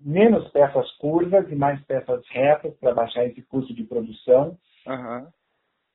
menos 0.00 0.46
peças 0.50 0.90
curvas 0.98 1.50
e 1.50 1.54
mais 1.54 1.82
peças 1.86 2.22
retas 2.30 2.74
para 2.78 2.92
baixar 2.92 3.24
esse 3.24 3.40
custo 3.42 3.74
de 3.74 3.84
produção. 3.84 4.56
Uhum. 4.86 5.26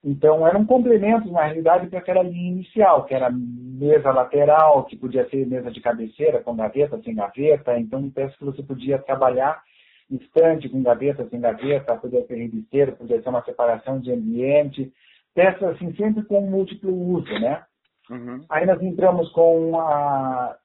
Então, 0.04 0.48
eram 0.48 0.66
complementos, 0.66 1.30
na 1.32 1.44
realidade, 1.44 1.88
para 1.88 2.00
aquela 2.00 2.24
linha 2.24 2.52
inicial, 2.52 3.04
que 3.04 3.14
era 3.14 3.30
mesa 3.30 4.12
lateral, 4.12 4.86
que 4.86 4.96
podia 4.96 5.30
ser 5.30 5.46
mesa 5.46 5.70
de 5.70 5.82
cabeceira, 5.82 6.42
com 6.42 6.56
gaveta, 6.56 7.00
sem 7.04 7.14
gaveta. 7.14 7.78
Então, 7.78 8.10
peças 8.10 8.36
que 8.38 8.46
você 8.46 8.64
podia 8.64 8.98
trabalhar 8.98 9.62
estante 10.10 10.70
com 10.70 10.82
gaveta, 10.82 11.28
sem 11.30 11.40
gaveta, 11.40 11.96
poder 11.98 12.26
ser 12.26 12.36
revisteiro, 12.36 12.96
poder 12.96 13.22
ser 13.22 13.30
uma 13.30 13.44
separação 13.44 14.00
de 14.00 14.12
ambiente, 14.12 14.92
peças 15.34 15.76
assim, 15.76 15.94
sempre 15.96 16.24
com 16.24 16.42
múltiplo 16.42 16.92
uso, 16.92 17.32
né? 17.40 17.64
Uhum. 18.10 18.44
Aí 18.50 18.66
nós 18.66 18.82
entramos 18.82 19.32
com 19.32 19.80
a... 19.80 20.56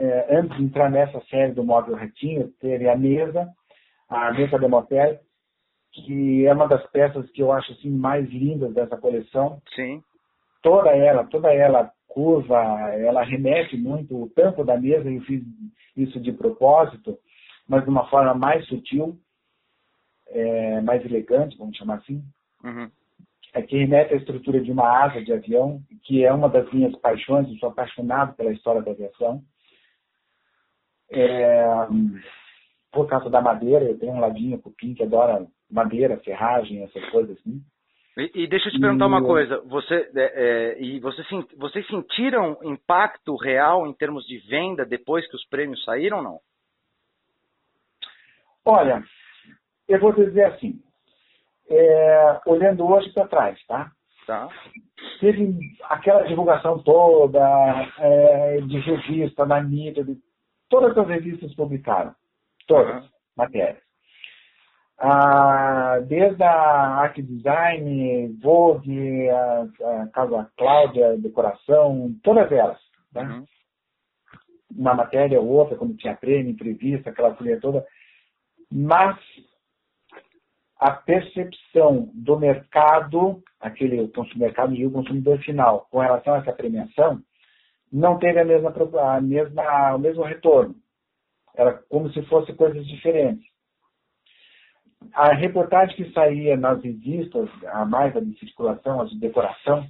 É, 0.00 0.36
antes 0.38 0.56
de 0.56 0.62
entrar 0.62 0.88
nessa 0.88 1.20
série 1.22 1.52
do 1.52 1.64
móvel 1.64 1.96
retinho, 1.96 2.52
teve 2.60 2.88
a 2.88 2.96
mesa, 2.96 3.48
a 4.08 4.32
mesa 4.32 4.56
de 4.56 4.68
motel, 4.68 5.18
que 5.92 6.46
é 6.46 6.52
uma 6.54 6.68
das 6.68 6.86
peças 6.90 7.28
que 7.32 7.42
eu 7.42 7.50
acho 7.50 7.72
assim 7.72 7.90
mais 7.90 8.28
lindas 8.30 8.72
dessa 8.72 8.96
coleção. 8.96 9.60
Sim. 9.74 10.00
Toda 10.62 10.90
ela, 10.90 11.24
toda 11.24 11.52
ela 11.52 11.90
curva, 12.06 12.56
ela 12.94 13.24
remete 13.24 13.76
muito 13.76 14.22
o 14.22 14.28
tampo 14.30 14.64
da 14.64 14.78
mesa, 14.78 15.10
eu 15.10 15.20
fiz 15.22 15.42
isso 15.96 16.20
de 16.20 16.32
propósito, 16.32 17.18
mas 17.68 17.84
de 17.84 17.90
uma 17.90 18.08
forma 18.08 18.34
mais 18.34 18.66
sutil, 18.66 19.18
é, 20.28 20.80
mais 20.80 21.04
elegante, 21.04 21.56
vamos 21.58 21.76
chamar 21.76 21.96
assim. 21.96 22.22
Uhum. 22.64 22.90
É 23.54 23.62
que 23.62 23.76
remete 23.76 24.14
à 24.14 24.16
estrutura 24.16 24.60
de 24.60 24.70
uma 24.70 25.04
asa 25.04 25.22
de 25.22 25.32
avião, 25.32 25.80
que 26.04 26.24
é 26.24 26.32
uma 26.32 26.48
das 26.48 26.70
minhas 26.72 26.94
paixões, 26.96 27.48
eu 27.48 27.56
sou 27.56 27.68
apaixonado 27.70 28.34
pela 28.36 28.52
história 28.52 28.82
da 28.82 28.90
aviação. 28.90 29.42
É, 31.10 31.64
por 32.92 33.06
causa 33.06 33.30
da 33.30 33.40
madeira, 33.40 33.84
eu 33.84 33.98
tenho 33.98 34.12
um 34.12 34.20
ladinho 34.20 34.60
cupim 34.60 34.94
que 34.94 35.02
adora 35.02 35.46
madeira, 35.70 36.18
ferragem, 36.18 36.82
essas 36.82 37.04
coisas 37.10 37.38
assim. 37.38 37.62
E, 38.18 38.42
e 38.42 38.46
deixa 38.48 38.68
eu 38.68 38.72
te 38.72 38.80
perguntar 38.80 39.04
e... 39.04 39.08
uma 39.08 39.22
coisa, 39.22 39.60
você, 39.66 40.10
é, 40.14 40.76
é, 40.76 40.82
e 40.82 40.98
você, 41.00 41.22
vocês 41.56 41.86
sentiram 41.86 42.58
impacto 42.64 43.36
real 43.36 43.86
em 43.86 43.92
termos 43.92 44.24
de 44.26 44.38
venda 44.48 44.84
depois 44.84 45.26
que 45.28 45.36
os 45.36 45.46
prêmios 45.48 45.82
saíram 45.84 46.18
ou 46.18 46.22
não? 46.22 46.40
Olha, 48.70 49.02
eu 49.88 49.98
vou 49.98 50.12
dizer 50.12 50.44
assim, 50.44 50.78
é, 51.70 52.40
olhando 52.44 52.86
hoje 52.86 53.10
para 53.14 53.26
trás, 53.26 53.58
tá? 53.66 53.90
Tá. 54.26 54.46
Teve 55.20 55.58
aquela 55.84 56.24
divulgação 56.24 56.82
toda 56.82 57.40
é, 57.98 58.60
de 58.60 58.78
revista, 58.80 59.46
na 59.46 59.62
mídia, 59.62 60.04
de, 60.04 60.18
todas 60.68 60.96
as 60.98 61.08
revistas 61.08 61.54
publicaram, 61.54 62.14
todas 62.66 63.02
uhum. 63.04 63.10
matérias. 63.38 63.82
ah, 64.98 66.00
desde 66.06 66.42
a 66.42 66.50
Art 66.50 67.16
Design, 67.16 68.36
Vogue, 68.42 69.30
a, 69.30 69.62
a 69.62 70.08
Casa 70.08 70.52
Cláudia, 70.58 71.16
Decoração, 71.16 72.14
todas 72.22 72.52
elas. 72.52 72.78
Tá? 73.14 73.22
Uhum. 73.22 73.44
Uma 74.76 74.92
matéria 74.92 75.40
ou 75.40 75.48
outra, 75.48 75.78
quando 75.78 75.96
tinha 75.96 76.14
prêmio, 76.14 76.50
entrevista, 76.50 77.08
aquela 77.08 77.34
folha 77.34 77.58
toda. 77.58 77.82
Mas 78.70 79.18
a 80.78 80.92
percepção 80.92 82.10
do 82.14 82.38
mercado, 82.38 83.42
aquele 83.60 84.10
mercado 84.36 84.74
e 84.74 84.86
o 84.86 84.90
consumidor 84.90 85.38
final, 85.38 85.86
com 85.90 85.98
relação 85.98 86.34
a 86.34 86.38
essa 86.38 86.52
premiação, 86.52 87.20
não 87.90 88.18
teve 88.18 88.38
a 88.38 88.44
mesma, 88.44 88.70
a 88.70 89.20
mesma, 89.20 89.94
o 89.94 89.98
mesmo 89.98 90.22
retorno. 90.22 90.74
Era 91.54 91.72
como 91.88 92.10
se 92.12 92.22
fossem 92.26 92.54
coisas 92.54 92.86
diferentes 92.86 93.48
a 95.12 95.34
reportagem 95.34 95.96
que 95.96 96.12
saía 96.12 96.56
nas 96.56 96.82
revistas, 96.82 97.48
a 97.66 97.84
mais 97.84 98.16
a 98.16 98.20
de 98.20 98.38
circulação, 98.38 99.00
as 99.00 99.10
de 99.10 99.18
decoração, 99.18 99.86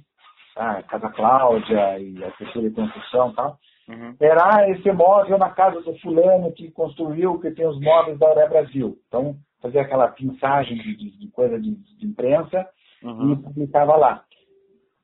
a 0.55 0.83
Casa 0.83 1.09
Cláudia 1.09 1.99
e 1.99 2.23
a 2.23 2.31
Cultura 2.31 2.67
e 2.67 2.71
Construção 2.71 3.31
e 3.31 3.35
tal, 3.35 3.59
uhum. 3.89 4.15
era 4.19 4.57
ah, 4.57 4.69
esse 4.69 4.91
móvel 4.91 5.37
na 5.37 5.49
casa 5.49 5.81
do 5.81 5.97
fulano 5.99 6.51
que 6.51 6.71
construiu, 6.71 7.39
que 7.39 7.51
tem 7.51 7.67
os 7.67 7.79
móveis 7.79 8.17
da 8.17 8.27
Auré 8.27 8.47
Brasil. 8.47 8.97
Então, 9.07 9.35
fazia 9.61 9.81
aquela 9.81 10.07
pinçagem 10.07 10.77
de, 10.77 11.17
de, 11.17 11.27
coisa 11.29 11.59
de, 11.59 11.75
de 11.75 12.05
imprensa 12.05 12.67
uhum. 13.03 13.33
e 13.33 13.35
publicava 13.35 13.95
lá. 13.95 14.23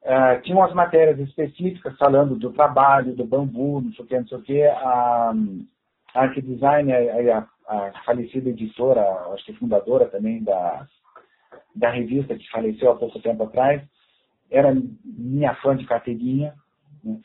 Uh, 0.03 0.41
tinha 0.43 0.55
umas 0.55 0.73
matérias 0.73 1.19
específicas 1.19 1.97
falando 1.97 2.36
do 2.36 2.51
trabalho, 2.51 3.15
do 3.15 3.25
bambu, 3.25 3.81
não 3.81 3.91
sei 3.93 4.05
o 4.05 4.07
que, 4.07 4.19
não 4.19 4.27
sei 4.27 4.38
o 4.38 4.41
que. 4.41 4.63
A, 4.63 5.33
a 6.13 6.21
Art 6.21 6.39
Design, 6.39 6.93
a, 6.93 7.39
a 7.39 7.47
a 7.67 7.91
falecida 8.03 8.49
editora, 8.49 9.01
acho 9.33 9.45
que 9.45 9.53
fundadora 9.53 10.07
também 10.07 10.43
da, 10.43 10.88
da 11.75 11.89
revista, 11.89 12.36
que 12.36 12.49
faleceu 12.49 12.91
há 12.91 12.95
pouco 12.95 13.19
tempo 13.19 13.43
atrás, 13.43 13.81
era 14.51 14.75
minha 15.03 15.55
fã 15.55 15.75
de 15.75 15.86
carteirinha. 15.86 16.53
Né? 17.03 17.19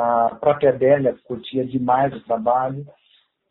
A 0.00 0.34
própria 0.40 0.70
Adélia 0.70 1.14
curtia 1.24 1.64
demais 1.64 2.14
o 2.14 2.24
trabalho, 2.24 2.86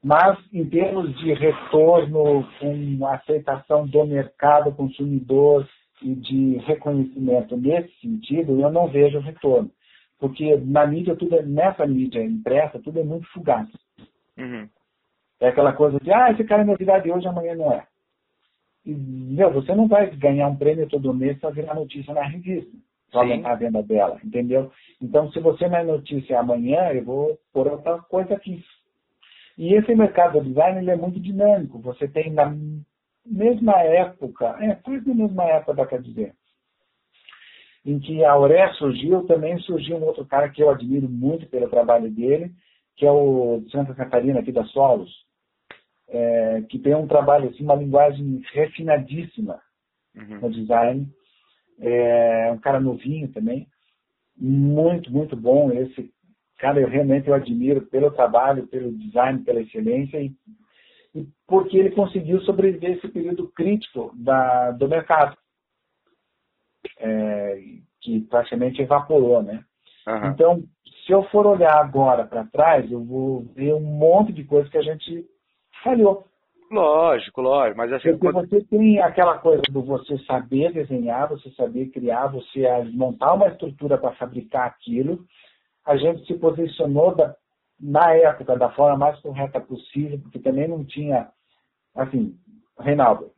mas 0.04 0.38
em 0.52 0.66
termos 0.68 1.16
de 1.20 1.34
retorno, 1.34 2.48
com 2.60 3.06
aceitação 3.08 3.86
do 3.86 4.06
mercado 4.06 4.72
consumidor 4.72 5.68
e 6.02 6.16
de 6.16 6.58
reconhecimento 6.60 7.58
nesse 7.58 7.94
sentido, 8.00 8.60
eu 8.60 8.72
não 8.72 8.88
vejo 8.88 9.20
retorno. 9.20 9.70
Porque 10.18 10.58
na 10.58 10.86
mídia, 10.88 11.16
tudo 11.16 11.36
é, 11.36 11.44
nessa 11.44 11.86
mídia 11.86 12.24
impressa, 12.24 12.80
tudo 12.80 13.00
é 13.00 13.04
muito 13.04 13.28
fugaz. 13.32 13.68
Uhum. 14.38 14.68
É 15.40 15.50
aquela 15.50 15.74
coisa 15.74 16.00
de, 16.00 16.12
ah, 16.12 16.32
esse 16.32 16.44
cara 16.44 16.64
é 16.64 16.66
novidade 16.66 17.10
hoje, 17.12 17.28
amanhã 17.28 17.56
não 17.56 17.72
é. 17.72 17.86
E, 18.86 18.94
meu, 18.94 19.52
você 19.52 19.74
não 19.76 19.88
vai 19.88 20.10
ganhar 20.16 20.48
um 20.48 20.56
prêmio 20.56 20.88
todo 20.90 21.14
mês 21.14 21.38
para 21.40 21.52
virar 21.52 21.76
notícia 21.76 22.14
na 22.14 22.24
revista, 22.24 22.76
para 23.12 23.22
aumentar 23.22 23.52
a 23.52 23.56
venda 23.56 23.84
dela, 23.84 24.20
entendeu? 24.24 24.72
Então, 25.02 25.32
se 25.32 25.40
você 25.40 25.68
não 25.68 25.78
é 25.78 25.84
notícia 25.84 26.40
amanhã, 26.40 26.92
eu 26.92 27.04
vou 27.04 27.40
pôr 27.54 27.68
outra 27.68 28.00
coisa 28.00 28.34
aqui. 28.34 28.64
E 29.58 29.74
esse 29.74 29.94
mercado 29.94 30.40
do 30.40 30.46
design 30.46 30.80
ele 30.80 30.92
é 30.92 30.96
muito 30.96 31.20
dinâmico. 31.20 31.80
Você 31.80 32.08
tem 32.08 32.32
na 32.32 32.56
mesma 33.26 33.82
época, 33.82 34.56
é 34.62 34.76
quase 34.76 35.08
na 35.10 35.16
mesma 35.16 35.44
época, 35.44 35.86
quer 35.86 36.02
dizer, 36.02 36.34
em 37.86 38.00
que 38.00 38.24
a 38.24 38.32
Auré 38.32 38.72
surgiu, 38.74 39.26
também 39.26 39.58
surgiu 39.60 39.98
um 39.98 40.04
outro 40.04 40.26
cara 40.26 40.50
que 40.50 40.62
eu 40.62 40.70
admiro 40.70 41.10
muito 41.10 41.48
pelo 41.48 41.70
trabalho 41.70 42.10
dele, 42.10 42.52
que 42.96 43.06
é 43.06 43.12
o 43.12 43.62
de 43.66 43.72
Santa 43.72 43.94
Catarina, 43.94 44.40
aqui 44.40 44.52
da 44.52 44.66
Solos, 44.66 45.10
é, 46.10 46.62
que 46.70 46.80
tem 46.80 46.96
um 46.96 47.08
trabalho, 47.08 47.50
assim, 47.50 47.64
uma 47.64 47.76
linguagem 47.76 48.42
refinadíssima 48.52 49.60
uhum. 50.16 50.40
no 50.42 50.52
design. 50.52 51.08
É 51.82 52.52
um 52.52 52.58
cara 52.58 52.80
novinho 52.80 53.32
também, 53.32 53.68
muito, 54.38 55.12
muito 55.12 55.36
bom. 55.36 55.72
Esse 55.72 56.12
cara 56.58 56.80
eu 56.80 56.88
realmente 56.88 57.28
eu 57.28 57.34
admiro 57.34 57.82
pelo 57.88 58.12
trabalho, 58.12 58.68
pelo 58.68 58.92
design, 58.98 59.44
pela 59.44 59.62
excelência 59.62 60.22
e, 60.22 60.34
e 61.16 61.28
porque 61.48 61.78
ele 61.78 61.92
conseguiu 61.92 62.42
sobreviver 62.42 62.98
esse 62.98 63.08
período 63.08 63.48
crítico 63.50 64.12
da, 64.16 64.72
do 64.72 64.88
mercado, 64.88 65.38
é, 67.00 67.62
que 68.02 68.22
praticamente 68.22 68.82
evaporou, 68.82 69.42
né? 69.42 69.64
Uhum. 70.08 70.28
Então, 70.28 70.64
se 71.06 71.12
eu 71.12 71.24
for 71.30 71.46
olhar 71.46 71.76
agora 71.76 72.26
para 72.26 72.46
trás, 72.46 72.90
eu 72.92 73.04
vou 73.04 73.44
ver 73.56 73.74
um 73.74 73.82
monte 73.82 74.32
de 74.32 74.44
coisas 74.44 74.70
que 74.70 74.78
a 74.78 74.82
gente 74.82 75.26
falhou. 75.84 76.26
Lógico, 76.72 77.42
lógico, 77.42 77.78
mas 77.78 77.92
assim... 77.92 78.12
Porque 78.12 78.32
quando... 78.32 78.48
você 78.48 78.64
tem 78.66 79.00
aquela 79.00 79.40
coisa 79.40 79.64
do 79.72 79.82
você 79.82 80.18
saber 80.20 80.72
desenhar, 80.72 81.28
você 81.28 81.50
saber 81.52 81.88
criar, 81.88 82.28
você 82.28 82.62
montar 82.94 83.34
uma 83.34 83.48
estrutura 83.48 83.98
para 83.98 84.14
fabricar 84.14 84.68
aquilo, 84.68 85.26
a 85.86 85.98
gente 85.98 86.26
se 86.28 86.36
posicionou 86.36 87.16
da, 87.16 87.36
na 87.80 88.14
época 88.14 88.56
da 88.56 88.70
forma 88.72 88.98
mais 88.98 89.20
correta 89.22 89.60
possível, 89.60 90.20
porque 90.20 90.38
também 90.38 90.68
não 90.68 90.86
tinha, 90.86 91.30
assim, 91.96 92.38
Reinaldo, 92.80 93.32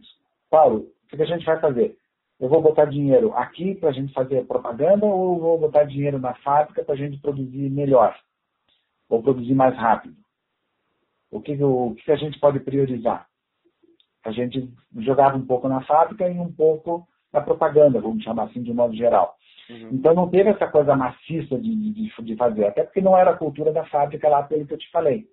Paulo, 0.50 0.88
o 1.06 1.16
que 1.16 1.22
a 1.22 1.26
gente 1.26 1.46
vai 1.46 1.60
fazer? 1.60 1.96
Eu 2.40 2.50
vou 2.50 2.62
botar 2.62 2.86
dinheiro 2.86 3.34
aqui 3.36 3.76
para 3.76 3.90
a 3.90 3.94
gente 3.94 4.12
fazer 4.14 4.46
propaganda 4.46 5.06
ou 5.06 5.40
vou 5.40 5.60
botar 5.60 5.84
dinheiro 5.84 6.20
na 6.20 6.34
fábrica 6.36 6.84
para 6.84 6.96
a 6.96 6.98
gente 6.98 7.22
produzir 7.22 7.70
melhor? 7.70 8.18
Ou 9.08 9.22
produzir 9.22 9.54
mais 9.54 9.76
rápido? 9.76 10.21
O 11.32 11.42
que, 11.42 11.62
o 11.64 11.96
que 11.96 12.12
a 12.12 12.16
gente 12.16 12.40
pode 12.40 12.60
priorizar? 12.60 13.26
A 14.26 14.32
gente 14.32 14.70
jogava 14.98 15.38
um 15.38 15.46
pouco 15.46 15.68
na 15.68 15.82
fábrica 15.82 16.28
e 16.28 16.38
um 16.38 16.52
pouco 16.52 17.08
na 17.34 17.42
propaganda, 17.42 18.02
vamos 18.02 18.24
chamar 18.24 18.44
assim 18.44 18.62
de 18.62 18.74
modo 18.74 18.94
geral. 18.94 19.36
Uhum. 19.70 19.90
Então 19.94 20.14
não 20.14 20.30
teve 20.30 20.50
essa 20.50 20.68
coisa 20.68 20.96
maciça 20.96 21.58
de, 21.58 21.94
de, 21.94 22.12
de, 22.24 22.36
fazer, 22.36 22.66
até 22.66 22.84
porque 22.84 23.02
não 23.02 23.18
era 23.18 23.32
a 23.32 23.38
cultura 23.38 23.72
da 23.72 23.86
fábrica 23.86 24.28
lá 24.28 24.44
pelo 24.44 24.66
que 24.68 24.74
eu 24.74 24.78
te 24.78 24.92
falei. 24.92 25.26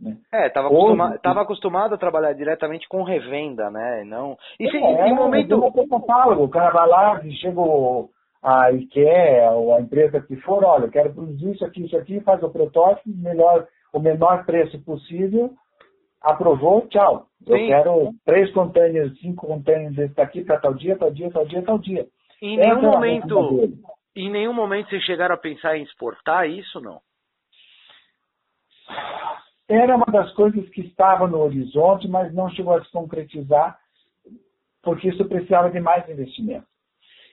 Né? 0.00 0.16
É, 0.32 0.46
estava 0.46 0.68
acostuma 0.68 1.42
acostumado 1.42 1.94
a 1.94 1.98
trabalhar 1.98 2.32
diretamente 2.34 2.88
com 2.88 3.02
revenda, 3.02 3.70
né? 3.70 4.04
Não... 4.04 4.36
E 4.60 4.70
se, 4.70 4.76
é, 4.76 5.08
em 5.08 5.14
momento... 5.14 5.58
catálogo, 5.88 6.44
o 6.44 6.48
cara 6.48 6.70
vai 6.70 6.86
lá, 6.86 7.22
chega 7.40 7.60
a 8.42 8.70
IKEA 8.72 9.50
ou 9.52 9.74
a 9.74 9.80
empresa 9.80 10.20
que 10.20 10.36
for, 10.36 10.64
olha, 10.64 10.84
eu 10.84 10.90
quero 10.90 11.12
produzir 11.12 11.52
isso 11.52 11.64
aqui, 11.64 11.84
isso 11.84 11.96
aqui, 11.96 12.20
faz 12.20 12.42
o 12.42 12.50
protótipo, 12.50 13.08
melhor 13.08 13.66
o 13.92 13.98
menor 13.98 14.44
preço 14.44 14.78
possível, 14.82 15.54
aprovou, 16.20 16.86
tchau. 16.88 17.26
Sim. 17.44 17.52
Eu 17.52 17.66
quero 17.68 18.14
três 18.24 18.52
containers, 18.52 19.18
cinco 19.20 19.46
containers 19.46 19.94
desse 19.94 20.14
daqui 20.14 20.44
para 20.44 20.60
tal 20.60 20.74
dia, 20.74 20.96
tal 20.96 21.10
dia, 21.10 21.30
tal 21.30 21.46
dia, 21.46 21.62
tal 21.62 21.78
dia. 21.78 22.06
Em 22.42 22.56
nenhum 22.58 22.78
é 22.78 22.82
momento, 22.82 23.80
em 24.14 24.30
nenhum 24.30 24.52
momento 24.52 24.90
vocês 24.90 25.02
chegaram 25.04 25.34
a 25.34 25.38
pensar 25.38 25.76
em 25.76 25.82
exportar 25.82 26.48
isso, 26.48 26.80
não? 26.80 27.00
Era 29.68 29.96
uma 29.96 30.06
das 30.06 30.32
coisas 30.34 30.68
que 30.70 30.82
estava 30.82 31.26
no 31.26 31.40
horizonte, 31.40 32.06
mas 32.06 32.32
não 32.32 32.48
chegou 32.50 32.74
a 32.74 32.84
se 32.84 32.90
concretizar, 32.92 33.78
porque 34.82 35.08
isso 35.08 35.24
precisava 35.24 35.70
de 35.70 35.80
mais 35.80 36.08
investimento. 36.08 36.66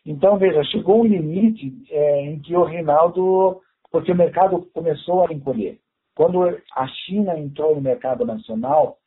Então, 0.06 0.38
veja, 0.38 0.64
chegou 0.66 1.02
um 1.02 1.06
limite 1.06 1.74
é, 1.90 2.26
em 2.26 2.40
que 2.40 2.56
o 2.56 2.64
Reinaldo, 2.64 3.62
porque 3.92 4.12
o 4.12 4.16
mercado 4.16 4.68
começou 4.74 5.26
a 5.26 5.34
encolher. 5.34 5.80
Quando 6.16 6.44
a 6.44 6.88
China 6.88 7.38
entrou 7.40 7.76
no 7.76 7.82
mercado 7.82 8.26
nacional, 8.26 8.98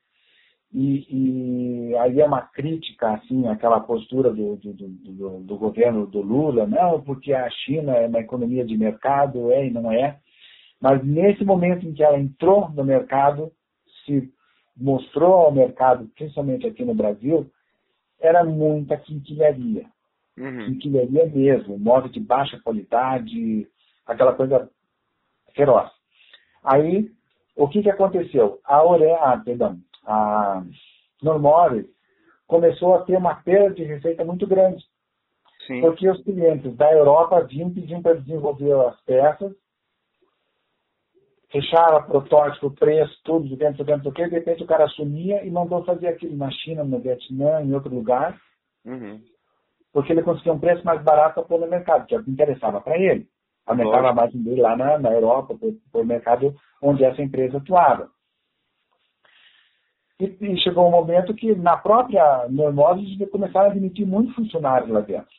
e, 0.73 1.07
e 1.91 1.97
aí 1.97 2.21
é 2.21 2.27
uma 2.27 2.43
crítica, 2.43 3.13
assim, 3.13 3.47
aquela 3.47 3.81
postura 3.81 4.31
do, 4.31 4.57
do, 4.57 4.73
do, 4.73 5.41
do, 5.41 5.57
governo 5.57 6.07
do 6.07 6.21
Lula, 6.21 6.67
não, 6.67 7.01
porque 7.01 7.33
a 7.33 7.49
China 7.51 7.93
é 7.97 8.07
uma 8.09 8.21
economia 8.21 8.65
de 8.65 8.77
mercado, 8.77 9.53
é 9.53 9.67
e 9.67 9.71
não 9.71 9.91
é. 9.93 10.19
Mas 10.81 11.05
nesse 11.05 11.45
momento 11.45 11.87
em 11.87 11.93
que 11.93 12.03
ela 12.03 12.19
entrou 12.19 12.69
no 12.71 12.85
mercado, 12.85 13.53
se 14.05 14.31
mostrou 14.77 15.33
ao 15.33 15.53
mercado, 15.53 16.11
principalmente 16.15 16.67
aqui 16.67 16.85
no 16.85 16.95
Brasil, 16.95 17.51
era 18.21 18.45
muita 18.45 18.97
quinquilharia. 18.97 19.87
Uhum. 20.39 20.67
Quinquilharia 20.67 21.27
mesmo, 21.27 21.79
modo 21.79 22.09
de 22.09 22.21
baixa 22.21 22.61
qualidade, 22.61 23.67
aquela 24.07 24.35
coisa 24.35 24.71
feroz. 25.55 25.91
Aí, 26.63 27.11
o 27.57 27.69
que, 27.69 27.83
que 27.83 27.91
aconteceu? 27.91 28.61
A 28.65 28.83
Ore, 28.85 29.11
ah, 29.13 29.41
perdão, 29.43 29.79
a 30.05 30.63
Normore 31.23 31.89
começou 32.47 32.95
a 32.95 33.03
ter 33.03 33.17
uma 33.17 33.37
perda 33.37 33.75
de 33.75 33.85
receita 33.85 34.25
muito 34.25 34.47
grande. 34.47 34.85
Sim. 35.67 35.81
Porque 35.81 36.09
os 36.09 36.23
clientes 36.23 36.77
da 36.77 36.93
Europa 36.93 37.43
vinham 37.45 37.73
pedindo 37.73 38.03
para 38.03 38.21
desenvolver 38.21 38.73
as 38.87 39.01
peças, 39.03 39.53
fechava 41.51 42.03
protótipo, 42.03 42.71
preço, 42.71 43.19
tudo, 43.25 43.49
de 43.49 43.57
dentro, 43.57 43.85
dentro 43.85 44.13
de 44.13 44.23
repente 44.23 44.63
o 44.63 44.67
cara 44.67 44.87
sumia 44.89 45.45
e 45.45 45.51
mandou 45.51 45.85
fazer 45.85 46.09
aquilo 46.09 46.37
na 46.37 46.51
China, 46.51 46.85
no 46.85 47.01
Vietnã, 47.01 47.63
em 47.63 47.73
outro 47.73 47.93
lugar, 47.93 48.39
uhum. 48.85 49.21
Porque 49.93 50.13
ele 50.13 50.23
conseguia 50.23 50.53
um 50.53 50.61
preço 50.61 50.85
mais 50.85 51.03
barato 51.03 51.35
para 51.35 51.45
pôr 51.45 51.61
no 51.61 51.67
mercado, 51.67 52.07
que 52.07 52.15
é 52.15 52.19
o 52.19 52.25
que 52.25 52.31
interessava 52.31 52.81
para 52.81 52.99
ele 52.99 53.29
aumentava 53.67 54.11
a 54.11 54.15
margem 54.15 54.43
dele 54.43 54.61
lá 54.61 54.77
na, 54.77 54.99
na 54.99 55.13
Europa, 55.13 55.57
por, 55.91 56.07
mercado 56.07 56.55
onde 56.81 57.05
essa 57.05 57.21
empresa 57.21 57.59
atuava. 57.59 58.09
E, 60.21 60.25
e 60.41 60.61
chegou 60.63 60.87
um 60.87 60.91
momento 60.91 61.35
que 61.35 61.55
na 61.57 61.77
própria 61.77 62.47
Normose 62.49 63.27
começaram 63.27 63.69
a 63.69 63.71
admitir 63.73 64.07
muitos 64.07 64.35
funcionários 64.35 64.89
lá 64.89 65.01
dentro. 65.01 65.35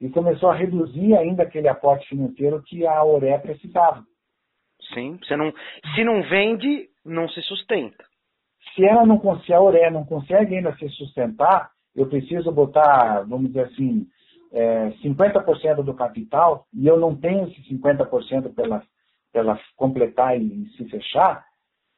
E 0.00 0.10
começou 0.10 0.50
a 0.50 0.54
reduzir 0.54 1.16
ainda 1.16 1.44
aquele 1.44 1.68
aporte 1.68 2.08
financeiro 2.08 2.62
que 2.62 2.84
a 2.86 3.02
Oré 3.04 3.38
precisava. 3.38 4.04
Sim, 4.92 5.18
você 5.22 5.36
não, 5.36 5.52
se 5.94 6.04
não 6.04 6.22
vende, 6.22 6.88
não 7.04 7.28
se 7.28 7.40
sustenta. 7.42 8.04
Se 8.74 8.84
ela 8.84 9.06
não 9.06 9.18
consegue, 9.18 9.54
a 9.54 9.60
Oré 9.60 9.90
não 9.90 10.04
consegue 10.04 10.56
ainda 10.56 10.76
se 10.76 10.88
sustentar, 10.90 11.70
eu 11.94 12.06
preciso 12.06 12.50
botar, 12.50 13.22
vamos 13.22 13.48
dizer 13.48 13.66
assim, 13.66 14.06
é, 14.52 14.90
50% 15.02 15.82
do 15.82 15.94
capital, 15.94 16.66
e 16.72 16.86
eu 16.86 16.98
não 16.98 17.14
tenho 17.14 17.48
esse 17.48 17.60
50% 17.74 18.54
para 18.54 18.82
ela 19.34 19.58
completar 19.76 20.40
e 20.40 20.66
se 20.76 20.84
fechar, 20.88 21.44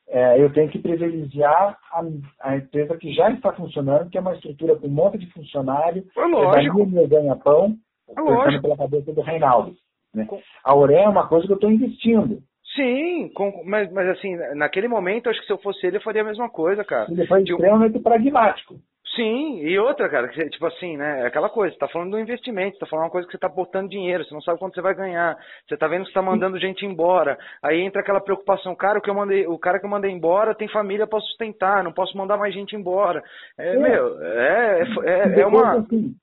é, 0.08 0.40
eu 0.40 0.52
tenho 0.52 0.70
que 0.70 0.78
privilegiar 0.78 1.76
a, 1.92 2.04
a, 2.40 2.56
empresa 2.56 2.96
que 2.96 3.12
já 3.12 3.30
está 3.30 3.52
funcionando, 3.52 4.08
que 4.08 4.16
é 4.16 4.20
uma 4.20 4.34
estrutura 4.34 4.76
com 4.76 4.86
um 4.86 4.90
monte 4.90 5.18
de 5.18 5.30
funcionário, 5.32 6.06
é 6.16 6.24
lógico. 6.24 6.86
meu 6.86 7.08
ganha-pão, 7.08 7.76
é 8.08 8.60
pela 8.60 8.76
cabeça 8.76 9.12
do 9.12 9.20
Reinaldo. 9.20 9.74
Né? 10.14 10.26
A 10.64 10.74
Oré 10.74 11.02
é 11.02 11.08
uma 11.08 11.28
coisa 11.28 11.46
que 11.46 11.52
eu 11.52 11.56
estou 11.56 11.70
investindo. 11.70 12.40
Sim, 12.74 13.30
com, 13.34 13.64
mas, 13.64 13.90
mas 13.92 14.08
assim, 14.10 14.36
naquele 14.54 14.86
momento, 14.86 15.28
acho 15.28 15.40
que 15.40 15.46
se 15.46 15.52
eu 15.52 15.58
fosse 15.58 15.86
ele, 15.86 15.96
eu 15.96 16.02
faria 16.02 16.22
a 16.22 16.26
mesma 16.26 16.48
coisa, 16.48 16.84
cara. 16.84 17.10
Ele 17.10 17.26
foi 17.26 17.42
tipo, 17.42 17.56
extremamente 17.56 17.98
pragmático. 17.98 18.76
Sim, 19.16 19.60
e 19.60 19.78
outra, 19.78 20.10
cara, 20.10 20.28
que, 20.28 20.48
tipo 20.50 20.66
assim, 20.66 20.96
né? 20.96 21.22
É 21.22 21.26
aquela 21.26 21.48
coisa, 21.48 21.72
você 21.72 21.78
tá 21.78 21.88
falando 21.88 22.10
do 22.10 22.20
investimento, 22.20 22.74
você 22.74 22.80
tá 22.80 22.86
falando 22.86 23.06
uma 23.06 23.10
coisa 23.10 23.26
que 23.26 23.32
você 23.32 23.38
tá 23.38 23.48
botando 23.48 23.88
dinheiro, 23.88 24.22
você 24.22 24.34
não 24.34 24.42
sabe 24.42 24.58
quanto 24.58 24.74
você 24.74 24.82
vai 24.82 24.94
ganhar, 24.94 25.36
você 25.66 25.76
tá 25.76 25.88
vendo 25.88 26.02
que 26.02 26.08
você 26.08 26.14
tá 26.14 26.22
mandando 26.22 26.60
gente 26.60 26.84
embora. 26.84 27.38
Aí 27.62 27.80
entra 27.80 28.02
aquela 28.02 28.20
preocupação, 28.20 28.76
cara, 28.76 28.98
o 28.98 29.02
que 29.02 29.08
eu 29.08 29.14
mandei, 29.14 29.46
o 29.46 29.58
cara 29.58 29.80
que 29.80 29.86
eu 29.86 29.90
mandei 29.90 30.10
embora 30.10 30.54
tem 30.54 30.68
família 30.68 31.06
para 31.06 31.20
sustentar, 31.20 31.82
não 31.82 31.92
posso 31.92 32.16
mandar 32.16 32.36
mais 32.36 32.52
gente 32.52 32.76
embora. 32.76 33.22
É, 33.58 33.74
é. 33.74 33.78
meu, 33.78 34.22
é, 34.22 34.82
é, 35.04 35.40
é 35.40 35.46
uma. 35.46 35.78
Assim, 35.78 36.14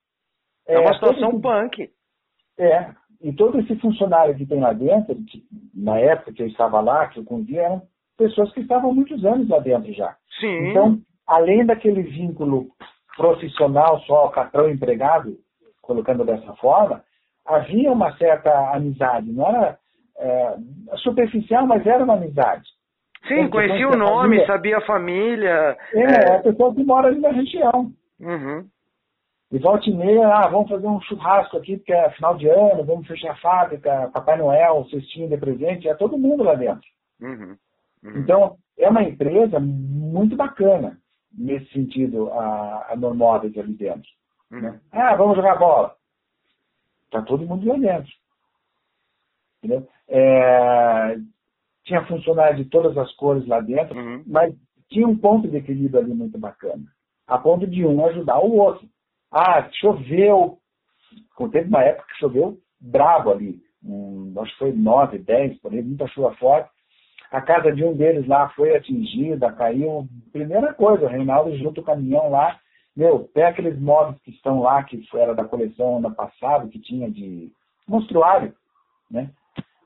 é 0.68 0.80
uma 0.80 0.94
situação 0.94 1.42
punk. 1.42 1.90
É, 2.60 2.92
e 3.22 3.34
todo 3.34 3.60
esse 3.60 3.76
funcionário 3.78 4.36
que 4.36 4.46
tem 4.46 4.60
lá 4.60 4.72
dentro, 4.72 5.16
que, 5.16 5.44
na 5.74 5.98
época 5.98 6.32
que 6.32 6.44
eu 6.44 6.48
estava 6.48 6.80
lá, 6.80 7.08
que 7.08 7.20
eu 7.20 7.24
convia, 7.24 7.64
eram 7.64 7.82
pessoas 8.18 8.52
que 8.54 8.62
estavam 8.62 8.92
há 8.92 8.94
muitos 8.94 9.26
anos 9.26 9.50
lá 9.50 9.60
dentro 9.60 9.92
já. 9.94 10.16
Sim. 10.40 10.70
Então, 10.70 11.00
além 11.28 11.66
daquele 11.66 12.04
vínculo 12.04 12.68
profissional 13.16 14.00
só, 14.02 14.28
patrão-empregado, 14.30 15.38
colocando 15.82 16.26
dessa 16.26 16.54
forma, 16.56 17.04
havia 17.46 17.92
uma 17.92 18.16
certa 18.18 18.74
amizade, 18.74 19.32
não 19.32 19.48
era 19.48 19.78
é, 20.18 20.56
superficial, 20.98 21.68
mas 21.68 21.86
era 21.86 22.04
uma 22.04 22.16
amizade. 22.16 22.64
Sim, 23.28 23.50
conhecia 23.50 23.88
o 23.88 23.96
nome, 23.96 24.38
família, 24.38 24.48
sabia 24.48 24.78
a 24.78 24.86
família. 24.86 25.78
É, 25.94 26.02
é, 26.02 26.36
a 26.36 26.40
pessoa 26.40 26.74
que 26.74 26.84
mora 26.84 27.08
ali 27.08 27.20
na 27.20 27.30
região. 27.30 27.92
Uhum. 28.20 28.68
E 29.52 29.60
volta 29.60 29.90
e 29.90 29.94
meia, 29.94 30.28
ah, 30.28 30.48
vamos 30.48 30.70
fazer 30.70 30.88
um 30.88 31.00
churrasco 31.02 31.58
aqui, 31.58 31.78
porque 31.78 31.94
é 31.94 32.10
final 32.12 32.36
de 32.36 32.50
ano, 32.50 32.84
vamos 32.84 33.08
fechar 33.08 33.32
a 33.32 33.38
fábrica, 33.38 34.10
Papai 34.12 34.38
Noel, 34.38 34.86
cestinho 34.90 35.30
de 35.30 35.38
presente, 35.38 35.88
é 35.88 35.94
todo 35.94 36.18
mundo 36.18 36.44
lá 36.44 36.56
dentro. 36.56 36.82
Uhum. 37.22 37.56
Uhum. 38.04 38.18
Então, 38.18 38.56
é 38.78 38.90
uma 38.90 39.04
empresa 39.04 39.60
muito 39.60 40.36
bacana 40.36 40.98
nesse 41.34 41.72
sentido, 41.72 42.32
a, 42.32 42.92
a 42.92 42.96
Normóveis 42.96 43.58
ali 43.58 43.74
dentro. 43.74 44.10
Uhum. 44.52 44.62
Né? 44.62 44.80
Ah, 44.92 45.16
vamos 45.16 45.36
jogar 45.36 45.58
bola. 45.58 45.96
Está 47.06 47.22
todo 47.22 47.46
mundo 47.46 47.68
lá 47.68 47.78
dentro. 47.78 48.12
Entendeu? 49.58 49.88
É, 50.08 51.18
tinha 51.84 52.06
funcionários 52.06 52.58
de 52.58 52.70
todas 52.70 52.98
as 52.98 53.12
cores 53.16 53.48
lá 53.48 53.60
dentro, 53.62 53.98
uhum. 53.98 54.24
mas 54.26 54.54
tinha 54.90 55.08
um 55.08 55.18
ponto 55.18 55.48
de 55.48 55.58
equilíbrio 55.58 56.04
ali 56.04 56.14
muito 56.14 56.38
bacana. 56.38 56.84
A 57.28 57.38
ponto 57.38 57.66
de 57.66 57.86
um 57.86 58.06
ajudar 58.06 58.40
o 58.40 58.56
outro. 58.58 58.88
Ah, 59.32 59.68
choveu. 59.74 60.60
Teve 61.52 61.68
uma 61.68 61.82
época 61.84 62.08
que 62.08 62.20
choveu 62.20 62.58
bravo 62.80 63.32
ali. 63.32 63.62
Um, 63.84 64.34
acho 64.40 64.52
que 64.54 64.60
foi 64.60 64.72
9, 64.72 65.18
10, 65.20 65.60
por 65.60 65.74
aí, 65.74 65.82
muita 65.82 66.08
chuva 66.08 66.34
forte. 66.36 66.70
A 67.34 67.42
casa 67.42 67.72
de 67.72 67.84
um 67.84 67.96
deles 67.96 68.28
lá 68.28 68.48
foi 68.50 68.76
atingida, 68.76 69.52
caiu. 69.52 70.06
Primeira 70.32 70.72
coisa, 70.72 71.06
o 71.06 71.10
Reinaldo 71.10 71.58
junto 71.58 71.82
o 71.82 71.84
caminhão 71.84 72.30
lá. 72.30 72.60
Meu, 72.96 73.28
pega 73.34 73.50
aqueles 73.50 73.82
móveis 73.82 74.22
que 74.22 74.30
estão 74.30 74.62
lá, 74.62 74.84
que 74.84 75.04
era 75.16 75.34
da 75.34 75.44
coleção 75.44 75.98
ano 75.98 76.14
passado, 76.14 76.70
que 76.70 76.78
tinha 76.80 77.10
de 77.10 77.52
monstruário, 77.88 78.54
né? 79.10 79.32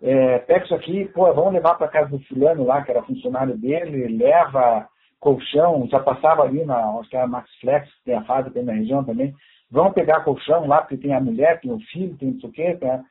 É, 0.01 0.39
pega 0.39 0.65
isso 0.65 0.75
aqui, 0.75 1.05
pô, 1.13 1.33
vamos 1.33 1.53
levar 1.53 1.75
para 1.75 1.87
casa 1.87 2.09
do 2.09 2.19
fulano 2.25 2.65
lá, 2.65 2.83
que 2.83 2.91
era 2.91 3.01
funcionário 3.03 3.57
dele, 3.57 4.17
leva 4.17 4.85
colchão, 5.17 5.87
já 5.87 6.01
passava 6.01 6.43
ali 6.43 6.65
na, 6.65 6.99
acho 6.99 7.09
que 7.09 7.15
era 7.15 7.25
Max 7.27 7.49
Flex, 7.61 7.87
que 7.95 8.03
tem 8.03 8.15
a 8.15 8.25
fábrica 8.25 8.61
na 8.61 8.73
região 8.73 9.05
também, 9.05 9.33
vão 9.71 9.93
pegar 9.93 10.25
colchão 10.25 10.67
lá, 10.67 10.81
porque 10.81 10.97
tem 10.97 11.13
a 11.13 11.21
mulher, 11.21 11.61
tem 11.61 11.71
o 11.71 11.79
filho, 11.79 12.17
tem 12.17 12.31
não 12.31 12.39
sei 12.41 12.49
o 12.49 12.51
quê, 12.53 12.77
tá? 12.77 13.03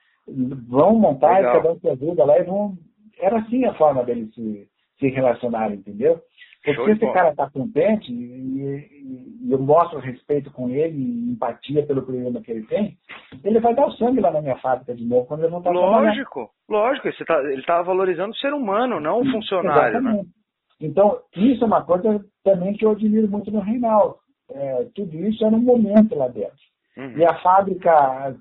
vão 0.68 0.95
montar 0.99 1.37
Legal. 1.37 1.55
e 1.55 1.57
cada 1.57 1.72
um 1.72 1.78
se 1.78 1.89
ajuda 1.89 2.24
lá 2.24 2.39
e 2.39 2.45
vão 2.45 2.76
era 3.19 3.39
assim 3.39 3.64
a 3.64 3.75
forma 3.75 4.05
dele 4.05 4.31
se, 4.35 4.69
se 4.99 5.09
relacionar, 5.09 5.73
entendeu? 5.73 6.21
Porque 6.64 6.85
se 6.85 6.91
esse 6.93 7.12
cara 7.12 7.31
está 7.31 7.49
contente 7.49 8.12
e, 8.12 9.47
e, 9.47 9.53
eu 9.53 9.59
mostro 9.59 10.01
respeito 10.01 10.51
com 10.51 10.69
ele 10.69 10.99
e 10.99 11.31
empatia 11.31 11.87
pelo 11.87 12.03
problema 12.03 12.41
que 12.41 12.51
ele 12.51 12.67
tem, 12.67 12.97
ele 13.45 13.61
vai 13.61 13.73
dar 13.73 13.87
o 13.87 13.93
sangue 13.93 14.21
lá 14.21 14.33
na 14.33 14.43
minha 14.43 14.59
fábrica 14.59 14.93
de 14.93 15.05
novo 15.05 15.27
quando 15.27 15.43
ele 15.43 15.53
voltar 15.53 15.71
Lógico, 15.71 16.51
lógico. 16.69 17.09
Tá, 17.25 17.41
ele 17.45 17.61
está 17.61 17.81
valorizando 17.83 18.33
o 18.33 18.37
ser 18.37 18.53
humano, 18.53 18.99
não 18.99 19.21
o 19.21 19.31
funcionário. 19.31 20.01
Né? 20.01 20.25
Então, 20.81 21.21
isso 21.37 21.62
é 21.62 21.67
uma 21.67 21.85
coisa 21.85 22.25
também 22.43 22.75
que 22.75 22.85
eu 22.85 22.91
admiro 22.91 23.29
muito 23.29 23.51
no 23.51 23.61
Reinaldo. 23.61 24.17
É, 24.51 24.89
tudo 24.95 25.17
isso 25.25 25.45
é 25.45 25.51
no 25.51 25.59
momento 25.59 26.17
lá 26.17 26.27
dentro. 26.29 26.57
Uhum. 26.97 27.17
E 27.19 27.25
a 27.25 27.35
fábrica, 27.41 28.37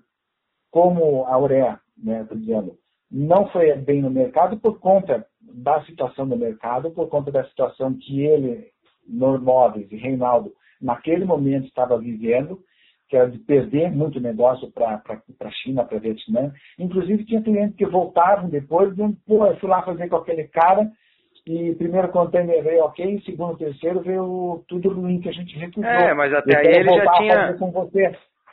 como 0.72 1.26
a 1.26 1.38
Urea, 1.38 1.80
né, 1.98 2.22
estou 2.22 2.38
dizendo, 2.38 2.78
não 3.16 3.48
foi 3.48 3.74
bem 3.76 4.02
no 4.02 4.12
mercado 4.12 4.58
por 4.58 4.78
conta 4.78 5.26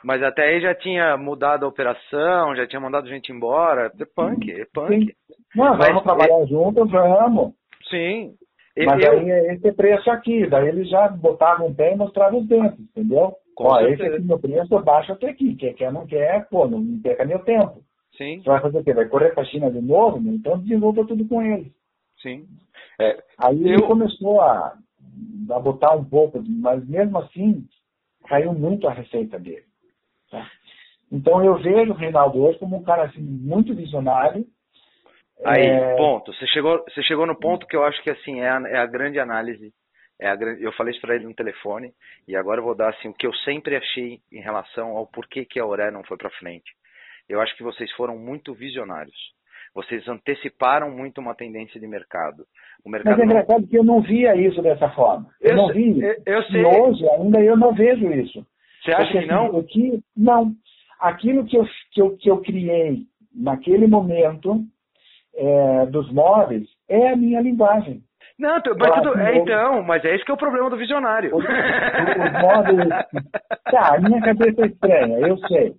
e 0.03 0.05
e 0.05 0.07
mas 0.07 0.23
até 0.23 0.43
aí 0.43 0.61
já 0.61 0.75
tinha... 0.75 1.17
Mudado 1.17 1.65
a 1.65 1.69
operação, 1.69 2.55
já 2.55 2.67
tinha 2.67 2.79
mandado 2.79 3.07
gente 3.07 3.31
embora. 3.31 3.91
É 3.99 4.05
punk, 4.05 4.51
é 4.51 4.65
punk. 4.73 5.05
Sim. 5.05 5.11
Não, 5.55 5.77
Mas, 5.77 5.87
vamos 5.87 6.03
trabalhar 6.03 6.41
é... 6.41 6.47
juntos, 6.47 6.91
vamos. 6.91 7.53
Sim. 7.89 8.33
Mas 8.77 9.03
eu... 9.03 9.11
aí 9.11 9.29
é 9.29 9.53
esse 9.53 9.71
preço 9.73 10.09
aqui, 10.09 10.47
daí 10.47 10.67
eles 10.67 10.89
já 10.89 11.07
botavam 11.09 11.67
um 11.67 11.73
pé 11.73 11.93
e 11.93 11.95
mostravam 11.95 12.39
os 12.39 12.47
dentes, 12.47 12.79
entendeu? 12.79 13.33
Com 13.55 13.65
Ó, 13.65 13.77
certeza. 13.77 14.03
esse 14.03 14.15
aqui 14.15 14.25
meu 14.25 14.39
preço, 14.39 14.73
eu 14.73 14.83
baixo 14.83 15.11
até 15.11 15.29
aqui. 15.29 15.55
Quer 15.55 15.73
quer, 15.73 15.91
não 15.91 16.07
quer, 16.07 16.47
pô, 16.49 16.67
não, 16.67 16.79
não 16.79 16.99
perca 17.01 17.23
meu 17.23 17.39
tempo. 17.39 17.83
Sim. 18.17 18.39
Você 18.39 18.49
vai 18.49 18.61
fazer 18.61 18.79
o 18.79 18.83
quê? 18.83 18.93
Vai 18.93 19.07
correr 19.07 19.31
para 19.31 19.43
a 19.43 19.45
China 19.45 19.71
de 19.71 19.81
novo? 19.81 20.19
Né? 20.19 20.31
Então 20.33 20.57
desenvolva 20.59 21.05
tudo 21.05 21.27
com 21.27 21.41
eles. 21.41 21.71
Sim. 22.21 22.45
É, 22.99 23.17
aí 23.37 23.61
eu... 23.61 23.73
ele 23.73 23.83
começou 23.83 24.41
a, 24.41 24.75
a 25.51 25.59
botar 25.59 25.95
um 25.95 26.03
pouco, 26.03 26.41
mas 26.47 26.87
mesmo 26.87 27.19
assim 27.19 27.65
caiu 28.27 28.53
muito 28.53 28.87
a 28.87 28.93
receita 28.93 29.39
dele. 29.39 29.65
Tá? 30.33 30.49
Então 31.11 31.45
eu 31.45 31.55
vejo 31.59 31.91
o 31.91 31.95
Reinaldo 31.95 32.43
hoje 32.43 32.57
como 32.57 32.75
um 32.75 32.83
cara 32.83 33.03
assim, 33.03 33.21
muito 33.21 33.75
visionário. 33.75 34.43
Aí, 35.45 35.61
é... 35.61 35.95
ponto. 35.95 36.33
Você 36.33 36.47
chegou, 36.47 36.83
você 36.89 37.03
chegou 37.03 37.27
no 37.27 37.39
ponto 37.39 37.67
que 37.67 37.75
eu 37.75 37.83
acho 37.83 38.01
que 38.01 38.09
assim 38.09 38.39
é 38.39 38.49
a, 38.49 38.61
é 38.67 38.77
a 38.77 38.87
grande 38.87 39.19
análise. 39.19 39.71
É 40.19 40.29
a 40.29 40.35
eu 40.59 40.71
falei 40.73 40.91
isso 40.91 41.01
para 41.01 41.15
ele 41.15 41.25
no 41.25 41.35
telefone 41.35 41.91
e 42.27 42.35
agora 42.35 42.61
eu 42.61 42.65
vou 42.65 42.75
dar 42.75 42.89
assim 42.89 43.09
o 43.09 43.13
que 43.13 43.27
eu 43.27 43.33
sempre 43.45 43.75
achei 43.75 44.21
em 44.31 44.41
relação 44.41 44.97
ao 44.97 45.05
porquê 45.05 45.45
que 45.45 45.59
a 45.59 45.65
Oré 45.65 45.91
não 45.91 46.03
foi 46.03 46.17
para 46.17 46.31
frente. 46.31 46.71
Eu 47.29 47.39
acho 47.39 47.55
que 47.55 47.63
vocês 47.63 47.91
foram 47.91 48.17
muito 48.17 48.53
visionários. 48.55 49.15
Vocês 49.75 50.07
anteciparam 50.07 50.89
muito 50.89 51.21
uma 51.21 51.35
tendência 51.35 51.79
de 51.79 51.87
mercado. 51.87 52.43
O 52.83 52.89
mercado 52.89 53.17
Mas 53.17 53.21
é 53.21 53.25
engraçado 53.25 53.61
não... 53.61 53.67
que 53.67 53.77
eu 53.77 53.83
não 53.83 54.01
via 54.01 54.35
isso 54.35 54.61
dessa 54.63 54.89
forma. 54.89 55.29
Eu, 55.39 55.51
eu 55.51 55.57
não 55.57 55.67
vi. 55.67 56.01
Eu, 56.01 56.15
eu 56.25 56.43
sei. 56.43 56.61
E 56.61 56.65
hoje 56.65 57.07
ainda 57.09 57.39
eu 57.39 57.55
não 57.55 57.73
vejo 57.73 58.11
isso. 58.11 58.45
Você 58.83 58.91
acha 58.91 59.11
Porque, 59.11 59.19
que 59.19 59.25
não? 59.27 59.63
Que, 59.63 59.99
não. 60.15 60.51
Aquilo 60.99 61.45
que 61.45 61.57
eu, 61.57 61.65
que, 61.91 62.01
eu, 62.01 62.17
que 62.17 62.29
eu 62.29 62.37
criei 62.41 63.03
naquele 63.33 63.87
momento 63.87 64.61
é, 65.35 65.85
dos 65.87 66.11
móveis 66.11 66.67
é 66.87 67.09
a 67.09 67.15
minha 67.15 67.41
linguagem. 67.41 68.03
Não, 68.37 68.55
mas 68.55 68.95
tudo, 68.95 69.19
é, 69.19 69.37
então, 69.37 69.83
mas 69.83 70.03
é 70.03 70.15
esse 70.15 70.25
que 70.25 70.31
é 70.31 70.33
o 70.33 70.37
problema 70.37 70.69
do 70.69 70.75
visionário. 70.75 71.35
Os, 71.35 71.43
os 71.45 72.41
móveis. 72.41 72.89
Tá, 73.65 73.95
a 73.95 74.01
minha 74.01 74.19
cabeça 74.21 74.63
é 74.63 74.65
estranha, 74.65 75.19
eu 75.19 75.37
sei. 75.47 75.73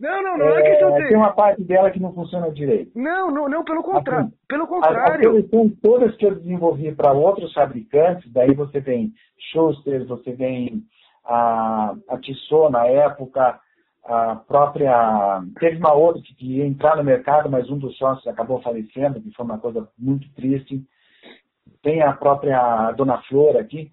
Não, 0.00 0.22
não, 0.22 0.38
não 0.38 0.48
é, 0.56 0.60
é 0.60 0.70
questão 0.70 0.96
de... 0.96 1.08
Tem 1.08 1.16
uma 1.16 1.32
parte 1.32 1.62
dela 1.62 1.90
que 1.90 2.00
não 2.00 2.12
funciona 2.14 2.50
direito. 2.50 2.90
Não, 2.96 3.30
não, 3.30 3.48
não 3.48 3.64
pelo 3.64 3.82
contrário. 3.82 4.26
Assim, 4.26 4.36
pelo 4.48 4.66
contrário. 4.66 5.36
As, 5.36 5.44
as 5.44 5.80
todas 5.82 6.16
que 6.16 6.24
eu 6.24 6.34
desenvolvi 6.34 6.90
para 6.92 7.12
outros 7.12 7.52
fabricantes, 7.52 8.32
daí 8.32 8.54
você 8.54 8.80
tem 8.80 9.12
Schuster, 9.52 10.06
você 10.06 10.32
tem 10.32 10.82
a, 11.30 11.94
a 12.08 12.18
Tissot 12.18 12.70
na 12.70 12.86
época, 12.86 13.60
a 14.04 14.36
própria. 14.36 15.42
Teve 15.60 15.76
uma 15.76 15.94
outra 15.94 16.20
que 16.22 16.56
ia 16.58 16.66
entrar 16.66 16.96
no 16.96 17.04
mercado, 17.04 17.48
mas 17.48 17.70
um 17.70 17.78
dos 17.78 17.96
sócios 17.96 18.26
acabou 18.26 18.60
falecendo, 18.60 19.20
que 19.20 19.32
foi 19.32 19.44
uma 19.44 19.58
coisa 19.58 19.88
muito 19.96 20.28
triste. 20.34 20.82
Tem 21.82 22.02
a 22.02 22.12
própria 22.12 22.92
Dona 22.92 23.22
Flor 23.22 23.56
aqui. 23.56 23.90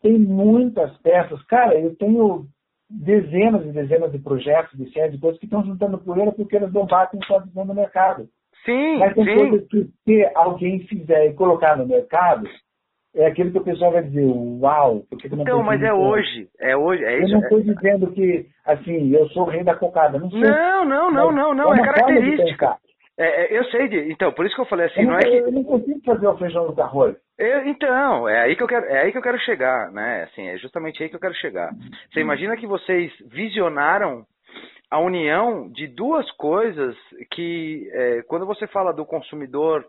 Tem 0.00 0.18
muitas 0.18 0.96
peças. 0.98 1.42
Cara, 1.44 1.78
eu 1.78 1.94
tenho 1.96 2.46
dezenas 2.88 3.66
e 3.66 3.72
dezenas 3.72 4.12
de 4.12 4.18
projetos 4.18 4.78
de 4.78 4.90
série 4.92 5.12
de 5.12 5.18
coisas 5.18 5.38
que 5.38 5.46
estão 5.46 5.64
juntando 5.64 5.98
poeira 5.98 6.32
porque 6.32 6.56
elas 6.56 6.72
não 6.72 6.86
batem 6.86 7.20
só 7.26 7.42
no 7.54 7.74
mercado. 7.74 8.28
Sim, 8.64 8.98
Mas 8.98 9.14
tem 9.14 9.24
sim. 9.24 9.34
coisas 9.34 9.68
que 9.68 9.90
se 10.04 10.30
alguém 10.34 10.80
fizer 10.86 11.26
e 11.26 11.34
colocar 11.34 11.76
no 11.76 11.86
mercado, 11.86 12.48
é 13.16 13.26
aquilo 13.26 13.50
que 13.50 13.58
o 13.58 13.64
pessoal 13.64 13.92
vai 13.92 14.02
dizer, 14.02 14.26
uau, 14.26 15.02
porque 15.08 15.28
não 15.28 15.42
Então, 15.42 15.62
mas 15.62 15.82
é 15.82 15.92
hoje, 15.92 16.48
é 16.60 16.76
hoje, 16.76 17.02
é 17.02 17.18
isso. 17.18 17.28
Eu 17.28 17.40
não 17.40 17.40
estou 17.40 17.60
dizendo 17.62 18.12
que, 18.12 18.46
assim, 18.64 19.14
eu 19.14 19.26
sou 19.30 19.44
o 19.44 19.50
rei 19.50 19.64
da 19.64 19.74
cocada, 19.74 20.18
não 20.18 20.30
sou. 20.30 20.38
Não, 20.38 20.84
não, 20.84 21.10
não, 21.10 21.32
não, 21.32 21.54
não, 21.54 21.74
é, 21.74 21.80
é 21.80 21.84
característica. 21.84 22.76
É, 23.18 23.44
é, 23.44 23.58
eu 23.58 23.64
sei, 23.64 23.88
de, 23.88 24.12
então, 24.12 24.30
por 24.32 24.44
isso 24.44 24.54
que 24.54 24.60
eu 24.60 24.66
falei 24.66 24.86
assim, 24.86 25.00
eu 25.00 25.06
não, 25.06 25.16
é 25.16 25.22
que... 25.22 25.36
Eu 25.36 25.50
não 25.50 25.64
consigo 25.64 25.98
fazer 26.04 26.26
o 26.26 26.36
feijão 26.36 26.70
do 26.70 26.82
arroz. 26.82 27.16
Eu, 27.38 27.66
então, 27.66 28.28
é 28.28 28.42
aí 28.42 28.54
que 28.54 28.62
eu 28.62 28.68
quero, 28.68 28.84
é 28.84 29.02
aí 29.02 29.12
que 29.12 29.16
eu 29.16 29.22
quero 29.22 29.38
chegar, 29.38 29.90
né? 29.90 30.24
Assim, 30.24 30.46
é 30.48 30.58
justamente 30.58 31.02
aí 31.02 31.08
que 31.08 31.16
eu 31.16 31.20
quero 31.20 31.34
chegar. 31.34 31.70
Você 32.12 32.20
imagina 32.20 32.56
que 32.56 32.66
vocês 32.66 33.10
visionaram 33.30 34.24
a 34.90 35.00
união 35.00 35.70
de 35.70 35.86
duas 35.86 36.30
coisas 36.32 36.94
que, 37.32 37.90
quando 38.28 38.46
você 38.46 38.66
fala 38.66 38.92
do 38.92 39.04
consumidor, 39.04 39.84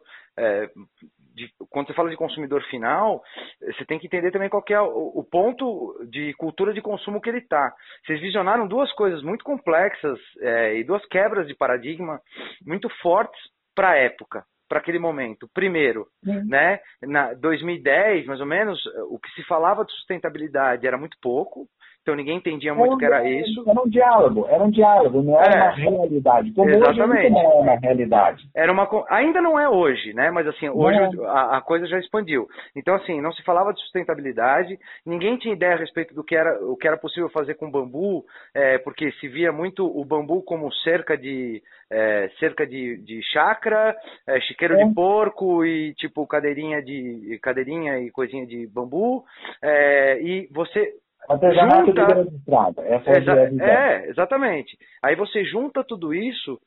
de, 1.38 1.54
quando 1.70 1.88
você 1.88 1.94
fala 1.94 2.10
de 2.10 2.18
consumidor 2.18 2.64
final, 2.64 3.22
você 3.62 3.86
tem 3.86 4.00
que 4.00 4.08
entender 4.08 4.32
também 4.32 4.50
qual 4.50 4.64
é 4.70 4.82
o, 4.82 5.20
o, 5.20 5.24
ponto 5.24 5.96
de 6.10 6.34
cultura 6.34 6.74
de 6.74 6.82
consumo 6.82 7.22
que 7.22 7.30
ele 7.30 7.38
está. 7.38 7.74
Vocês 8.06 8.20
visionaram 8.20 8.68
duas 8.68 8.92
coisas 8.94 9.22
muito 9.22 9.44
complexas 9.44 10.20
é, 10.42 10.76
e 10.80 10.84
duas 10.84 11.06
quebras 11.06 11.48
de 11.48 11.56
paradigma 11.56 12.20
muito 12.66 12.90
fortes 13.02 13.40
para 13.76 13.92
a 13.92 13.98
época 13.98 14.44
para 14.68 14.80
aquele 14.80 15.00
momento. 15.00 15.48
Primeiro, 15.54 16.08
né, 16.46 16.80
na 17.02 17.34
2010, 17.36 18.26
mais 18.26 18.42
ou 18.42 18.46
menos, 18.46 18.78
o 19.10 19.18
que 19.18 19.32
se 19.32 19.44
falava 19.48 19.86
de 19.86 19.94
sustentabilidade 19.94 20.86
era 20.86 20.98
muito 20.98 21.16
pouco, 21.22 21.68
então 22.08 22.16
ninguém 22.16 22.38
entendia 22.38 22.74
muito 22.74 22.96
o 22.96 22.98
que 22.98 23.04
era 23.04 23.28
isso. 23.28 23.70
Era 23.70 23.82
um 23.82 23.90
diálogo, 23.90 24.48
era 24.50 24.64
um 24.64 24.70
diálogo, 24.70 25.22
não 25.22 25.38
era 25.38 25.60
é, 25.60 25.90
uma 25.90 25.98
realidade. 25.98 26.54
Como 26.54 26.70
exatamente. 26.70 27.26
hoje 27.26 27.30
não 27.30 27.42
é 27.42 27.56
uma 27.56 27.76
realidade. 27.76 28.50
Era 28.56 28.72
uma, 28.72 28.88
ainda 29.10 29.42
não 29.42 29.60
é 29.60 29.68
hoje, 29.68 30.14
né? 30.14 30.32
Mas 30.32 30.48
assim, 30.48 30.70
hoje 30.70 30.98
é. 30.98 31.26
a, 31.26 31.58
a, 31.58 31.62
coisa 31.62 31.86
já 31.86 32.00
expandiu. 32.00 32.48
Então, 32.74 32.96
assim, 32.96 33.20
não 33.20 33.34
se 33.34 33.44
falava 33.44 33.74
de 33.74 33.82
sustentabilidade, 33.82 34.80
ninguém 35.06 35.36
tinha 35.38 35.54
ideia 35.54 35.74
a 35.74 35.78
respeito 35.78 36.16
do 36.16 36.24
que 36.24 36.34
era, 36.34 36.58
o 36.64 36.78
que 36.78 36.88
era 36.88 36.96
possível 36.96 37.30
fazer 37.30 37.56
com 37.56 37.70
bambu, 37.70 38.24
é, 38.56 38.78
porque 38.78 39.12
se 39.20 39.28
via 39.28 39.52
muito 39.52 39.86
o 39.86 40.06
bambu 40.06 40.42
como 40.44 40.72
cerca 40.76 41.18
de 41.18 41.62
é, 41.92 42.30
cerca 42.40 42.66
de, 42.66 42.98
de 43.04 43.22
chácara, 43.34 43.94
é, 44.26 44.40
chiqueiro 44.42 44.78
de 44.78 44.84
é. 44.84 44.94
porco 44.94 45.66
e 45.66 45.94
tipo 45.96 46.26
cadeirinha 46.26 46.82
de 46.82 47.38
cadeirinha 47.42 48.00
e 48.00 48.10
coisinha 48.12 48.46
de 48.46 48.66
bambu. 48.68 49.26
É, 49.62 50.22
e 50.22 50.48
você 50.54 50.94
Artesanato 51.28 51.88
junta... 51.88 52.24
de 52.24 52.36
estrada. 52.36 52.82
Essa 52.84 53.10
é, 53.12 53.18
Exa 53.18 53.64
é, 53.64 54.10
exatamente. 54.10 54.78
Aí 55.04 55.16
você 55.16 55.44
junta 55.44 55.84
tudo 55.84 56.14
isso 56.14 56.60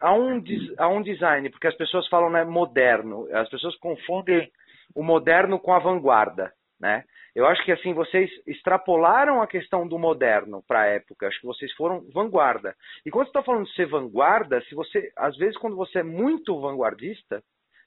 a 0.00 0.14
um, 0.14 0.42
a 0.78 0.88
um 0.88 1.02
design, 1.02 1.48
porque 1.50 1.66
as 1.66 1.76
pessoas 1.76 2.06
falam 2.08 2.30
né, 2.30 2.44
moderno, 2.44 3.26
as 3.32 3.48
pessoas 3.48 3.76
confundem 3.76 4.50
o 4.94 5.02
moderno 5.02 5.58
com 5.58 5.72
a 5.72 5.78
vanguarda, 5.78 6.52
né? 6.80 7.04
Eu 7.34 7.46
acho 7.46 7.64
que 7.64 7.72
assim 7.72 7.94
vocês 7.94 8.30
extrapolaram 8.46 9.40
a 9.40 9.46
questão 9.46 9.88
do 9.88 9.98
moderno 9.98 10.62
para 10.68 10.82
a 10.82 10.86
época. 10.86 11.26
Acho 11.26 11.40
que 11.40 11.46
vocês 11.46 11.72
foram 11.72 12.04
vanguarda. 12.12 12.74
E 13.06 13.10
quando 13.10 13.24
você 13.24 13.30
está 13.30 13.42
falando 13.42 13.64
de 13.64 13.74
ser 13.74 13.86
vanguarda, 13.86 14.60
se 14.68 14.74
você, 14.74 15.10
às 15.16 15.34
vezes, 15.38 15.56
quando 15.56 15.74
você 15.74 16.00
é 16.00 16.02
muito 16.02 16.60
vanguardista, 16.60 17.42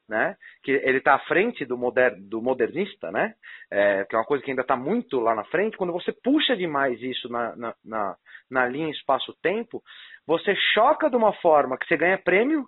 né? 0.08 0.36
Que 0.64 0.72
ele 0.72 1.00
está 1.00 1.16
à 1.16 1.20
frente 1.20 1.66
do, 1.66 1.78
moder, 1.78 2.16
do 2.18 2.42
modernista, 2.42 3.12
né? 3.12 3.34
É, 3.72 4.06
que 4.06 4.16
é 4.16 4.20
uma 4.20 4.26
coisa 4.26 4.44
que 4.44 4.52
ainda 4.52 4.62
está 4.62 4.76
muito 4.76 5.20
lá 5.20 5.34
na 5.36 5.44
frente. 5.46 5.78
Quando 5.78 5.94
você 5.94 6.12
puxa 6.12 6.56
demais 6.56 7.02
isso 7.02 7.30
na, 7.30 7.56
na, 7.56 7.76
na, 7.84 8.16
na 8.50 8.68
linha 8.68 8.92
espaço-tempo, 8.92 9.82
você 10.26 10.56
choca 10.74 11.10
de 11.10 11.16
uma 11.16 11.34
forma 11.34 11.78
que 11.78 11.88
você 11.88 11.98
ganha 11.98 12.18
prêmio. 12.18 12.66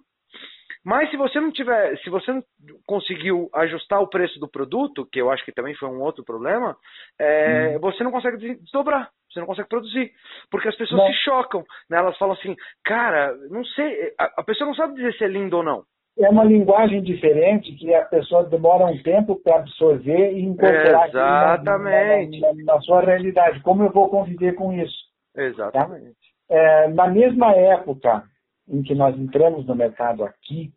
Mas 0.83 1.09
se 1.09 1.17
você 1.17 1.39
não 1.39 1.51
tiver, 1.51 1.97
se 1.99 2.09
você 2.09 2.31
não 2.31 2.43
conseguiu 2.85 3.49
ajustar 3.53 3.99
o 3.99 4.07
preço 4.07 4.39
do 4.39 4.47
produto, 4.47 5.05
que 5.11 5.19
eu 5.19 5.29
acho 5.29 5.43
que 5.43 5.51
também 5.51 5.75
foi 5.75 5.89
um 5.89 5.99
outro 5.99 6.23
problema, 6.23 6.77
é, 7.19 7.75
hum. 7.75 7.79
você 7.79 8.03
não 8.03 8.11
consegue 8.11 8.37
desdobrar, 8.55 9.09
você 9.29 9.39
não 9.39 9.47
consegue 9.47 9.67
produzir, 9.67 10.13
porque 10.49 10.69
as 10.69 10.75
pessoas 10.77 11.01
não. 11.01 11.07
se 11.07 11.13
chocam, 11.23 11.65
né? 11.89 11.97
elas 11.97 12.17
falam 12.17 12.35
assim, 12.35 12.55
cara, 12.85 13.35
não 13.49 13.65
sei, 13.65 14.13
a, 14.17 14.41
a 14.41 14.43
pessoa 14.43 14.67
não 14.67 14.75
sabe 14.75 14.95
dizer 14.95 15.13
se 15.17 15.25
é 15.25 15.27
lindo 15.27 15.57
ou 15.57 15.63
não 15.63 15.83
é 16.19 16.29
uma 16.29 16.43
linguagem 16.43 17.01
diferente 17.01 17.73
que 17.73 17.93
a 17.93 18.03
pessoa 18.05 18.43
demora 18.43 18.85
um 18.85 19.01
tempo 19.03 19.35
para 19.35 19.57
absorver 19.57 20.33
e 20.33 20.41
incorporar 20.41 21.09
Exatamente. 21.09 22.39
Na, 22.39 22.53
na, 22.53 22.63
na, 22.63 22.81
sua 22.81 23.01
realidade. 23.01 23.61
Como 23.61 23.83
eu 23.83 23.91
vou 23.91 24.09
conviver 24.09 24.53
com 24.55 24.73
isso? 24.73 24.97
Exatamente. 25.35 26.15
Tá? 26.49 26.55
É, 26.55 26.87
na 26.87 27.07
mesma 27.07 27.53
época 27.53 28.23
em 28.67 28.81
que 28.81 28.95
nós 28.95 29.17
entramos 29.17 29.65
no 29.65 29.75
mercado 29.75 30.23
aqui, 30.23 30.71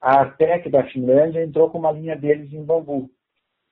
a 0.00 0.20
Artec 0.20 0.68
da 0.70 0.84
Finlândia 0.84 1.42
entrou 1.42 1.70
com 1.70 1.78
uma 1.78 1.92
linha 1.92 2.16
deles 2.16 2.52
em 2.52 2.64
bambu. 2.64 3.10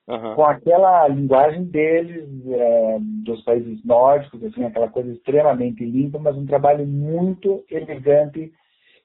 Uhum. 0.07 0.34
Com 0.34 0.44
aquela 0.44 1.09
linguagem 1.09 1.64
deles, 1.64 2.28
é, 2.46 2.98
dos 3.24 3.42
países 3.42 3.82
nórdicos, 3.84 4.42
assim, 4.44 4.64
aquela 4.64 4.88
coisa 4.88 5.11
extremamente 5.12 5.84
limpa, 5.84 6.18
mas 6.18 6.36
um 6.36 6.44
trabalho 6.44 6.86
muito 6.86 7.64
elegante 7.70 8.52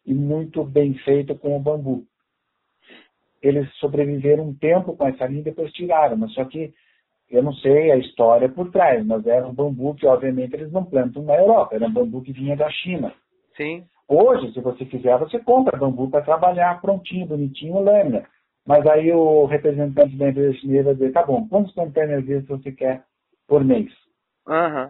e 0.09 0.13
muito 0.13 0.63
bem 0.63 0.95
feito 1.05 1.35
com 1.35 1.55
o 1.55 1.59
bambu. 1.59 2.03
Eles 3.43 3.71
sobreviveram 3.75 4.49
um 4.49 4.55
tempo 4.55 4.97
com 4.97 5.07
essa 5.07 5.27
linha 5.27 5.41
e 5.41 5.43
depois 5.43 5.71
tiraram, 5.71 6.17
mas 6.17 6.33
só 6.33 6.43
que 6.45 6.73
eu 7.29 7.43
não 7.43 7.53
sei 7.53 7.91
a 7.91 7.97
história 7.97 8.49
por 8.49 8.71
trás, 8.71 9.05
mas 9.05 9.25
era 9.27 9.47
um 9.47 9.53
bambu 9.53 9.93
que 9.93 10.07
obviamente 10.07 10.55
eles 10.55 10.71
não 10.71 10.83
plantam 10.83 11.21
na 11.21 11.35
Europa, 11.35 11.75
era 11.75 11.85
um 11.85 11.93
bambu 11.93 12.23
que 12.23 12.33
vinha 12.33 12.57
da 12.57 12.67
China. 12.71 13.13
Sim. 13.55 13.83
Hoje, 14.07 14.51
se 14.51 14.59
você 14.59 14.83
quiser, 14.83 15.15
você 15.19 15.37
compra 15.37 15.77
bambu 15.77 16.09
para 16.09 16.25
trabalhar 16.25 16.81
prontinho, 16.81 17.27
bonitinho, 17.27 17.79
lâmina. 17.79 18.25
Mas 18.65 18.85
aí 18.87 19.13
o 19.13 19.45
representante 19.45 20.15
da 20.17 20.29
empresa 20.29 20.57
chinesa 20.57 20.85
vai 20.85 20.93
dizer, 20.95 21.11
tá 21.11 21.23
bom, 21.23 21.47
quantos 21.47 21.71
containers 21.75 22.47
você 22.47 22.71
quer 22.71 23.03
por 23.47 23.63
mês? 23.63 23.91
Uhum. 24.47 24.89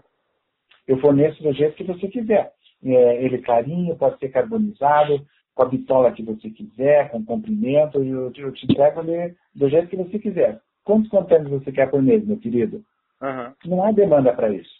Eu 0.87 0.97
forneço 1.01 1.43
do 1.43 1.51
jeito 1.51 1.75
que 1.75 1.83
você 1.83 2.07
quiser 2.07 2.53
é, 2.83 3.23
ele 3.23 3.39
clarinho, 3.39 3.95
pode 3.95 4.17
ser 4.19 4.29
carbonizado, 4.29 5.25
com 5.53 5.63
a 5.63 5.67
bitola 5.67 6.11
que 6.11 6.23
você 6.23 6.49
quiser, 6.49 7.11
com 7.11 7.25
comprimento, 7.25 8.01
e 8.03 8.09
eu, 8.09 8.31
eu 8.37 8.53
te 8.53 8.65
entrego 8.65 9.01
ele 9.01 9.35
do 9.53 9.69
jeito 9.69 9.87
que 9.87 9.97
você 9.97 10.17
quiser. 10.17 10.59
Quantos 10.85 11.09
contêineres 11.09 11.51
você 11.51 11.71
quer 11.71 11.89
por 11.89 12.01
mês, 12.01 12.25
meu 12.25 12.37
querido? 12.37 12.81
Uhum. 13.21 13.53
Não 13.65 13.83
há 13.83 13.91
demanda 13.91 14.33
para 14.33 14.49
isso. 14.49 14.79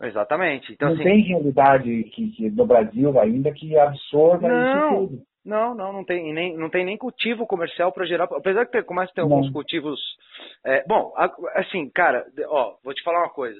Exatamente. 0.00 0.72
Então, 0.72 0.88
não 0.88 0.94
assim... 0.94 1.04
tem 1.04 1.22
realidade 1.22 2.04
que, 2.04 2.30
que, 2.30 2.50
no 2.50 2.66
Brasil 2.66 3.18
ainda 3.18 3.52
que 3.52 3.76
absorva 3.76 4.48
não, 4.48 4.60
isso 4.60 5.08
tudo. 5.08 5.22
Não, 5.44 5.74
não, 5.74 5.92
não 5.92 6.04
tem 6.04 6.32
nem, 6.32 6.56
não 6.56 6.70
tem 6.70 6.84
nem 6.84 6.96
cultivo 6.96 7.46
comercial 7.46 7.90
para 7.90 8.06
gerar. 8.06 8.24
Apesar 8.24 8.64
de 8.64 8.70
ter, 8.70 8.84
começa 8.84 9.10
a 9.10 9.14
ter 9.14 9.20
alguns 9.22 9.50
cultivos. 9.50 9.98
É, 10.64 10.84
bom, 10.86 11.12
assim, 11.54 11.90
cara, 11.90 12.24
ó, 12.46 12.76
vou 12.84 12.94
te 12.94 13.02
falar 13.02 13.20
uma 13.20 13.30
coisa. 13.30 13.58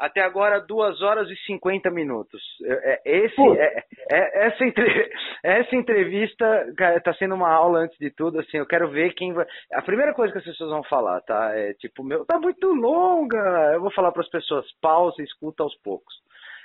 Até 0.00 0.22
agora, 0.22 0.58
2 0.60 1.02
horas 1.02 1.28
e 1.28 1.36
50 1.44 1.90
minutos. 1.90 2.40
É, 2.64 3.02
é, 3.04 3.18
esse, 3.18 3.40
é, 3.58 3.84
é, 4.10 4.46
essa, 4.46 4.64
entre, 4.64 4.86
essa 5.44 5.76
entrevista 5.76 6.66
está 6.96 7.12
sendo 7.12 7.34
uma 7.34 7.52
aula 7.52 7.80
antes 7.80 7.98
de 7.98 8.10
tudo. 8.10 8.40
Assim, 8.40 8.56
eu 8.56 8.66
quero 8.66 8.88
ver 8.88 9.12
quem 9.12 9.34
vai. 9.34 9.44
A 9.74 9.82
primeira 9.82 10.14
coisa 10.14 10.32
que 10.32 10.38
as 10.38 10.44
pessoas 10.44 10.70
vão 10.70 10.82
falar, 10.84 11.20
tá? 11.20 11.52
É 11.54 11.74
tipo, 11.74 12.02
meu, 12.02 12.24
tá 12.24 12.40
muito 12.40 12.66
longa. 12.72 13.72
Eu 13.74 13.82
vou 13.82 13.92
falar 13.92 14.10
para 14.10 14.22
as 14.22 14.30
pessoas, 14.30 14.64
pausa 14.80 15.20
e 15.20 15.24
escuta 15.24 15.62
aos 15.62 15.76
poucos. 15.82 16.14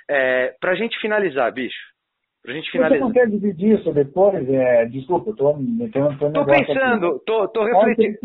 É, 0.08 0.54
para 0.58 0.72
a 0.72 0.74
gente 0.74 0.98
finalizar, 0.98 1.52
bicho. 1.52 1.94
Pra 2.42 2.54
gente 2.54 2.70
finalizar. 2.70 3.00
Você 3.00 3.04
não 3.04 3.12
quer 3.12 3.28
dividir 3.28 3.78
isso 3.78 3.92
depois? 3.92 4.48
É, 4.48 4.86
desculpa, 4.86 5.28
eu 5.28 5.36
tô 5.36 5.52
metendo. 5.58 6.16
Tô, 6.18 6.32
tô 6.32 6.46
pensando, 6.46 7.06
aqui. 7.08 7.24
tô, 7.26 7.48
tô 7.48 7.64
refletindo. 7.64 8.18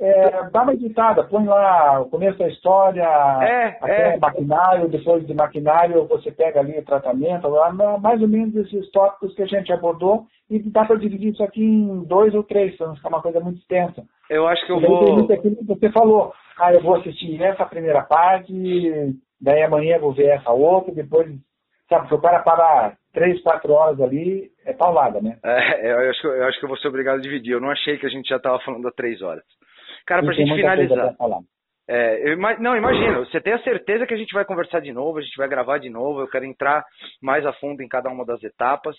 É, 0.00 0.48
dá 0.50 0.62
uma 0.62 0.74
editada, 0.74 1.24
põe 1.24 1.44
lá 1.44 2.00
o 2.00 2.08
começo 2.08 2.38
da 2.38 2.46
história, 2.46 3.02
é, 3.02 3.78
até 3.80 4.14
é. 4.14 4.16
maquinário, 4.16 4.88
depois 4.88 5.26
de 5.26 5.34
maquinário 5.34 6.06
você 6.06 6.30
pega 6.30 6.60
ali 6.60 6.78
o 6.78 6.84
tratamento, 6.84 7.50
mais 8.00 8.22
ou 8.22 8.28
menos 8.28 8.54
esses 8.54 8.88
tópicos 8.92 9.34
que 9.34 9.42
a 9.42 9.46
gente 9.46 9.72
abordou, 9.72 10.26
e 10.48 10.60
dá 10.70 10.84
para 10.84 10.98
dividir 10.98 11.32
isso 11.32 11.42
aqui 11.42 11.64
em 11.64 12.04
dois 12.04 12.32
ou 12.32 12.44
três, 12.44 12.76
para 12.76 12.86
não 12.86 12.96
ficar 12.96 13.08
uma 13.08 13.22
coisa 13.22 13.40
muito 13.40 13.58
extensa. 13.58 14.04
Eu 14.30 14.46
acho 14.46 14.64
que 14.66 14.72
eu 14.72 14.80
vou. 14.80 15.24
Aquilo 15.32 15.56
que 15.56 15.64
você 15.64 15.90
falou, 15.90 16.32
ah, 16.60 16.72
eu 16.72 16.80
vou 16.80 16.94
assistir 16.94 17.42
essa 17.42 17.66
primeira 17.66 18.02
parte, 18.02 18.52
daí 19.40 19.62
amanhã 19.62 19.96
eu 19.96 20.00
vou 20.00 20.12
ver 20.12 20.28
essa 20.28 20.52
outra, 20.52 20.94
depois 20.94 21.28
Sabe, 21.88 22.06
se 22.06 22.14
o 22.14 22.20
cara 22.20 22.40
parar 22.40 22.98
três, 23.14 23.40
quatro 23.42 23.72
horas 23.72 23.98
ali, 24.00 24.50
é 24.66 24.74
paulada, 24.74 25.22
né? 25.22 25.38
É, 25.42 25.90
eu 25.90 26.10
acho, 26.10 26.20
que, 26.20 26.26
eu 26.26 26.44
acho 26.44 26.58
que 26.58 26.64
eu 26.66 26.68
vou 26.68 26.76
ser 26.76 26.88
obrigado 26.88 27.16
a 27.16 27.22
dividir. 27.22 27.52
Eu 27.52 27.60
não 27.60 27.70
achei 27.70 27.96
que 27.96 28.04
a 28.04 28.10
gente 28.10 28.28
já 28.28 28.36
estava 28.36 28.60
falando 28.60 28.86
há 28.86 28.92
três 28.92 29.22
horas. 29.22 29.42
Cara, 30.08 30.22
para 30.22 30.32
a 30.32 30.34
gente 30.34 30.54
finalizar. 30.54 31.14
É, 31.86 32.32
eu, 32.32 32.38
não, 32.38 32.74
imagina, 32.74 33.18
você 33.18 33.40
tem 33.42 33.52
a 33.52 33.62
certeza 33.62 34.06
que 34.06 34.14
a 34.14 34.16
gente 34.16 34.32
vai 34.32 34.42
conversar 34.42 34.80
de 34.80 34.90
novo, 34.90 35.18
a 35.18 35.20
gente 35.20 35.36
vai 35.36 35.46
gravar 35.46 35.76
de 35.76 35.90
novo, 35.90 36.20
eu 36.20 36.28
quero 36.28 36.46
entrar 36.46 36.82
mais 37.20 37.44
a 37.44 37.52
fundo 37.52 37.82
em 37.82 37.88
cada 37.88 38.08
uma 38.08 38.24
das 38.24 38.42
etapas. 38.42 38.96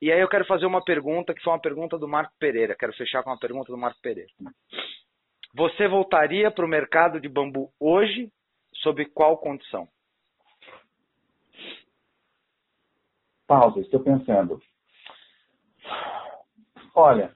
E 0.00 0.12
aí 0.12 0.20
eu 0.20 0.28
quero 0.28 0.44
fazer 0.44 0.66
uma 0.66 0.82
pergunta 0.82 1.34
que 1.34 1.42
foi 1.42 1.52
uma 1.52 1.60
pergunta 1.60 1.98
do 1.98 2.06
Marco 2.06 2.32
Pereira. 2.38 2.76
Quero 2.78 2.92
fechar 2.92 3.24
com 3.24 3.30
uma 3.30 3.38
pergunta 3.38 3.72
do 3.72 3.78
Marco 3.78 4.00
Pereira. 4.00 4.30
Você 5.56 5.88
voltaria 5.88 6.52
para 6.52 6.64
o 6.64 6.68
mercado 6.68 7.20
de 7.20 7.28
bambu 7.28 7.70
hoje, 7.80 8.30
sob 8.74 9.04
qual 9.06 9.38
condição? 9.38 9.88
Pausa, 13.48 13.80
estou 13.80 13.98
pensando. 14.00 14.60
Olha, 16.94 17.32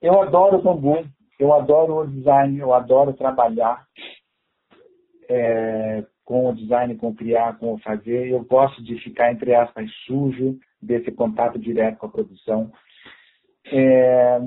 eu 0.00 0.22
adoro 0.22 0.62
bambu, 0.62 1.06
eu 1.42 1.52
adoro 1.52 1.96
o 1.96 2.06
design, 2.06 2.56
eu 2.56 2.72
adoro 2.72 3.12
trabalhar 3.14 3.84
é, 5.28 6.06
com 6.24 6.48
o 6.48 6.54
design, 6.54 6.96
com 6.96 7.12
criar, 7.12 7.58
com 7.58 7.76
fazer. 7.78 8.28
Eu 8.28 8.44
gosto 8.44 8.80
de 8.80 8.96
ficar, 9.00 9.32
entre 9.32 9.52
aspas, 9.52 9.90
sujo 10.06 10.56
desse 10.80 11.10
contato 11.10 11.58
direto 11.58 11.98
com 11.98 12.06
a 12.06 12.10
produção. 12.10 12.72
É, 13.66 14.38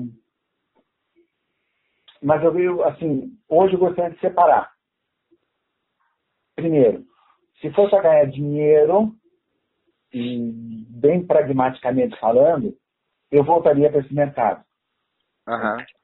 mas 2.22 2.42
eu 2.42 2.50
vejo, 2.50 2.82
assim, 2.82 3.38
hoje 3.46 3.74
eu 3.74 3.78
gostaria 3.78 4.14
de 4.14 4.20
separar. 4.20 4.72
Primeiro, 6.54 7.04
se 7.60 7.70
for 7.72 7.90
para 7.90 8.04
ganhar 8.04 8.24
dinheiro, 8.30 9.12
bem 10.88 11.26
pragmaticamente 11.26 12.18
falando, 12.18 12.74
eu 13.30 13.44
voltaria 13.44 13.90
para 13.90 14.00
esse 14.00 14.14
mercado. 14.14 14.64
Uhum. 15.46 15.95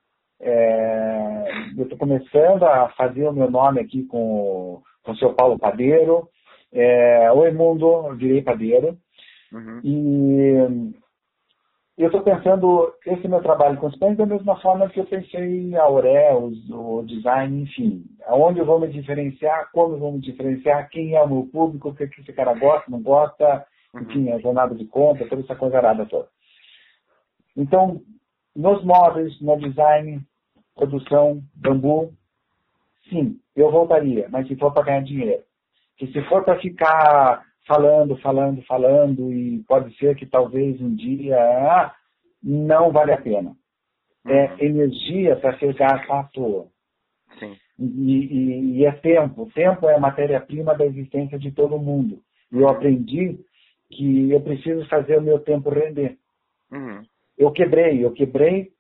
É, 0.45 1.45
eu 1.77 1.85
estou 1.85 1.97
começando 1.97 2.65
a 2.65 2.89
fazer 2.91 3.29
o 3.29 3.33
meu 3.33 3.49
nome 3.49 3.81
aqui 3.81 4.05
com, 4.05 4.83
com 5.05 5.13
o 5.13 5.17
seu 5.17 5.33
Paulo 5.35 5.57
Padeiro. 5.57 6.29
É, 6.73 7.31
Oi, 7.31 7.53
mundo, 7.53 7.87
eu 8.09 8.17
virei 8.17 8.43
padeiro. 8.43 8.99
Uhum. 9.53 9.81
E 9.85 10.93
eu 11.97 12.07
estou 12.07 12.23
pensando 12.23 12.93
esse 13.07 13.29
meu 13.29 13.41
trabalho 13.41 13.79
com 13.79 13.87
os 13.87 13.97
pães 13.99 14.17
da 14.17 14.27
mesma 14.27 14.59
forma 14.61 14.89
que 14.89 14.99
eu 14.99 15.07
pensei 15.07 15.77
a 15.77 15.83
Auré, 15.83 16.35
o, 16.35 17.05
design, 17.07 17.63
enfim. 17.63 18.05
Aonde 18.27 18.59
eu 18.59 18.67
vou 18.67 18.81
me 18.81 18.89
diferenciar, 18.89 19.71
como 19.73 19.95
eu 19.95 19.99
vou 20.01 20.13
me 20.13 20.21
diferenciar, 20.21 20.89
quem 20.89 21.15
é 21.15 21.23
o 21.23 21.29
meu 21.29 21.49
público, 21.53 21.91
o 21.91 21.95
que, 21.95 22.09
que 22.09 22.23
esse 22.23 22.33
cara 22.33 22.55
gosta, 22.55 22.91
não 22.91 23.01
gosta, 23.01 23.65
uhum. 23.95 24.01
enfim, 24.01 24.31
a 24.33 24.39
jornada 24.39 24.75
de 24.75 24.87
compra, 24.87 25.29
toda 25.29 25.43
essa 25.43 25.55
coisa 25.55 25.77
arada 25.77 26.05
toda. 26.07 26.27
Então, 27.57 28.01
nos 28.57 28.83
móveis, 28.83 29.41
no 29.41 29.57
design, 29.59 30.21
produção, 30.75 31.43
bambu, 31.55 32.13
sim, 33.09 33.39
eu 33.55 33.71
voltaria, 33.71 34.29
mas 34.31 34.49
se 34.49 34.57
for 34.57 34.73
para 34.73 34.85
ganhar 34.85 35.03
dinheiro. 35.03 35.43
Que 35.97 36.07
se 36.09 36.23
for 36.23 36.45
para 36.45 36.59
ficar 36.59 37.45
falando, 37.67 38.17
falando, 38.19 38.63
falando, 38.63 39.33
e 39.33 39.63
pode 39.69 39.97
ser 39.97 40.17
que 40.17 40.27
talvez 40.27 40.81
um 40.81 40.95
dia 40.95 41.37
ah, 41.39 41.95
não 42.43 42.91
vale 42.91 43.13
a 43.13 43.21
pena. 43.21 43.55
É 44.27 44.45
uhum. 44.45 44.57
energia 44.61 45.37
para 45.37 45.59
ser 45.59 45.75
gasta 45.75 46.13
à 46.13 46.23
toa. 46.25 46.67
Sim. 47.39 47.57
E, 47.79 47.85
e, 47.85 48.79
e, 48.79 48.87
é 48.87 48.93
tempo. 48.93 49.51
Tempo 49.53 49.89
é 49.89 49.95
a 49.95 50.01
matéria-prima 50.01 50.75
da 50.77 50.87
existência 50.87 51.39
de 51.39 51.51
todo 51.51 51.79
mundo. 51.79 52.21
E 52.53 52.59
eu 52.59 52.69
aprendi 52.69 53.39
que 53.91 54.31
eu 54.31 54.41
preciso 54.41 54.87
fazer 54.89 55.19
o 55.19 55.23
meu 55.23 55.41
tempo 55.41 55.71
render. 55.71 56.17
Uhum. 56.71 57.03
Eu 57.37 57.51
quebrei, 57.51 58.05
eu 58.05 58.13
quebrei 58.13 58.71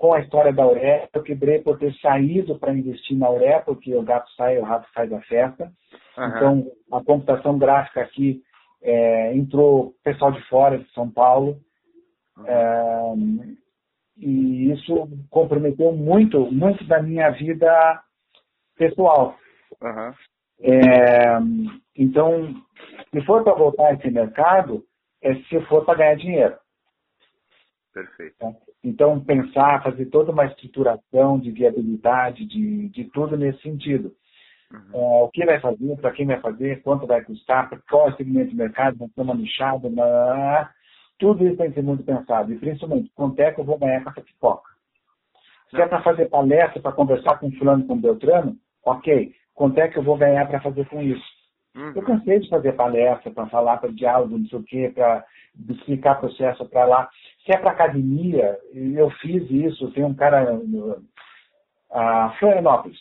com 0.00 0.14
a 0.14 0.20
história 0.20 0.50
da 0.50 0.62
Auré, 0.62 1.10
eu 1.12 1.22
quebrei 1.22 1.58
por 1.58 1.78
ter 1.78 1.92
saído 1.96 2.58
para 2.58 2.72
investir 2.72 3.18
na 3.18 3.26
Auré, 3.26 3.60
porque 3.60 3.94
o 3.94 4.02
gato 4.02 4.30
sai, 4.30 4.56
o 4.56 4.64
rato 4.64 4.88
sai 4.94 5.06
da 5.06 5.20
festa. 5.20 5.70
Uhum. 6.16 6.26
Então, 6.26 6.72
a 6.90 7.04
computação 7.04 7.58
gráfica 7.58 8.00
aqui 8.00 8.42
é, 8.82 9.36
entrou 9.36 9.92
pessoal 10.02 10.32
de 10.32 10.40
fora, 10.48 10.78
de 10.78 10.90
São 10.92 11.10
Paulo, 11.10 11.60
é, 12.46 13.12
e 14.16 14.72
isso 14.72 15.06
comprometeu 15.28 15.92
muito, 15.92 16.50
muito 16.50 16.82
da 16.86 17.02
minha 17.02 17.28
vida 17.32 18.02
pessoal. 18.78 19.36
Uhum. 19.82 20.12
É, 20.62 21.38
então, 21.94 22.54
se 23.10 23.20
for 23.26 23.44
para 23.44 23.52
voltar 23.52 23.88
a 23.88 23.92
esse 23.92 24.10
mercado, 24.10 24.82
é 25.22 25.34
se 25.34 25.60
for 25.66 25.84
para 25.84 25.98
ganhar 25.98 26.16
dinheiro. 26.16 26.56
Perfeito. 27.92 28.36
Tá? 28.38 28.52
Então, 28.84 29.20
pensar, 29.20 29.82
fazer 29.82 30.06
toda 30.06 30.32
uma 30.32 30.46
estruturação 30.46 31.38
de 31.38 31.50
viabilidade, 31.50 32.46
de, 32.46 32.88
de 32.88 33.04
tudo 33.04 33.36
nesse 33.36 33.60
sentido. 33.62 34.12
Uhum. 34.72 34.80
É, 34.94 35.24
o 35.24 35.28
que 35.28 35.44
vai 35.44 35.60
fazer, 35.60 35.96
para 35.96 36.12
quem 36.12 36.26
vai 36.26 36.40
fazer, 36.40 36.82
quanto 36.82 37.06
vai 37.06 37.22
custar, 37.22 37.68
qual 37.88 38.08
é 38.08 38.12
o 38.12 38.16
segmento 38.16 38.50
de 38.50 38.56
mercado, 38.56 38.98
vai 38.98 39.08
ser 39.08 39.20
uma 39.20 39.34
nichada, 39.34 39.88
tudo 41.18 41.46
isso 41.46 41.56
tem 41.56 41.68
que 41.68 41.74
ser 41.74 41.82
muito 41.82 42.04
pensado. 42.04 42.52
E 42.52 42.58
principalmente, 42.58 43.10
quanto 43.14 43.40
é 43.40 43.52
que 43.52 43.60
eu 43.60 43.64
vou 43.64 43.78
ganhar 43.78 44.02
com 44.02 44.10
essa 44.10 44.22
pipoca? 44.22 44.70
Se 45.68 45.80
é 45.80 45.86
para 45.86 46.02
fazer 46.02 46.28
palestra, 46.28 46.80
para 46.80 46.92
conversar 46.92 47.38
com 47.38 47.50
fulano, 47.52 47.86
com 47.86 48.00
Beltrano, 48.00 48.56
ok. 48.84 49.32
Quanto 49.54 49.78
é 49.78 49.88
que 49.88 49.98
eu 49.98 50.02
vou 50.02 50.16
ganhar 50.16 50.46
para 50.48 50.60
fazer 50.60 50.88
com 50.88 51.00
isso? 51.02 51.39
Uhum. 51.74 51.92
Eu 51.94 52.02
cansei 52.02 52.40
de 52.40 52.48
fazer 52.48 52.72
palestra, 52.72 53.30
para 53.30 53.46
falar 53.46 53.76
para 53.78 53.92
diálogo, 53.92 54.38
não 54.38 54.46
sei 54.46 54.58
o 54.58 54.62
quê, 54.62 54.92
para 54.94 55.24
explicar 55.68 56.20
processo 56.20 56.64
para 56.68 56.84
lá. 56.84 57.08
Se 57.44 57.52
é 57.52 57.58
para 57.58 57.70
academia, 57.70 58.58
eu 58.72 59.10
fiz 59.10 59.48
isso. 59.50 59.90
Tem 59.92 60.04
um 60.04 60.14
cara, 60.14 60.58
a 61.90 62.30
Florianópolis, 62.38 62.98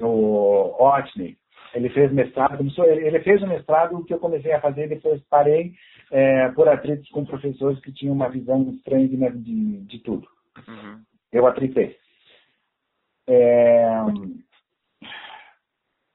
o 0.00 0.74
Otney, 0.78 1.36
ele 1.74 1.88
fez 1.90 2.12
mestrado, 2.12 2.56
começou, 2.56 2.84
ele 2.84 3.20
fez 3.20 3.42
o 3.42 3.46
mestrado 3.46 4.04
que 4.04 4.14
eu 4.14 4.18
comecei 4.18 4.52
a 4.52 4.60
fazer, 4.60 4.88
depois 4.88 5.20
parei 5.28 5.72
é, 6.10 6.48
por 6.50 6.68
atritos 6.68 7.08
com 7.10 7.24
professores 7.24 7.80
que 7.80 7.92
tinham 7.92 8.14
uma 8.14 8.28
visão 8.28 8.70
estranha 8.70 9.08
de, 9.08 9.38
de, 9.38 9.80
de 9.80 9.98
tudo. 10.00 10.28
Uhum. 10.68 11.00
Eu 11.32 11.46
atritei. 11.46 11.96
É, 13.26 13.88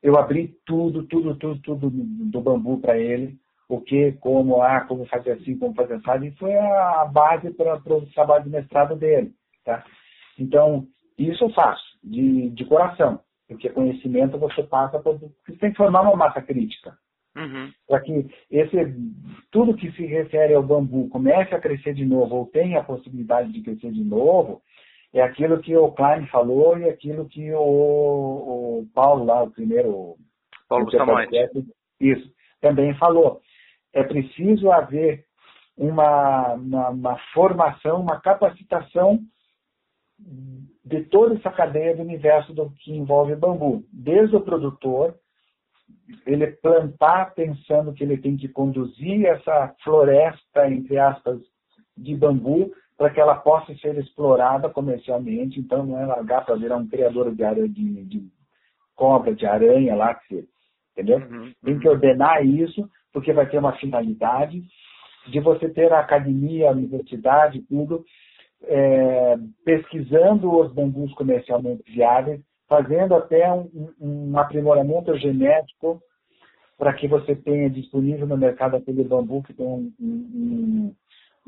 eu 0.02 0.18
abri 0.18 0.56
tudo, 0.66 1.04
tudo, 1.04 1.36
tudo, 1.36 1.62
tudo 1.62 1.90
do 1.90 2.42
bambu 2.42 2.80
para 2.80 2.98
ele. 2.98 3.38
O 3.68 3.80
que, 3.80 4.14
como, 4.14 4.64
ah, 4.64 4.82
como 4.82 5.06
fazer 5.06 5.34
assim, 5.34 5.56
como 5.58 5.76
fazer 5.76 5.96
assim. 5.96 6.28
E 6.28 6.32
foi 6.32 6.56
a 6.56 7.06
base 7.06 7.52
para 7.52 7.76
o 7.76 8.06
trabalho 8.08 8.44
de 8.44 8.50
mestrado 8.50 8.96
dele. 8.96 9.32
Tá? 9.64 9.84
Então, 10.40 10.88
isso 11.18 11.44
eu 11.44 11.50
faço, 11.52 11.84
de, 12.04 12.50
de 12.50 12.66
coração. 12.66 13.20
Porque 13.48 13.70
conhecimento 13.70 14.38
você 14.40 14.64
passa 14.64 15.00
por. 15.00 15.20
Você 15.20 15.58
tem 15.60 15.72
que 15.72 15.78
formar 15.78 16.02
uma 16.02 16.16
massa 16.16 16.42
crítica. 16.42 16.98
Uhum. 17.36 17.72
Para 17.88 18.02
que 18.02 18.28
esse, 18.50 18.78
tudo 19.52 19.76
que 19.76 19.92
se 19.92 20.06
refere 20.06 20.54
ao 20.54 20.64
bambu 20.64 21.10
comece 21.10 21.54
a 21.54 21.60
crescer 21.60 21.94
de 21.94 22.06
novo, 22.06 22.36
ou 22.36 22.46
tenha 22.48 22.80
a 22.80 22.84
possibilidade 22.84 23.52
de 23.52 23.62
crescer 23.62 23.92
de 23.92 24.04
novo, 24.04 24.62
é 25.14 25.22
aquilo 25.22 25.60
que 25.60 25.76
o 25.76 25.92
Klein 25.92 26.28
falou 26.28 26.78
e 26.78 26.88
aquilo 26.88 27.28
que 27.28 27.52
o, 27.54 27.60
o 28.82 28.88
Paulo 28.94 29.26
lá, 29.26 29.44
o 29.44 29.52
primeiro. 29.52 30.16
Paulo 30.68 30.86
Bustamante. 30.86 31.36
Isso, 32.00 32.32
também 32.62 32.94
falou. 32.96 33.42
É 33.92 34.04
preciso 34.04 34.72
haver 34.72 35.26
uma, 35.76 36.54
uma, 36.54 36.90
uma, 36.90 37.18
formação, 37.34 38.02
uma 38.02 38.20
capacitação 38.22 39.20
de 40.86 41.04
toda 41.06 41.36
essa 41.36 41.50
cadeia 41.50 41.96
do 41.96 42.04
universo 42.04 42.54
do 42.54 42.70
que 42.72 42.92
envolve 42.92 43.36
bambu. 43.36 43.84
Desde 43.92 44.36
o 44.36 44.42
produtor, 44.42 45.16
ele 46.26 46.48
plantar 46.48 47.34
pensando 47.34 47.94
que 47.94 48.04
ele 48.04 48.18
tem 48.18 48.38
que 48.38 48.48
conduzir 48.48 49.26
essa 49.26 49.74
floresta, 49.84 50.70
entre 50.70 51.00
aspas, 51.00 51.40
de 51.98 52.16
bambu 52.16 52.72
para 53.00 53.10
que 53.12 53.20
ela 53.22 53.36
possa 53.36 53.74
ser 53.78 53.98
explorada 53.98 54.70
comercialmente. 54.70 55.58
Então, 55.58 55.86
não 55.86 55.98
é 55.98 56.06
largar 56.06 56.46
para 56.46 56.56
virar 56.56 56.76
um 56.76 56.86
criador 56.86 57.34
de, 57.34 57.46
aranha, 57.46 57.70
de, 57.70 58.04
de 58.04 58.28
cobra, 58.94 59.34
de 59.34 59.46
aranha 59.46 59.96
lá, 59.96 60.14
que 60.14 60.44
entendeu? 60.92 61.20
Uhum, 61.20 61.54
Tem 61.64 61.80
que 61.80 61.88
uhum. 61.88 61.94
ordenar 61.94 62.46
isso, 62.46 62.90
porque 63.14 63.32
vai 63.32 63.50
ter 63.50 63.58
uma 63.58 63.72
finalidade 63.78 64.62
de 65.30 65.40
você 65.40 65.70
ter 65.70 65.94
a 65.94 66.02
academia, 66.02 66.68
a 66.68 66.74
universidade, 66.74 67.62
tudo, 67.70 68.04
é, 68.64 69.38
pesquisando 69.64 70.60
os 70.60 70.74
bambus 70.74 71.14
comercialmente 71.14 71.90
viáveis, 71.90 72.42
fazendo 72.68 73.16
até 73.16 73.50
um, 73.50 73.94
um 74.02 74.38
aprimoramento 74.38 75.16
genético 75.18 76.02
para 76.78 76.94
que 76.94 77.08
você 77.08 77.34
tenha 77.34 77.70
disponível 77.70 78.28
no 78.28 78.38
mercado 78.38 78.76
aquele 78.76 79.06
bambu 79.06 79.42
que 79.44 79.54
tem 79.54 79.66
um, 79.66 79.94
um, 80.02 80.96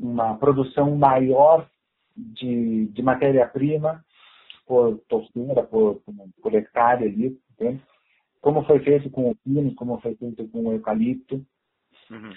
uma 0.02 0.36
produção 0.36 0.96
maior 0.96 1.68
de, 2.16 2.86
de 2.86 3.02
matéria-prima 3.02 4.04
por 4.66 4.98
torcida, 5.08 5.62
por, 5.62 6.02
por 6.42 6.54
hectare 6.54 7.04
ali, 7.04 7.38
entende? 7.52 7.82
como 8.40 8.64
foi 8.64 8.80
feito 8.80 9.08
com 9.08 9.30
o 9.30 9.36
pino, 9.36 9.74
como 9.76 10.00
foi 10.00 10.14
feito 10.16 10.46
com 10.48 10.66
o 10.66 10.72
eucalipto. 10.72 11.44
Uhum. 12.10 12.32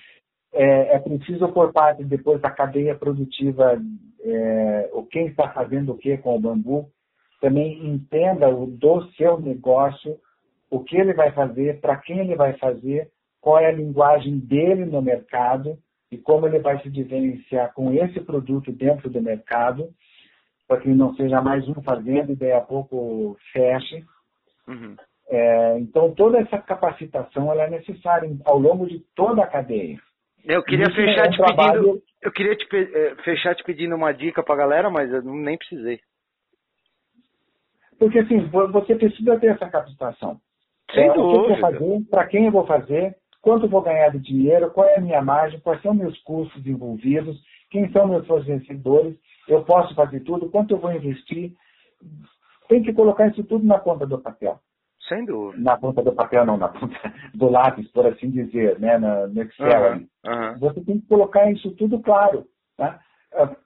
é, 0.54 0.96
é 0.96 1.00
preciso 1.00 1.50
por 1.50 1.74
parte 1.74 2.04
depois 2.06 2.40
da 2.40 2.50
cadeia 2.50 2.96
produtiva, 2.96 3.78
é, 4.22 4.90
o 4.94 5.04
quem 5.04 5.28
está 5.28 5.50
fazendo 5.50 5.92
o 5.92 5.98
que 5.98 6.18
com 6.20 6.36
o 6.36 6.40
bambu, 6.40 6.90
também 7.42 7.86
entenda 7.86 8.48
o, 8.48 8.68
do 8.68 9.04
seu 9.14 9.40
negócio, 9.40 10.18
o 10.70 10.80
que 10.80 10.96
ele 10.96 11.14
vai 11.14 11.32
fazer, 11.32 11.82
para 11.82 11.98
quem 11.98 12.20
ele 12.20 12.36
vai 12.36 12.54
fazer, 12.58 13.12
qual 13.42 13.60
é 13.60 13.68
a 13.68 13.72
linguagem 13.72 14.40
dele 14.40 14.86
no 14.86 15.02
mercado 15.02 15.78
e 16.12 16.18
como 16.18 16.48
ele 16.48 16.60
vai 16.60 16.80
se 16.82 16.90
diferenciar 16.90 17.74
com 17.74 17.92
esse 17.92 18.20
produto 18.22 18.72
dentro 18.72 19.10
do 19.10 19.22
mercado, 19.22 19.90
para 20.68 20.82
que 20.82 20.90
não 20.90 21.14
seja 21.16 21.42
mais 21.42 21.68
um 21.68 21.82
fazendo 21.82 22.32
e 22.32 22.36
daí 22.36 22.52
a 22.52 22.62
pouco 22.62 23.38
feche. 23.52 24.04
Uhum. 24.68 24.96
É, 25.28 25.80
então, 25.80 26.14
toda 26.14 26.40
essa 26.40 26.58
capacitação 26.60 27.52
ela 27.52 27.64
é 27.64 27.70
necessária 27.70 28.30
ao 28.46 28.60
longo 28.60 28.88
de 28.88 29.00
toda 29.16 29.44
a 29.44 29.48
cadeia. 29.48 30.00
Eu 30.44 30.64
queria 30.64 30.86
fechar 30.92 31.26
é 31.26 31.28
um 31.28 31.32
te 31.32 31.38
trabalho... 31.38 31.84
pedindo, 31.84 32.04
eu 32.22 32.32
queria 32.32 32.56
te, 32.56 32.68
eh, 32.72 33.16
fechar 33.24 33.56
te 33.56 33.64
pedindo 33.64 33.96
uma 33.96 34.12
dica 34.12 34.44
para 34.44 34.54
a 34.54 34.58
galera, 34.58 34.90
mas 34.92 35.12
eu 35.12 35.24
nem 35.24 35.58
precisei. 35.58 36.00
Porque 37.98 38.20
assim, 38.20 38.40
você 38.72 38.96
precisa 38.96 39.40
ter 39.40 39.48
essa 39.48 39.70
capacitação. 39.70 40.40
Sem 40.94 41.10
é, 41.10 41.14
dúvida. 41.14 41.56
Para 42.10 42.28
quem 42.28 42.46
eu 42.46 42.52
vou 42.52 42.66
fazer, 42.66 43.16
quanto 43.46 43.70
vou 43.70 43.84
ganhar 43.84 44.10
de 44.10 44.18
dinheiro, 44.18 44.72
qual 44.72 44.88
é 44.88 44.96
a 44.96 45.00
minha 45.00 45.22
margem, 45.22 45.60
quais 45.60 45.80
são 45.84 45.94
meus 45.94 46.18
custos 46.24 46.66
envolvidos, 46.66 47.40
quem 47.70 47.92
são 47.92 48.08
meus 48.08 48.26
fornecedores, 48.26 49.16
eu 49.48 49.64
posso 49.64 49.94
fazer 49.94 50.22
tudo, 50.22 50.50
quanto 50.50 50.72
eu 50.72 50.80
vou 50.80 50.92
investir. 50.92 51.54
Tem 52.68 52.82
que 52.82 52.92
colocar 52.92 53.28
isso 53.28 53.44
tudo 53.44 53.64
na 53.64 53.78
ponta 53.78 54.08
do 54.08 54.18
papel. 54.18 54.58
Sem 55.08 55.24
dúvida. 55.26 55.62
Na 55.62 55.78
ponta 55.78 56.02
do 56.02 56.12
papel, 56.12 56.44
não, 56.44 56.58
na 56.58 56.70
ponta 56.70 56.96
do 57.36 57.48
lápis, 57.48 57.88
por 57.92 58.08
assim 58.08 58.32
dizer, 58.32 58.80
né, 58.80 58.98
no 58.98 59.40
Excel. 59.44 59.92
Uhum, 59.92 60.08
uhum. 60.26 60.60
Você 60.62 60.82
tem 60.82 61.00
que 61.00 61.08
colocar 61.08 61.52
isso 61.52 61.70
tudo 61.76 62.00
claro. 62.00 62.48
Tá? 62.76 63.00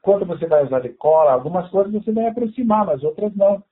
Quando 0.01 0.25
você 0.25 0.45
vai 0.45 0.65
usar 0.65 0.82
de 0.82 0.89
cola, 0.89 1.32
algumas 1.32 1.69
coisas 1.69 1.93
você 1.93 2.11
vai 2.11 2.27
aproximar, 2.27 2.86
mas 2.86 3.01
outras 3.01 3.34
não. 3.34 3.63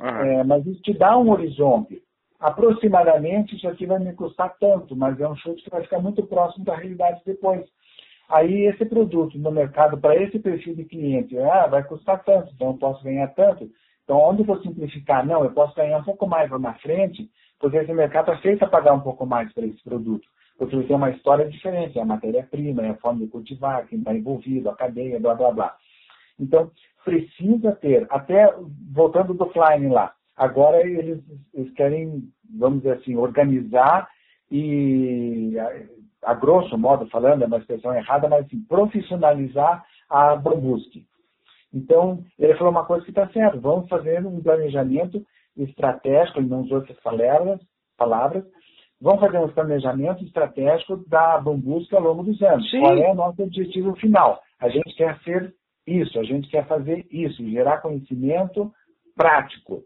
Uhum. 0.00 0.08
É, 0.08 0.44
mas 0.44 0.64
isso 0.64 0.80
te 0.82 0.96
dá 0.96 1.18
um 1.18 1.28
horizonte. 1.28 2.05
Aproximadamente, 2.38 3.56
isso 3.56 3.68
aqui 3.68 3.86
vai 3.86 3.98
me 3.98 4.12
custar 4.12 4.56
tanto, 4.58 4.94
mas 4.94 5.18
é 5.20 5.28
um 5.28 5.36
chute 5.36 5.62
que 5.62 5.70
vai 5.70 5.82
ficar 5.82 6.00
muito 6.00 6.22
próximo 6.26 6.64
da 6.64 6.76
realidade 6.76 7.22
depois. 7.24 7.64
Aí, 8.28 8.66
esse 8.66 8.84
produto 8.84 9.38
no 9.38 9.50
mercado, 9.50 9.96
para 9.98 10.16
esse 10.16 10.38
perfil 10.38 10.74
de 10.74 10.84
cliente, 10.84 11.38
ah, 11.38 11.66
vai 11.66 11.84
custar 11.84 12.22
tanto, 12.24 12.52
então 12.54 12.68
eu 12.68 12.74
posso 12.74 13.02
ganhar 13.04 13.28
tanto. 13.28 13.70
Então, 14.04 14.18
onde 14.18 14.42
eu 14.42 14.46
vou 14.46 14.60
simplificar? 14.60 15.24
Não, 15.26 15.44
eu 15.44 15.52
posso 15.52 15.74
ganhar 15.74 15.98
um 15.98 16.04
pouco 16.04 16.26
mais 16.26 16.50
lá 16.50 16.58
na 16.58 16.74
frente, 16.74 17.28
porque 17.58 17.76
esse 17.76 17.92
mercado 17.92 18.30
aceita 18.30 18.68
pagar 18.68 18.92
um 18.94 19.00
pouco 19.00 19.24
mais 19.24 19.52
para 19.52 19.66
esse 19.66 19.82
produto. 19.82 20.28
Porque 20.58 20.74
ele 20.74 20.86
tem 20.86 20.96
uma 20.96 21.10
história 21.10 21.48
diferente, 21.48 21.98
é 21.98 22.02
a 22.02 22.06
matéria-prima, 22.06 22.86
é 22.86 22.90
a 22.90 22.96
forma 22.96 23.20
de 23.20 23.28
cultivar, 23.28 23.86
quem 23.86 23.98
está 23.98 24.14
envolvido, 24.14 24.70
a 24.70 24.76
cadeia, 24.76 25.20
blá, 25.20 25.34
blá, 25.34 25.52
blá. 25.52 25.76
Então, 26.38 26.70
precisa 27.04 27.72
ter, 27.72 28.06
até 28.10 28.52
voltando 28.92 29.34
do 29.34 29.46
Klein 29.46 29.88
lá, 29.88 30.12
agora 30.36 30.86
eles, 30.86 31.22
eles 31.54 31.72
querem, 31.74 32.22
vamos 32.58 32.78
dizer 32.78 32.98
assim, 32.98 33.16
organizar 33.16 34.08
e, 34.50 35.56
a, 35.58 36.30
a 36.30 36.34
grosso 36.34 36.76
modo 36.76 37.06
falando, 37.08 37.42
é 37.42 37.46
uma 37.46 37.58
expressão 37.58 37.94
errada, 37.94 38.28
mas 38.28 38.44
assim, 38.44 38.60
profissionalizar 38.68 39.84
a 40.10 40.36
Bambusque. 40.36 41.04
Então, 41.72 42.22
ele 42.38 42.54
falou 42.54 42.70
uma 42.70 42.84
coisa 42.84 43.04
que 43.04 43.10
está 43.10 43.28
certo, 43.28 43.60
vamos 43.60 43.88
fazer 43.88 44.24
um 44.24 44.40
planejamento 44.40 45.24
estratégico, 45.56 46.38
ele 46.38 46.48
não 46.48 46.62
usou 46.62 46.78
outras 46.78 46.98
palavras, 47.00 47.60
palavras, 47.96 48.44
vamos 49.00 49.20
fazer 49.20 49.38
um 49.38 49.48
planejamento 49.48 50.24
estratégico 50.24 50.96
da 51.08 51.38
Bambusca 51.38 51.96
ao 51.96 52.02
longo 52.02 52.22
dos 52.22 52.40
anos. 52.42 52.70
Sim. 52.70 52.80
Qual 52.80 52.96
é 52.96 53.10
o 53.10 53.14
nosso 53.14 53.42
objetivo 53.42 53.94
final? 53.96 54.40
A 54.60 54.68
gente 54.68 54.94
quer 54.96 55.18
ser 55.20 55.54
isso, 55.86 56.18
a 56.18 56.24
gente 56.24 56.48
quer 56.48 56.66
fazer 56.66 57.06
isso, 57.10 57.44
gerar 57.48 57.80
conhecimento 57.80 58.72
prático, 59.14 59.82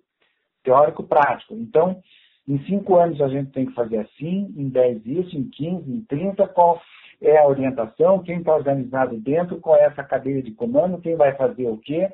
teórico 0.63 1.03
prático. 1.03 1.55
Então, 1.55 2.01
em 2.49 2.59
cinco 2.65 2.97
anos 2.97 3.21
a 3.21 3.29
gente 3.29 3.53
tem 3.53 3.67
que 3.67 3.75
fazer 3.75 3.99
assim, 3.99 4.53
em 4.57 4.69
dez 4.69 5.05
isso, 5.07 5.37
em 5.37 5.49
quinze, 5.51 5.91
em 5.91 6.03
trinta, 6.03 6.47
qual 6.47 6.81
é 7.23 7.39
a 7.39 7.47
orientação, 7.47 8.23
quem 8.23 8.39
está 8.39 8.55
organizado 8.55 9.17
dentro, 9.19 9.61
qual 9.61 9.77
é 9.77 9.85
essa 9.85 10.03
cadeia 10.03 10.43
de 10.43 10.53
comando, 10.53 11.01
quem 11.01 11.17
vai 11.17 11.35
fazer 11.37 11.69
o 11.69 11.77
quê. 11.77 12.09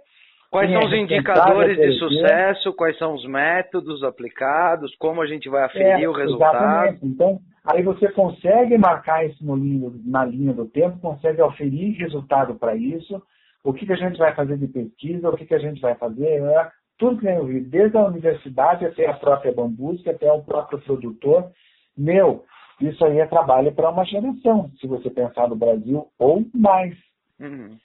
Quais 0.50 0.70
são 0.70 0.80
é 0.80 0.84
os 0.84 0.92
indicadores 0.92 1.76
de 1.76 1.92
sucesso, 1.98 2.72
quais 2.74 2.96
são 2.98 3.14
os 3.14 3.26
métodos 3.26 4.02
aplicados, 4.02 4.94
como 4.96 5.20
a 5.20 5.26
gente 5.26 5.48
vai 5.48 5.64
aferir 5.64 6.04
é, 6.04 6.08
o 6.08 6.12
resultado. 6.12 6.56
Exatamente. 6.56 7.06
Então, 7.06 7.40
aí 7.64 7.82
você 7.82 8.10
consegue 8.12 8.78
marcar 8.78 9.26
isso 9.26 9.44
no 9.44 9.56
linha, 9.56 9.90
na 10.04 10.24
linha 10.24 10.52
do 10.52 10.66
tempo, 10.66 11.00
consegue 11.00 11.42
oferir 11.42 11.98
resultado 11.98 12.54
para 12.54 12.74
isso, 12.76 13.20
o 13.64 13.72
que, 13.72 13.84
que 13.84 13.92
a 13.92 13.96
gente 13.96 14.16
vai 14.16 14.34
fazer 14.34 14.56
de 14.56 14.68
pesquisa, 14.68 15.28
o 15.28 15.36
que, 15.36 15.46
que 15.46 15.54
a 15.54 15.58
gente 15.58 15.80
vai 15.80 15.94
fazer, 15.96 16.40
né? 16.40 16.70
Tudo 16.98 17.18
que 17.18 17.24
vem 17.24 17.38
ouvido, 17.38 17.68
desde 17.68 17.96
a 17.96 18.06
universidade 18.06 18.84
até 18.86 19.06
a 19.06 19.14
própria 19.14 19.52
Bambusca, 19.52 20.10
até 20.10 20.30
o 20.32 20.42
próprio 20.42 20.80
produtor. 20.80 21.50
Meu, 21.96 22.44
isso 22.80 23.04
aí 23.04 23.18
é 23.18 23.26
trabalho 23.26 23.72
para 23.74 23.90
uma 23.90 24.04
geração, 24.04 24.70
se 24.80 24.86
você 24.86 25.10
pensar 25.10 25.48
no 25.48 25.56
Brasil, 25.56 26.08
ou 26.18 26.44
mais. 26.54 26.96
Uhum. 27.40 27.76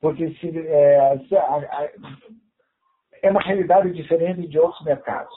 Porque 0.00 0.30
se, 0.34 0.52
é, 0.56 1.18
é 3.22 3.30
uma 3.30 3.42
realidade 3.42 3.92
diferente 3.92 4.46
de 4.46 4.58
outros 4.58 4.84
mercados. 4.84 5.34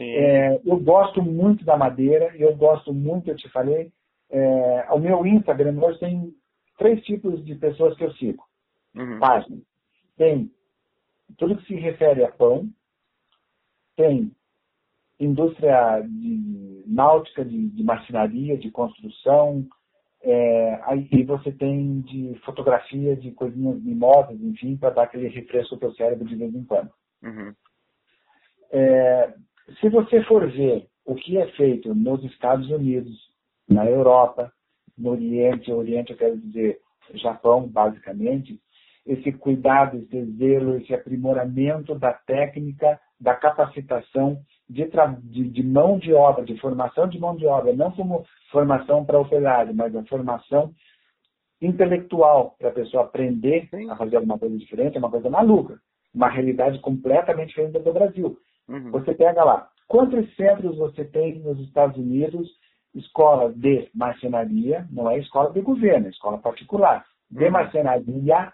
É, 0.00 0.60
eu 0.64 0.78
gosto 0.78 1.22
muito 1.22 1.64
da 1.64 1.76
madeira, 1.76 2.34
eu 2.36 2.56
gosto 2.56 2.92
muito, 2.92 3.28
eu 3.28 3.36
te 3.36 3.48
falei, 3.50 3.90
é, 4.30 4.86
o 4.90 4.98
meu 4.98 5.26
Instagram 5.26 5.78
hoje 5.82 5.98
tem 5.98 6.32
três 6.78 7.02
tipos 7.04 7.44
de 7.44 7.54
pessoas 7.56 7.96
que 7.96 8.04
eu 8.04 8.12
sigo. 8.12 8.42
Uhum. 8.96 9.18
Páginas. 9.18 9.60
Tem 10.16 10.50
tudo 11.36 11.56
que 11.56 11.66
se 11.66 11.74
refere 11.74 12.24
a 12.24 12.30
pão, 12.30 12.68
tem 13.96 14.32
indústria 15.18 16.00
de 16.00 16.84
náutica, 16.86 17.44
de, 17.44 17.68
de 17.68 17.82
marcenaria, 17.82 18.56
de 18.56 18.70
construção, 18.70 19.66
é, 20.22 20.80
aí 20.84 21.24
você 21.24 21.50
tem 21.52 22.00
de 22.02 22.38
fotografia, 22.44 23.16
de 23.16 23.30
coisinhas 23.32 23.82
de 23.82 23.94
modas, 23.94 24.40
enfim, 24.40 24.76
para 24.76 24.90
dar 24.90 25.02
aquele 25.04 25.28
refresco 25.28 25.78
para 25.78 25.88
o 25.88 25.94
cérebro 25.94 26.26
de 26.26 26.36
vez 26.36 26.54
em 26.54 26.64
quando. 26.64 26.90
Uhum. 27.22 27.54
É, 28.70 29.34
se 29.80 29.88
você 29.88 30.22
for 30.24 30.50
ver 30.50 30.86
o 31.04 31.14
que 31.14 31.38
é 31.38 31.46
feito 31.52 31.94
nos 31.94 32.22
Estados 32.24 32.68
Unidos, 32.70 33.30
na 33.68 33.86
Europa, 33.86 34.52
no 34.96 35.10
Oriente, 35.10 35.72
Oriente 35.72 36.12
eu 36.12 36.18
quero 36.18 36.38
dizer 36.38 36.80
Japão, 37.14 37.66
basicamente, 37.66 38.60
esse 39.06 39.32
cuidado, 39.32 39.96
esse 39.96 40.24
zelo, 40.36 40.76
esse 40.76 40.94
aprimoramento 40.94 41.94
da 41.98 42.12
técnica, 42.12 43.00
da 43.20 43.34
capacitação 43.34 44.38
de, 44.68 44.88
de, 45.22 45.48
de, 45.48 45.62
mão 45.62 45.98
de 45.98 46.12
obra, 46.12 46.44
de 46.44 46.58
formação 46.58 47.08
de 47.08 47.18
mão 47.18 47.36
de 47.36 47.46
obra, 47.46 47.72
não 47.72 47.90
como 47.90 48.24
formação 48.50 49.04
para 49.04 49.18
operário, 49.18 49.74
mas 49.74 49.94
a 49.94 50.04
formação 50.04 50.72
intelectual 51.60 52.56
para 52.58 52.70
a 52.70 52.72
pessoa 52.72 53.04
aprender 53.04 53.68
Sim. 53.70 53.90
a 53.90 53.96
fazer 53.96 54.16
alguma 54.16 54.38
coisa 54.38 54.56
diferente, 54.56 54.96
é 54.96 54.98
uma 54.98 55.10
coisa 55.10 55.28
maluca, 55.28 55.78
uma 56.14 56.28
realidade 56.28 56.78
completamente 56.78 57.48
diferente 57.48 57.78
do 57.78 57.92
Brasil. 57.92 58.38
Uhum. 58.68 58.90
Você 58.92 59.14
pega 59.14 59.44
lá, 59.44 59.68
quantos 59.86 60.34
centros 60.36 60.78
você 60.78 61.04
tem 61.04 61.38
nos 61.40 61.58
Estados 61.60 61.98
Unidos, 61.98 62.48
escola 62.94 63.52
de 63.52 63.90
marcenaria, 63.94 64.86
não 64.90 65.10
é 65.10 65.18
escola 65.18 65.52
de 65.52 65.60
governo, 65.60 66.06
é 66.06 66.10
escola 66.10 66.38
particular, 66.38 67.04
de 67.30 67.44
uhum. 67.44 67.50
marcenaria, 67.50 68.52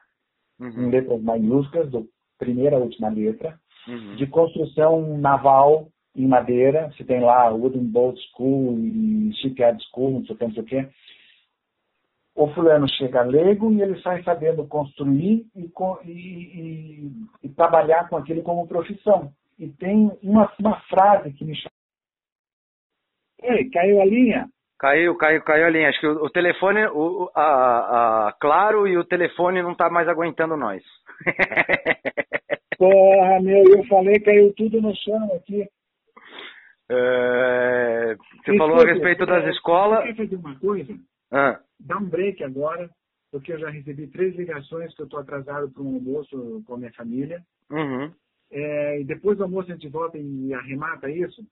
uhum. 0.61 0.87
em 0.87 0.91
letras 0.91 1.23
maiúsculas, 1.23 1.91
do 1.91 2.09
primeira 2.39 2.77
a 2.77 2.81
última 2.81 3.09
letra, 3.09 3.59
uhum. 3.89 4.17
de 4.17 4.27
construção 4.27 5.19
naval 5.19 5.89
em 6.15 6.27
madeira, 6.27 6.91
você 6.91 7.05
tem 7.05 7.21
lá 7.21 7.51
Wooden 7.51 7.85
Boat 7.85 8.19
School 8.31 8.79
e 8.79 9.33
Shipyard 9.35 9.83
School, 9.91 10.13
não 10.13 10.25
sei 10.25 10.35
o 10.35 10.39
que, 10.39 10.45
não 10.45 10.53
sei 10.53 10.63
o 10.63 10.67
que. 10.67 10.89
O 12.35 12.49
fulano 12.49 12.89
chega 12.89 13.23
leigo 13.23 13.73
e 13.73 13.81
ele 13.81 14.01
sai 14.03 14.23
sabendo 14.23 14.67
construir 14.67 15.47
e, 15.55 15.71
e, 16.05 16.11
e, 16.13 17.13
e 17.43 17.49
trabalhar 17.51 18.09
com 18.09 18.17
aquilo 18.17 18.43
como 18.43 18.69
profissão. 18.69 19.33
E 19.59 19.69
tem 19.69 20.11
uma, 20.23 20.53
uma 20.59 20.81
frase 20.83 21.33
que 21.33 21.45
me 21.45 21.57
chama. 21.57 21.71
Ei, 23.43 23.71
caiu 23.71 24.01
a 24.01 24.05
linha? 24.05 24.51
Caiu, 24.79 25.17
caiu, 25.17 25.43
caiu 25.43 25.67
a 25.67 25.71
linha. 25.71 25.89
Acho 25.89 26.01
que 26.01 26.07
o, 26.07 26.25
o 26.25 26.31
telefone, 26.31 26.87
o, 26.87 27.31
a, 27.35 28.29
a, 28.29 28.33
Claro 28.33 28.87
e 28.87 28.97
o 28.97 29.05
telefone 29.05 29.63
não 29.63 29.75
tá 29.75 29.89
mais 29.89 30.07
aguentando 30.09 30.57
nós. 30.57 30.83
Porra, 32.79 33.41
meu, 33.41 33.65
eu 33.65 33.85
falei, 33.87 34.21
caiu 34.21 34.53
tudo 34.55 34.81
no 34.83 34.95
chão 34.95 35.35
aqui. 35.35 35.67
É, 36.89 38.17
você 38.45 38.57
falou 38.57 38.81
a 38.81 38.85
respeito 38.85 39.25
das 39.25 39.45
é, 39.45 39.51
escolas. 39.51 40.05
Quer 40.05 40.17
fazer 40.17 40.37
uma 40.37 40.59
coisa? 40.59 40.95
Ah. 41.33 41.59
Dá 41.81 41.97
um 41.97 42.09
break 42.09 42.45
agora, 42.45 42.89
porque 43.33 43.53
eu 43.53 43.59
já 43.59 43.71
recebi 43.71 44.07
três 44.09 44.37
ligações 44.37 44.95
que 44.95 45.03
eu 45.03 45.07
estou 45.07 45.21
atrasado 45.21 45.71
para 45.71 45.83
um 45.83 45.95
almoço 45.95 46.63
com 46.67 46.75
a 46.75 46.79
minha 46.79 46.93
família. 46.93 47.43
Uhum. 47.71 48.13
É, 48.53 49.01
e 49.01 49.05
depois 49.05 49.39
do 49.39 49.45
almoço 49.45 49.71
a 49.71 49.75
gente 49.75 49.89
volta 49.89 50.19
e 50.19 50.55
arremata 50.55 51.11
isso. 51.11 51.43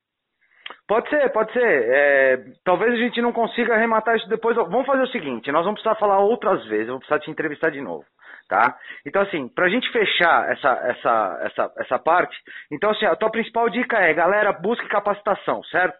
Pode 0.86 1.08
ser, 1.08 1.30
pode 1.32 1.52
ser. 1.52 1.62
É, 1.62 2.44
talvez 2.64 2.92
a 2.92 2.96
gente 2.96 3.20
não 3.20 3.32
consiga 3.32 3.74
arrematar 3.74 4.16
isso 4.16 4.28
depois. 4.28 4.56
Vamos 4.56 4.86
fazer 4.86 5.02
o 5.02 5.08
seguinte: 5.08 5.52
nós 5.52 5.64
vamos 5.64 5.80
precisar 5.80 5.98
falar 5.98 6.18
outras 6.18 6.64
vezes, 6.66 6.88
eu 6.88 6.94
vou 6.94 6.98
precisar 7.00 7.20
te 7.20 7.30
entrevistar 7.30 7.70
de 7.70 7.80
novo. 7.80 8.04
Tá? 8.48 8.76
Então, 9.06 9.22
assim, 9.22 9.48
para 9.48 9.66
a 9.66 9.68
gente 9.70 9.90
fechar 9.90 10.52
essa, 10.52 10.68
essa, 10.68 11.38
essa, 11.44 11.72
essa 11.78 11.98
parte, 11.98 12.36
então, 12.70 12.90
assim, 12.90 13.06
a 13.06 13.16
tua 13.16 13.30
principal 13.30 13.70
dica 13.70 13.96
é, 13.96 14.12
galera, 14.12 14.52
busque 14.52 14.86
capacitação, 14.86 15.62
certo? 15.64 15.96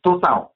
Total. 0.00 0.52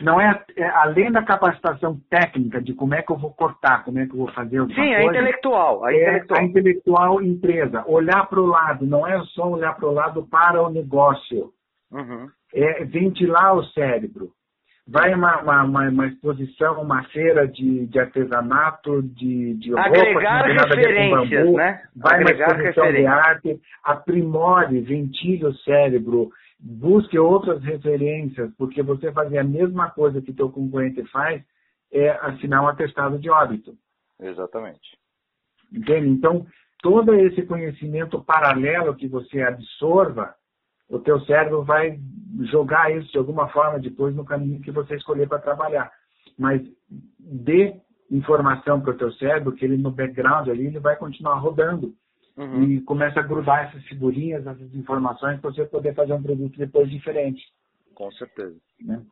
Não 0.00 0.20
é, 0.20 0.44
é, 0.56 0.68
além 0.68 1.10
da 1.10 1.22
capacitação 1.22 1.98
técnica 2.10 2.60
de 2.60 2.74
como 2.74 2.94
é 2.94 3.02
que 3.02 3.10
eu 3.10 3.16
vou 3.16 3.32
cortar, 3.32 3.82
como 3.84 3.98
é 3.98 4.06
que 4.06 4.12
eu 4.12 4.18
vou 4.18 4.32
fazer 4.32 4.58
alguma 4.58 4.74
Sim, 4.74 4.88
coisa. 4.88 5.00
Sim, 5.00 5.08
a 5.08 5.10
intelectual. 5.10 5.84
A 5.84 5.92
é 5.92 5.96
intelectual. 5.96 6.40
a 6.40 6.44
intelectual 6.44 7.22
empresa. 7.22 7.84
Olhar 7.86 8.26
para 8.26 8.40
o 8.40 8.46
lado, 8.46 8.86
não 8.86 9.06
é 9.06 9.18
só 9.34 9.48
olhar 9.48 9.74
para 9.74 9.86
o 9.86 9.92
lado 9.92 10.26
para 10.26 10.62
o 10.62 10.70
negócio. 10.70 11.50
Uhum. 11.90 12.28
É 12.58 12.84
ventilar 12.84 13.54
o 13.54 13.64
cérebro. 13.66 14.32
Vai 14.88 15.12
uma, 15.12 15.42
uma, 15.42 15.88
uma, 15.88 16.06
exposição, 16.06 16.80
uma 16.80 17.02
feira 17.08 17.46
de, 17.46 17.86
de 17.88 17.98
artesanato, 17.98 19.02
de, 19.02 19.54
de 19.54 19.76
Agregar 19.76 20.46
roupa, 20.46 20.64
referências, 20.64 21.44
bambu, 21.44 21.56
né? 21.56 21.82
Vai 21.94 22.20
Agregar 22.20 22.54
uma 22.54 22.68
exposição 22.68 22.92
de 22.92 23.06
arte, 23.06 23.60
aprimore, 23.82 24.80
ventile 24.80 25.46
o 25.46 25.54
cérebro, 25.54 26.30
busque 26.60 27.18
outras 27.18 27.62
referências, 27.64 28.48
porque 28.56 28.80
você 28.80 29.10
fazer 29.10 29.38
a 29.38 29.44
mesma 29.44 29.90
coisa 29.90 30.22
que 30.22 30.32
teu 30.32 30.50
concorrente 30.50 31.04
faz 31.10 31.42
é 31.92 32.10
assinar 32.22 32.62
um 32.62 32.68
atestado 32.68 33.18
de 33.18 33.28
óbito. 33.28 33.74
Exatamente. 34.20 34.96
Entende? 35.72 36.08
Então, 36.08 36.46
todo 36.80 37.12
esse 37.14 37.42
conhecimento 37.42 38.22
paralelo 38.22 38.94
que 38.94 39.08
você 39.08 39.42
absorva, 39.42 40.34
o 40.88 40.98
teu 40.98 41.20
cérebro 41.20 41.64
vai 41.64 41.98
jogar 42.50 42.94
isso 42.94 43.10
de 43.10 43.18
alguma 43.18 43.48
forma 43.48 43.78
depois 43.78 44.14
no 44.14 44.24
caminho 44.24 44.60
que 44.60 44.70
você 44.70 44.96
escolher 44.96 45.28
para 45.28 45.38
trabalhar. 45.38 45.90
Mas 46.38 46.62
dê 47.18 47.74
informação 48.10 48.80
para 48.80 48.92
o 48.92 48.96
teu 48.96 49.12
cérebro 49.12 49.52
que 49.52 49.64
ele 49.64 49.76
no 49.76 49.90
background 49.90 50.48
ali 50.48 50.66
ele 50.66 50.78
vai 50.78 50.96
continuar 50.96 51.36
rodando 51.36 51.92
uhum. 52.36 52.62
e 52.62 52.80
começa 52.82 53.18
a 53.18 53.22
grudar 53.22 53.66
essas 53.66 53.82
figurinhas, 53.84 54.46
essas 54.46 54.74
informações 54.74 55.40
para 55.40 55.50
você 55.50 55.64
poder 55.64 55.94
fazer 55.94 56.12
um 56.12 56.22
produto 56.22 56.56
depois 56.56 56.88
diferente. 56.88 57.42
Com 57.94 58.10
certeza. 58.12 58.56
Né? 58.80 59.02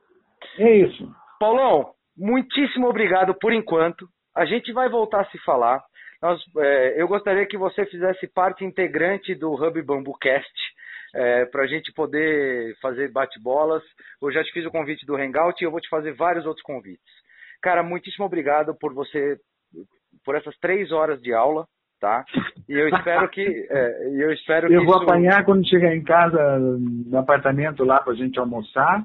É 0.58 0.76
isso. 0.76 1.10
Paulão, 1.40 1.92
muitíssimo 2.16 2.88
obrigado 2.88 3.34
por 3.34 3.52
enquanto. 3.52 4.06
A 4.36 4.44
gente 4.44 4.72
vai 4.72 4.88
voltar 4.88 5.22
a 5.22 5.26
se 5.26 5.38
falar. 5.38 5.82
Nós, 6.22 6.40
é, 6.58 7.02
eu 7.02 7.08
gostaria 7.08 7.46
que 7.46 7.56
você 7.56 7.84
fizesse 7.86 8.26
parte 8.28 8.64
integrante 8.64 9.34
do 9.34 9.52
Hub 9.52 9.82
Bambucast 9.82 10.73
é, 11.14 11.44
para 11.46 11.62
a 11.62 11.66
gente 11.66 11.92
poder 11.92 12.74
fazer 12.82 13.10
bate-bolas. 13.10 13.82
Eu 14.20 14.32
já 14.32 14.42
te 14.42 14.52
fiz 14.52 14.66
o 14.66 14.70
convite 14.70 15.06
do 15.06 15.16
Hangout 15.16 15.62
e 15.62 15.66
eu 15.66 15.70
vou 15.70 15.80
te 15.80 15.88
fazer 15.88 16.12
vários 16.14 16.44
outros 16.44 16.62
convites. 16.62 17.12
Cara, 17.62 17.82
muitíssimo 17.82 18.26
obrigado 18.26 18.74
por 18.78 18.92
você, 18.92 19.38
por 20.24 20.34
essas 20.34 20.56
três 20.58 20.92
horas 20.92 21.20
de 21.22 21.32
aula, 21.32 21.66
tá? 22.00 22.24
E 22.68 22.72
eu 22.72 22.88
espero 22.88 23.28
que, 23.30 23.40
é, 23.70 24.08
eu 24.12 24.32
espero 24.32 24.72
eu 24.72 24.80
que 24.80 24.86
vou 24.86 24.96
isso... 24.96 25.04
apanhar 25.04 25.44
quando 25.44 25.68
chegar 25.68 25.94
em 25.94 26.02
casa 26.02 26.58
no 26.58 27.16
apartamento 27.16 27.84
lá 27.84 28.00
para 28.00 28.12
a 28.12 28.16
gente 28.16 28.38
almoçar. 28.38 29.02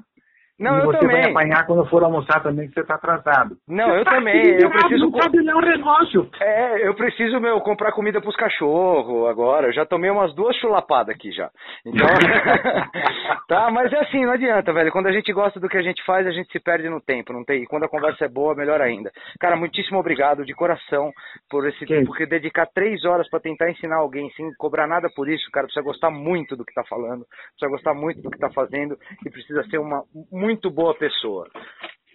Não, 0.60 0.76
e 0.76 0.80
eu 0.80 0.86
você 0.86 0.98
também. 0.98 1.22
vai 1.22 1.30
apanhar 1.30 1.66
quando 1.66 1.88
for 1.88 2.04
almoçar 2.04 2.42
também, 2.42 2.68
que 2.68 2.74
você 2.74 2.80
está 2.80 2.96
atrasado. 2.96 3.56
Não, 3.66 3.96
eu 3.96 4.04
tá 4.04 4.16
também. 4.16 4.60
Eu 4.60 4.70
preciso. 4.70 5.04
Não 5.04 5.12
cabe 5.12 5.42
não 5.42 5.60
negócio. 5.60 6.28
É, 6.40 6.86
eu 6.86 6.94
preciso, 6.94 7.40
meu, 7.40 7.60
comprar 7.60 7.92
comida 7.92 8.20
pros 8.20 8.36
cachorros 8.36 9.28
agora. 9.30 9.68
Eu 9.68 9.72
já 9.72 9.86
tomei 9.86 10.10
umas 10.10 10.34
duas 10.34 10.54
chulapadas 10.56 11.14
aqui 11.14 11.32
já. 11.32 11.50
Então. 11.86 12.06
tá, 13.48 13.70
mas 13.70 13.92
é 13.92 14.00
assim, 14.00 14.24
não 14.24 14.32
adianta, 14.32 14.72
velho. 14.72 14.92
Quando 14.92 15.06
a 15.06 15.12
gente 15.12 15.32
gosta 15.32 15.58
do 15.58 15.68
que 15.68 15.78
a 15.78 15.82
gente 15.82 16.04
faz, 16.04 16.26
a 16.26 16.30
gente 16.30 16.52
se 16.52 16.60
perde 16.60 16.88
no 16.88 17.00
tempo. 17.00 17.32
Não 17.32 17.44
tem. 17.44 17.62
E 17.62 17.66
quando 17.66 17.84
a 17.84 17.88
conversa 17.88 18.26
é 18.26 18.28
boa, 18.28 18.54
melhor 18.54 18.82
ainda. 18.82 19.10
Cara, 19.40 19.56
muitíssimo 19.56 19.98
obrigado 19.98 20.44
de 20.44 20.54
coração 20.54 21.10
por 21.48 21.66
esse 21.66 21.86
Sim. 21.86 22.04
porque 22.04 22.26
dedicar 22.26 22.66
três 22.66 23.04
horas 23.04 23.28
para 23.30 23.40
tentar 23.40 23.70
ensinar 23.70 23.96
alguém 23.96 24.30
sem 24.36 24.52
cobrar 24.58 24.86
nada 24.86 25.08
por 25.14 25.28
isso, 25.28 25.50
cara, 25.50 25.66
precisa 25.66 25.84
gostar 25.84 26.10
muito 26.10 26.56
do 26.56 26.64
que 26.64 26.74
tá 26.74 26.84
falando, 26.84 27.24
precisa 27.24 27.70
gostar 27.70 27.94
muito 27.94 28.20
do 28.20 28.30
que 28.30 28.38
tá 28.38 28.50
fazendo 28.50 28.96
e 29.24 29.30
precisa 29.30 29.64
ser 29.64 29.78
uma 29.78 30.02
muito 30.30 30.49
boa 30.70 30.94
pessoa 30.94 31.10
pessoa. 31.20 31.48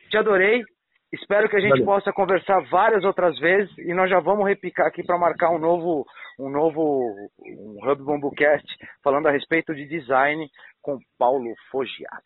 Te 0.09 0.17
adorei. 0.17 0.63
Espero 1.13 1.47
que 1.47 1.55
a 1.55 1.59
gente 1.59 1.71
Valeu. 1.71 1.85
possa 1.85 2.11
conversar 2.11 2.59
várias 2.69 3.05
outras 3.05 3.39
vezes 3.39 3.71
e 3.77 3.93
nós 3.93 4.09
já 4.09 4.19
vamos 4.19 4.45
repicar 4.45 4.87
aqui 4.87 5.03
para 5.03 5.17
marcar 5.17 5.51
um 5.51 5.59
novo, 5.59 6.05
um 6.39 6.49
novo 6.49 7.13
um 7.39 7.77
Hub 7.81 8.03
Bambucast 8.03 8.65
falando 9.03 9.27
a 9.27 9.31
respeito 9.31 9.73
de 9.73 9.87
design 9.87 10.45
com 10.81 10.97
Paulo 11.17 11.53
Fogiato. 11.71 12.23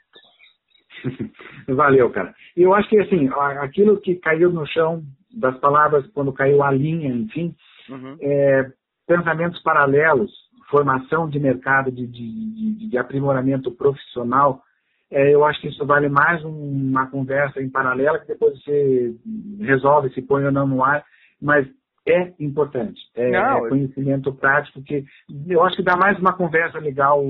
Valeu, 1.68 2.10
cara. 2.10 2.34
E 2.58 2.64
eu 2.64 2.74
acho 2.74 2.90
que 2.90 3.00
assim, 3.00 3.30
aquilo 3.62 4.00
que 4.02 4.16
caiu 4.16 4.50
no 4.50 4.66
chão 4.66 5.04
das 5.32 5.58
palavras 5.60 6.08
quando 6.14 6.34
caiu 6.34 6.64
a 6.64 6.72
linha, 6.72 7.10
enfim, 7.10 7.54
uhum. 7.90 8.18
é, 8.20 8.72
pensamentos 9.06 9.62
paralelos, 9.62 10.32
formação 10.72 11.30
de 11.30 11.40
mercado, 11.40 11.92
de, 11.92 12.08
de, 12.08 12.76
de, 12.78 12.90
de 12.90 12.98
aprimoramento 12.98 13.72
profissional, 13.72 14.64
é, 15.12 15.34
eu 15.34 15.44
acho 15.44 15.60
que 15.62 15.68
isso 15.68 15.86
vale 15.86 16.08
mais 16.08 16.44
uma 16.44 17.08
conversa 17.10 17.62
em 17.62 17.70
paralela, 17.70 18.20
que 18.20 18.28
depois 18.28 18.62
você 18.62 19.16
resolve 19.60 20.10
se 20.14 20.22
põe 20.22 20.46
ou 20.46 20.52
não 20.52 20.68
no 20.68 20.84
ar, 20.84 21.04
mas 21.42 21.68
é 22.08 22.34
importante. 22.40 23.00
É, 23.16 23.32
não, 23.32 23.66
é 23.66 23.70
conhecimento 23.70 24.34
prático 24.34 24.82
que 24.84 25.06
eu 25.48 25.64
acho 25.64 25.78
que 25.78 25.84
dá 25.84 25.96
mais 25.96 26.18
uma 26.20 26.34
conversa 26.34 26.80
legal 26.80 27.24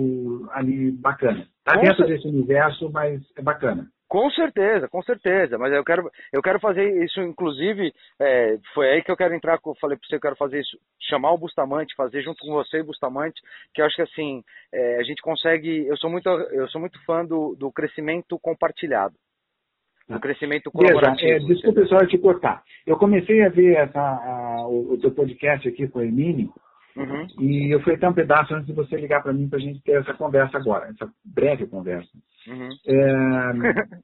ali 0.52 0.92
bacana. 0.92 1.46
Está 1.60 1.80
dentro 1.80 2.06
desse 2.06 2.28
universo, 2.28 2.90
mas 2.92 3.22
é 3.38 3.42
bacana. 3.42 3.88
Com 4.10 4.28
certeza, 4.32 4.88
com 4.88 5.04
certeza. 5.04 5.56
Mas 5.60 5.72
eu 5.72 5.84
quero, 5.84 6.10
eu 6.34 6.42
quero 6.42 6.60
fazer 6.60 7.04
isso, 7.04 7.22
inclusive, 7.22 7.94
é, 8.20 8.58
foi 8.74 8.90
aí 8.90 9.04
que 9.04 9.12
eu 9.12 9.16
quero 9.16 9.36
entrar, 9.36 9.60
eu 9.64 9.76
falei 9.80 9.96
para 9.96 10.08
você, 10.08 10.16
eu 10.16 10.20
quero 10.20 10.36
fazer 10.36 10.60
isso, 10.60 10.80
chamar 11.00 11.32
o 11.32 11.38
Bustamante, 11.38 11.96
fazer 11.96 12.24
junto 12.24 12.40
com 12.40 12.52
você 12.52 12.80
e 12.80 12.84
Bustamante, 12.84 13.40
que 13.72 13.82
eu 13.82 13.86
acho 13.86 13.96
que 13.96 14.02
assim, 14.02 14.44
é, 14.74 14.98
a 14.98 15.04
gente 15.04 15.22
consegue, 15.22 15.86
eu 15.86 15.96
sou 15.98 16.10
muito, 16.10 16.28
eu 16.28 16.68
sou 16.70 16.82
muito 16.82 17.00
fã 17.06 17.24
do, 17.24 17.56
do 17.56 17.72
crescimento 17.72 18.40
compartilhado. 18.40 19.14
Do 20.08 20.20
crescimento 20.20 20.72
colaborativo. 20.72 21.32
Veja, 21.32 21.46
é, 21.46 21.48
desculpa 21.48 21.86
só 21.86 21.98
te 22.00 22.18
cortar. 22.18 22.64
Eu 22.88 22.98
comecei 22.98 23.46
a 23.46 23.50
ver 23.50 23.76
essa, 23.76 24.02
a, 24.02 24.68
o, 24.68 24.94
o 24.94 24.98
teu 25.00 25.12
podcast 25.12 25.70
aqui 25.70 25.88
com 25.88 26.00
o 26.00 26.04
Emílio, 26.04 26.52
Uhum. 27.00 27.28
E 27.40 27.74
eu 27.74 27.82
fui 27.82 27.94
até 27.94 28.08
um 28.10 28.14
pedaço 28.14 28.54
antes 28.54 28.68
de 28.68 28.74
você 28.74 28.98
ligar 28.98 29.24
para 29.24 29.32
mim 29.32 29.48
para 29.48 29.58
a 29.58 29.62
gente 29.62 29.82
ter 29.82 29.94
essa 29.94 30.14
conversa 30.14 30.58
agora, 30.58 30.90
essa 30.90 31.10
breve 31.24 31.66
conversa. 31.66 32.10
Uhum. 32.48 32.70
É, 32.88 33.52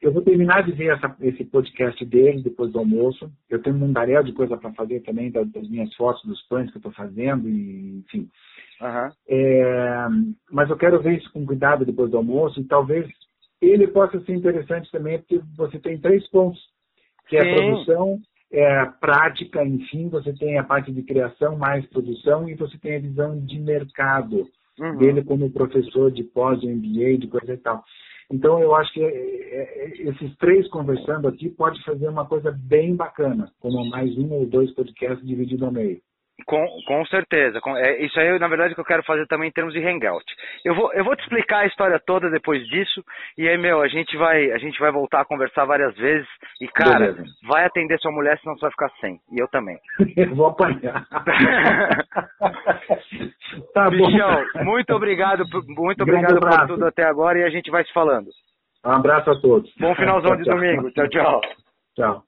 eu 0.02 0.14
vou 0.14 0.22
terminar 0.22 0.64
de 0.64 0.72
ver 0.72 0.94
essa, 0.94 1.14
esse 1.20 1.44
podcast 1.46 2.04
dele 2.06 2.42
depois 2.42 2.72
do 2.72 2.80
almoço. 2.80 3.30
Eu 3.50 3.62
tenho 3.62 3.76
um 3.76 3.80
mundaréu 3.80 4.24
de 4.24 4.32
coisa 4.32 4.56
para 4.56 4.72
fazer 4.74 5.02
também, 5.02 5.30
das, 5.30 5.52
das, 5.52 5.68
minhas 5.70 5.94
fotos 5.96 6.24
dos 6.24 6.42
pães 6.48 6.70
que 6.72 6.78
eu 6.78 6.80
estou 6.80 6.94
fazendo, 6.94 7.50
e, 7.50 8.00
enfim. 8.00 8.30
Uhum. 8.82 9.12
É, 9.28 10.08
mas 10.52 10.70
eu 10.70 10.78
quero 10.78 11.02
ver 11.02 11.18
isso 11.18 11.32
com 11.34 11.46
cuidado 11.46 11.86
depois 11.86 12.12
do 12.12 12.18
almoço 12.18 12.60
e 12.60 12.66
talvez 12.66 13.08
ele 13.62 13.88
possa 13.88 14.20
ser 14.22 14.34
interessante 14.34 14.90
também, 14.92 15.20
porque 15.20 15.42
você 15.58 15.80
tem 15.80 16.00
três 16.00 16.30
pontos, 16.30 16.62
que 17.28 17.36
é 17.36 17.42
a 17.42 17.56
produção, 17.56 18.20
é, 18.56 18.86
prática, 19.02 19.64
enfim, 19.66 20.08
você 20.08 20.32
tem 20.32 20.58
a 20.58 20.64
parte 20.64 20.92
de 20.92 21.04
criação 21.04 21.58
mais 21.58 21.86
produção 21.88 22.48
e 22.48 22.56
você 22.56 22.78
tem 22.78 22.96
a 22.96 23.00
visão 23.00 23.38
de 23.38 23.60
mercado 23.60 24.48
uhum. 24.80 24.98
dele 24.98 25.24
como 25.24 25.52
professor 25.52 26.10
de 26.10 26.24
pós, 26.24 26.62
de 26.62 27.28
coisa 27.28 27.54
e 27.54 27.58
tal. 27.58 27.84
Então 28.32 28.60
eu 28.60 28.74
acho 28.74 28.94
que 28.94 29.04
é, 29.04 29.08
é, 29.08 30.10
esses 30.10 30.36
três 30.38 30.68
conversando 30.70 31.28
aqui 31.28 31.50
pode 31.50 31.84
fazer 31.84 32.08
uma 32.08 32.26
coisa 32.26 32.50
bem 32.52 32.96
bacana, 32.96 33.52
como 33.60 33.86
mais 33.90 34.18
um 34.18 34.32
ou 34.32 34.46
dois 34.46 34.72
podcasts 34.74 35.28
divididos 35.28 35.64
ao 35.64 35.72
meio. 35.72 36.00
Com, 36.46 36.68
com 36.86 37.06
certeza. 37.06 37.62
Com, 37.62 37.78
é, 37.78 38.02
isso 38.04 38.20
aí, 38.20 38.38
na 38.38 38.50
verdade, 38.50 38.76
que 38.76 38.82
eu 38.82 38.86
quero 38.86 39.04
fazer 39.04 39.26
também 39.28 39.48
em 39.48 39.54
termos 39.54 39.74
de 39.74 39.80
hangout. 39.80 40.26
Eu 40.66 40.76
vou, 40.76 40.92
eu 40.94 41.04
vou 41.04 41.16
te 41.16 41.24
explicar 41.24 41.60
a 41.60 41.66
história 41.66 41.98
toda 42.06 42.30
depois 42.30 42.62
disso. 42.68 43.04
E 43.38 43.48
aí, 43.48 43.58
meu, 43.58 43.82
a 43.82 43.88
gente 43.88 44.18
vai, 44.18 44.52
a 44.52 44.58
gente 44.58 44.78
vai 44.80 44.92
voltar 44.92 45.22
a 45.22 45.26
conversar 45.26 45.64
várias 45.66 45.96
vezes. 45.96 46.28
E, 46.60 46.68
cara, 46.68 47.14
Beleza. 47.14 47.24
vai 47.48 47.66
atender 47.66 47.98
sua 48.00 48.12
mulher, 48.12 48.38
senão 48.40 48.56
você 48.56 48.62
vai 48.62 48.72
ficar 48.72 48.90
sem. 49.00 49.18
E 49.32 49.40
eu 49.40 49.48
também. 49.48 49.80
eu 50.18 50.36
vou 50.36 50.48
apanhar. 50.48 51.08
tá 53.74 53.90
Bichão, 53.90 54.46
bom. 54.54 54.64
muito 54.66 54.94
obrigado, 54.94 55.46
muito 55.68 56.04
obrigado 56.04 56.40
por 56.40 56.68
tudo 56.68 56.86
até 56.86 57.04
agora 57.06 57.40
e 57.40 57.44
a 57.44 57.50
gente 57.50 57.72
vai 57.72 57.86
se 57.86 57.94
falando. 57.94 58.28
Um 58.86 58.92
abraço 58.92 59.32
a 59.32 59.40
todos. 59.40 59.74
Bom 59.80 59.96
finalzão 59.96 60.36
de 60.36 60.44
domingo. 60.44 60.92
Tchau, 60.92 61.08
tchau. 61.10 61.42
Tchau. 61.96 62.24